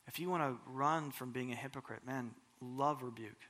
If 0.06 0.18
you 0.18 0.28
want 0.28 0.42
to 0.42 0.70
run 0.70 1.10
from 1.10 1.32
being 1.32 1.52
a 1.52 1.56
hypocrite, 1.56 2.06
man, 2.06 2.32
love 2.60 3.02
rebuke. 3.02 3.40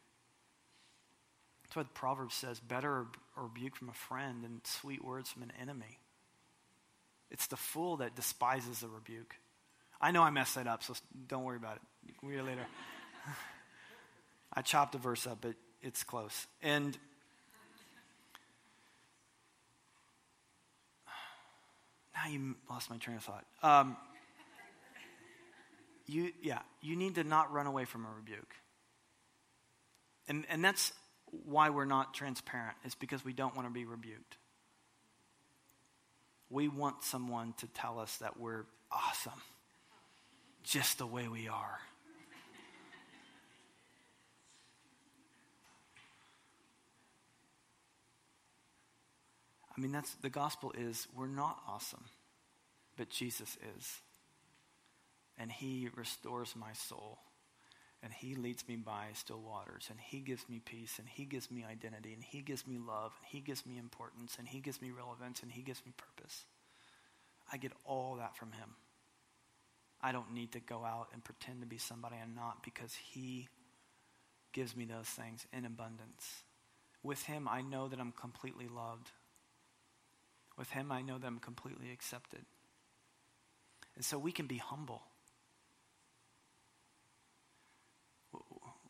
That's 1.65 1.77
what 1.77 1.95
Proverbs 1.95 2.35
says 2.35 2.61
better 2.61 3.07
a 3.37 3.43
rebuke 3.43 3.77
from 3.77 3.89
a 3.89 3.95
friend 3.95 4.45
than 4.45 4.61
sweet 4.65 5.05
words 5.05 5.31
from 5.31 5.43
an 5.43 5.53
enemy. 5.61 5.99
It's 7.33 7.47
the 7.47 7.57
fool 7.57 7.97
that 7.97 8.15
despises 8.15 8.81
the 8.81 8.89
rebuke. 8.89 9.35
I 10.01 10.11
know 10.11 10.23
I 10.23 10.29
messed 10.29 10.55
that 10.57 10.67
up, 10.67 10.83
so 10.83 10.93
don't 11.27 11.45
worry 11.45 11.57
about 11.57 11.77
it. 11.77 11.83
You 12.07 12.13
can 12.21 12.29
read 12.29 12.41
it 12.41 12.45
later. 12.45 12.67
I 14.53 14.61
chopped 14.61 14.95
a 14.95 14.99
verse 14.99 15.27
up, 15.27 15.39
but 15.41 15.55
it's 15.81 16.05
close. 16.05 16.47
And 16.63 16.99
now 22.15 22.29
you 22.31 22.55
lost 22.69 22.91
my 22.91 22.99
train 22.99 23.17
of 23.17 23.25
thought. 23.25 23.47
Um, 23.63 23.97
you, 26.07 26.33
yeah, 26.43 26.59
you 26.83 26.97
need 26.97 27.15
to 27.15 27.25
not 27.25 27.51
run 27.51 27.67
away 27.67 27.87
from 27.87 28.05
a 28.05 28.11
rebuke. 28.15 28.55
And, 30.29 30.45
and 30.51 30.63
that's 30.63 30.93
why 31.47 31.71
we're 31.71 31.87
not 31.87 32.13
transparent, 32.13 32.77
is 32.85 32.95
because 32.95 33.25
we 33.25 33.33
don't 33.33 33.57
want 33.57 33.67
to 33.69 33.73
be 33.73 33.87
rebuked. 33.87 34.37
We 36.53 36.69
want 36.69 37.03
someone 37.03 37.55
to 37.59 37.67
tell 37.69 37.99
us 37.99 38.19
that 38.19 38.39
we're 38.39 38.67
awesome, 38.93 39.41
just 40.63 40.99
the 40.99 41.07
way 41.07 41.27
we 41.27 41.49
are. 41.49 41.79
I 49.75 49.81
mean, 49.81 49.93
that's 49.93 50.15
the 50.17 50.29
gospel 50.29 50.75
is 50.77 51.09
we're 51.17 51.27
not 51.27 51.59
awesome, 51.67 52.05
but 52.99 53.09
Jesus 53.09 53.57
is. 53.79 54.01
And 55.39 55.51
he 55.51 55.89
restores 55.97 56.55
my 56.55 56.75
soul. 56.75 57.19
And 58.03 58.13
he 58.13 58.35
leads 58.35 58.67
me 58.67 58.77
by 58.77 59.09
still 59.15 59.41
waters. 59.41 59.87
And 59.89 59.99
he 60.01 60.19
gives 60.19 60.49
me 60.49 60.61
peace. 60.65 60.99
And 60.99 61.09
he 61.09 61.25
gives 61.25 61.51
me 61.51 61.65
identity. 61.65 62.13
And 62.13 62.23
he 62.23 62.41
gives 62.41 62.67
me 62.67 62.79
love. 62.79 63.13
And 63.21 63.29
he 63.31 63.41
gives 63.41 63.65
me 63.65 63.79
importance. 63.79 64.37
And 64.39 64.49
he 64.49 64.61
gives 64.61 64.83
me 64.83 64.91
relevance. 64.91 65.43
And 65.43 65.53
he 65.53 65.63
gives 65.63 65.85
me 65.87 65.93
purpose. 65.97 66.45
I 67.53 67.59
get 67.59 67.73
all 67.85 68.17
that 68.17 68.37
from 68.37 68.53
him. 68.53 68.71
I 70.01 70.11
don't 70.11 70.35
need 70.35 70.53
to 70.53 70.61
go 70.61 70.85
out 70.85 71.09
and 71.13 71.23
pretend 71.23 71.61
to 71.61 71.67
be 71.67 71.79
somebody 71.79 72.17
I'm 72.21 72.35
not 72.35 72.65
because 72.65 72.93
he 73.13 73.49
gives 74.53 74.77
me 74.77 74.85
those 74.85 75.07
things 75.07 75.47
in 75.53 75.65
abundance. 75.65 76.43
With 77.05 77.23
him, 77.23 77.49
I 77.49 77.63
know 77.63 77.89
that 77.89 78.01
I'm 78.01 78.13
completely 78.13 78.67
loved. 78.69 79.11
With 80.59 80.71
him, 80.71 80.91
I 80.91 81.03
know 81.03 81.19
that 81.19 81.27
I'm 81.27 81.39
completely 81.39 81.93
accepted. 81.93 82.45
And 83.95 84.05
so 84.05 84.19
we 84.19 84.33
can 84.33 84.47
be 84.47 84.59
humble. 84.59 85.03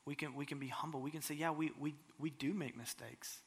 We 0.04 0.14
can, 0.14 0.34
we 0.34 0.46
can 0.46 0.58
be 0.58 0.68
humble. 0.68 1.00
We 1.00 1.10
can 1.10 1.22
say, 1.22 1.34
yeah, 1.34 1.50
we, 1.50 1.70
we, 1.78 1.94
we 2.18 2.30
do 2.30 2.52
make 2.52 2.76
mistakes. 2.76 3.38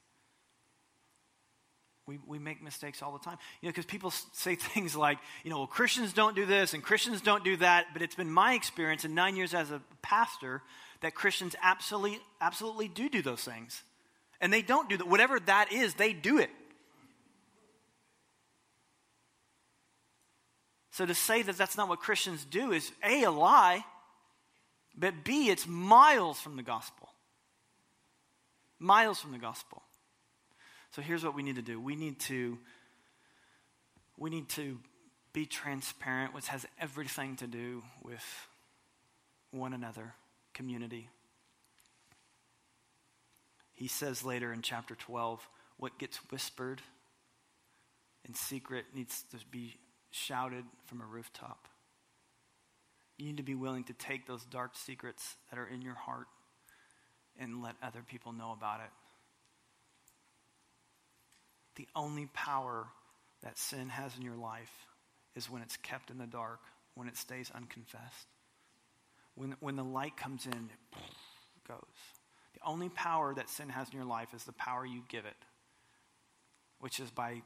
We, 2.07 2.19
we 2.27 2.37
make 2.37 2.61
mistakes 2.61 3.01
all 3.01 3.11
the 3.11 3.19
time. 3.19 3.37
You 3.61 3.67
know, 3.67 3.71
because 3.71 3.85
people 3.85 4.11
say 4.11 4.55
things 4.55 4.95
like, 4.95 5.17
you 5.43 5.49
know, 5.49 5.57
well, 5.59 5.67
Christians 5.67 6.13
don't 6.13 6.35
do 6.35 6.45
this 6.45 6.73
and 6.73 6.83
Christians 6.83 7.21
don't 7.21 7.43
do 7.43 7.57
that. 7.57 7.87
But 7.93 8.01
it's 8.01 8.15
been 8.15 8.31
my 8.31 8.53
experience 8.53 9.05
in 9.05 9.15
nine 9.15 9.35
years 9.35 9.53
as 9.53 9.71
a 9.71 9.81
pastor 10.01 10.61
that 11.01 11.13
Christians 11.15 11.55
absolutely, 11.61 12.19
absolutely 12.39 12.87
do 12.87 13.09
do 13.09 13.21
those 13.21 13.43
things. 13.43 13.83
And 14.39 14.53
they 14.53 14.61
don't 14.61 14.89
do 14.89 14.97
that. 14.97 15.07
Whatever 15.07 15.39
that 15.41 15.71
is, 15.71 15.95
they 15.95 16.13
do 16.13 16.37
it. 16.37 16.49
So 20.91 21.05
to 21.05 21.13
say 21.13 21.41
that 21.41 21.57
that's 21.57 21.75
not 21.75 21.89
what 21.89 21.99
Christians 21.99 22.45
do 22.45 22.71
is 22.71 22.89
A, 23.03 23.23
a 23.23 23.31
lie, 23.31 23.83
but 24.97 25.23
B, 25.23 25.49
it's 25.49 25.67
miles 25.67 26.39
from 26.39 26.55
the 26.55 26.63
gospel. 26.63 27.09
Miles 28.79 29.19
from 29.19 29.31
the 29.31 29.37
gospel. 29.37 29.81
So 30.91 31.01
here's 31.01 31.23
what 31.23 31.35
we 31.35 31.43
need 31.43 31.55
to 31.55 31.61
do. 31.61 31.79
We 31.79 31.95
need 31.95 32.19
to 32.21 32.57
we 34.17 34.29
need 34.29 34.47
to 34.49 34.79
be 35.33 35.45
transparent, 35.45 36.33
which 36.33 36.47
has 36.47 36.65
everything 36.79 37.35
to 37.37 37.47
do 37.47 37.83
with 38.01 38.23
one 39.51 39.73
another, 39.73 40.13
community. 40.53 41.09
He 43.73 43.89
says 43.89 44.23
later 44.23 44.53
in 44.53 44.61
chapter 44.61 44.95
12, 44.95 45.45
what 45.77 45.97
gets 45.97 46.17
whispered 46.31 46.81
in 48.25 48.33
secret 48.33 48.85
needs 48.95 49.25
to 49.31 49.37
be 49.51 49.75
shouted 50.11 50.63
from 50.85 51.01
a 51.01 51.05
rooftop. 51.05 51.67
You 53.17 53.27
need 53.27 53.37
to 53.37 53.43
be 53.43 53.55
willing 53.55 53.85
to 53.85 53.93
take 53.93 54.27
those 54.27 54.43
dark 54.45 54.75
secrets 54.75 55.35
that 55.49 55.59
are 55.59 55.67
in 55.67 55.81
your 55.81 55.95
heart 55.95 56.27
and 57.39 57.61
let 57.61 57.75
other 57.81 58.01
people 58.05 58.33
know 58.33 58.51
about 58.51 58.81
it. 58.81 58.91
The 61.75 61.87
only 61.95 62.27
power 62.33 62.87
that 63.43 63.57
sin 63.57 63.89
has 63.89 64.15
in 64.17 64.21
your 64.23 64.35
life 64.35 64.71
is 65.35 65.49
when 65.49 65.61
it's 65.61 65.77
kept 65.77 66.09
in 66.09 66.17
the 66.17 66.25
dark, 66.25 66.59
when 66.95 67.07
it 67.07 67.17
stays 67.17 67.51
unconfessed. 67.53 68.27
When, 69.35 69.55
when 69.59 69.75
the 69.75 69.83
light 69.83 70.15
comes 70.15 70.45
in, 70.45 70.51
it 70.53 71.67
goes. 71.67 71.79
The 72.53 72.61
only 72.65 72.89
power 72.89 73.33
that 73.33 73.49
sin 73.49 73.69
has 73.69 73.89
in 73.89 73.95
your 73.95 74.05
life 74.05 74.33
is 74.33 74.45
the 74.45 74.53
power 74.53 74.85
you 74.85 75.03
give 75.09 75.25
it, 75.25 75.35
which 76.79 77.01
is 77.01 77.11
by 77.11 77.41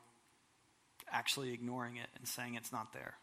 actually 1.12 1.52
ignoring 1.52 1.98
it 1.98 2.08
and 2.16 2.28
saying 2.28 2.56
it's 2.56 2.72
not 2.72 2.94
there. 2.94 3.16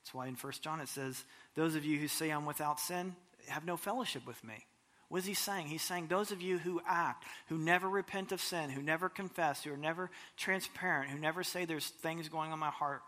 That's 0.00 0.14
why 0.14 0.26
in 0.26 0.34
1 0.34 0.52
John 0.62 0.80
it 0.80 0.88
says, 0.88 1.24
Those 1.54 1.74
of 1.74 1.84
you 1.84 1.98
who 1.98 2.08
say 2.08 2.30
I'm 2.30 2.46
without 2.46 2.80
sin 2.80 3.14
have 3.48 3.64
no 3.64 3.76
fellowship 3.76 4.26
with 4.26 4.42
me. 4.42 4.66
What 5.08 5.18
is 5.18 5.26
he 5.26 5.34
saying? 5.34 5.66
He's 5.66 5.82
saying, 5.82 6.06
Those 6.06 6.30
of 6.30 6.40
you 6.40 6.58
who 6.58 6.80
act, 6.86 7.24
who 7.48 7.58
never 7.58 7.88
repent 7.88 8.32
of 8.32 8.40
sin, 8.40 8.70
who 8.70 8.82
never 8.82 9.08
confess, 9.08 9.64
who 9.64 9.72
are 9.72 9.76
never 9.76 10.10
transparent, 10.36 11.10
who 11.10 11.18
never 11.18 11.42
say 11.42 11.64
there's 11.64 11.88
things 11.88 12.28
going 12.28 12.52
on 12.52 12.58
my 12.58 12.70
heart, 12.70 13.02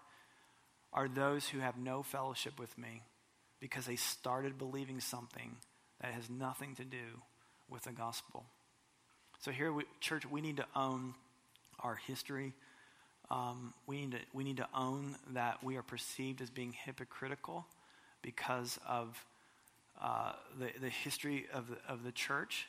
are 0.92 1.08
those 1.08 1.48
who 1.48 1.60
have 1.60 1.78
no 1.78 2.02
fellowship 2.02 2.58
with 2.58 2.76
me 2.76 3.02
because 3.60 3.86
they 3.86 3.96
started 3.96 4.58
believing 4.58 5.00
something 5.00 5.56
that 6.00 6.12
has 6.12 6.28
nothing 6.28 6.74
to 6.74 6.84
do 6.84 7.22
with 7.70 7.84
the 7.84 7.92
gospel. 7.92 8.44
So, 9.38 9.50
here, 9.50 9.72
we, 9.72 9.84
church, 10.00 10.26
we 10.28 10.40
need 10.40 10.58
to 10.58 10.66
own 10.76 11.14
our 11.80 11.94
history 11.94 12.52
um, 13.32 13.72
we, 13.86 14.02
need 14.02 14.10
to, 14.12 14.18
we 14.34 14.44
need 14.44 14.58
to 14.58 14.68
own 14.76 15.16
that 15.32 15.64
we 15.64 15.76
are 15.76 15.82
perceived 15.82 16.42
as 16.42 16.50
being 16.50 16.74
hypocritical 16.84 17.66
because 18.20 18.78
of 18.86 19.24
uh, 20.00 20.32
the, 20.58 20.70
the 20.80 20.90
history 20.90 21.46
of 21.52 21.68
the, 21.68 21.76
of 21.88 22.04
the 22.04 22.12
church. 22.12 22.66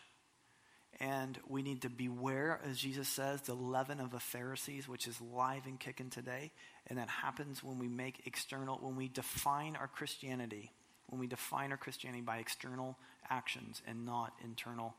And 1.01 1.37
we 1.49 1.63
need 1.63 1.81
to 1.81 1.89
beware, 1.89 2.61
as 2.65 2.77
Jesus 2.77 3.09
says, 3.09 3.41
the 3.41 3.55
leaven 3.55 3.99
of 3.99 4.11
the 4.11 4.21
Pharisees, 4.21 4.87
which 4.87 5.05
is 5.05 5.19
live 5.19 5.65
and 5.65 5.77
kicking 5.77 6.09
today. 6.09 6.51
And 6.87 6.97
that 6.97 7.09
happens 7.09 7.61
when 7.61 7.77
we 7.77 7.89
make 7.89 8.21
external, 8.25 8.77
when 8.77 8.95
we 8.95 9.09
define 9.09 9.75
our 9.75 9.87
Christianity, 9.87 10.71
when 11.07 11.19
we 11.19 11.27
define 11.27 11.71
our 11.71 11.77
Christianity 11.77 12.21
by 12.21 12.37
external 12.37 12.97
actions 13.29 13.81
and 13.85 14.05
not 14.05 14.31
internal 14.41 14.95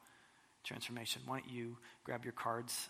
transformation. 0.63 1.23
Why 1.25 1.41
don't 1.41 1.51
you 1.51 1.79
grab 2.05 2.25
your 2.25 2.33
cards? 2.33 2.89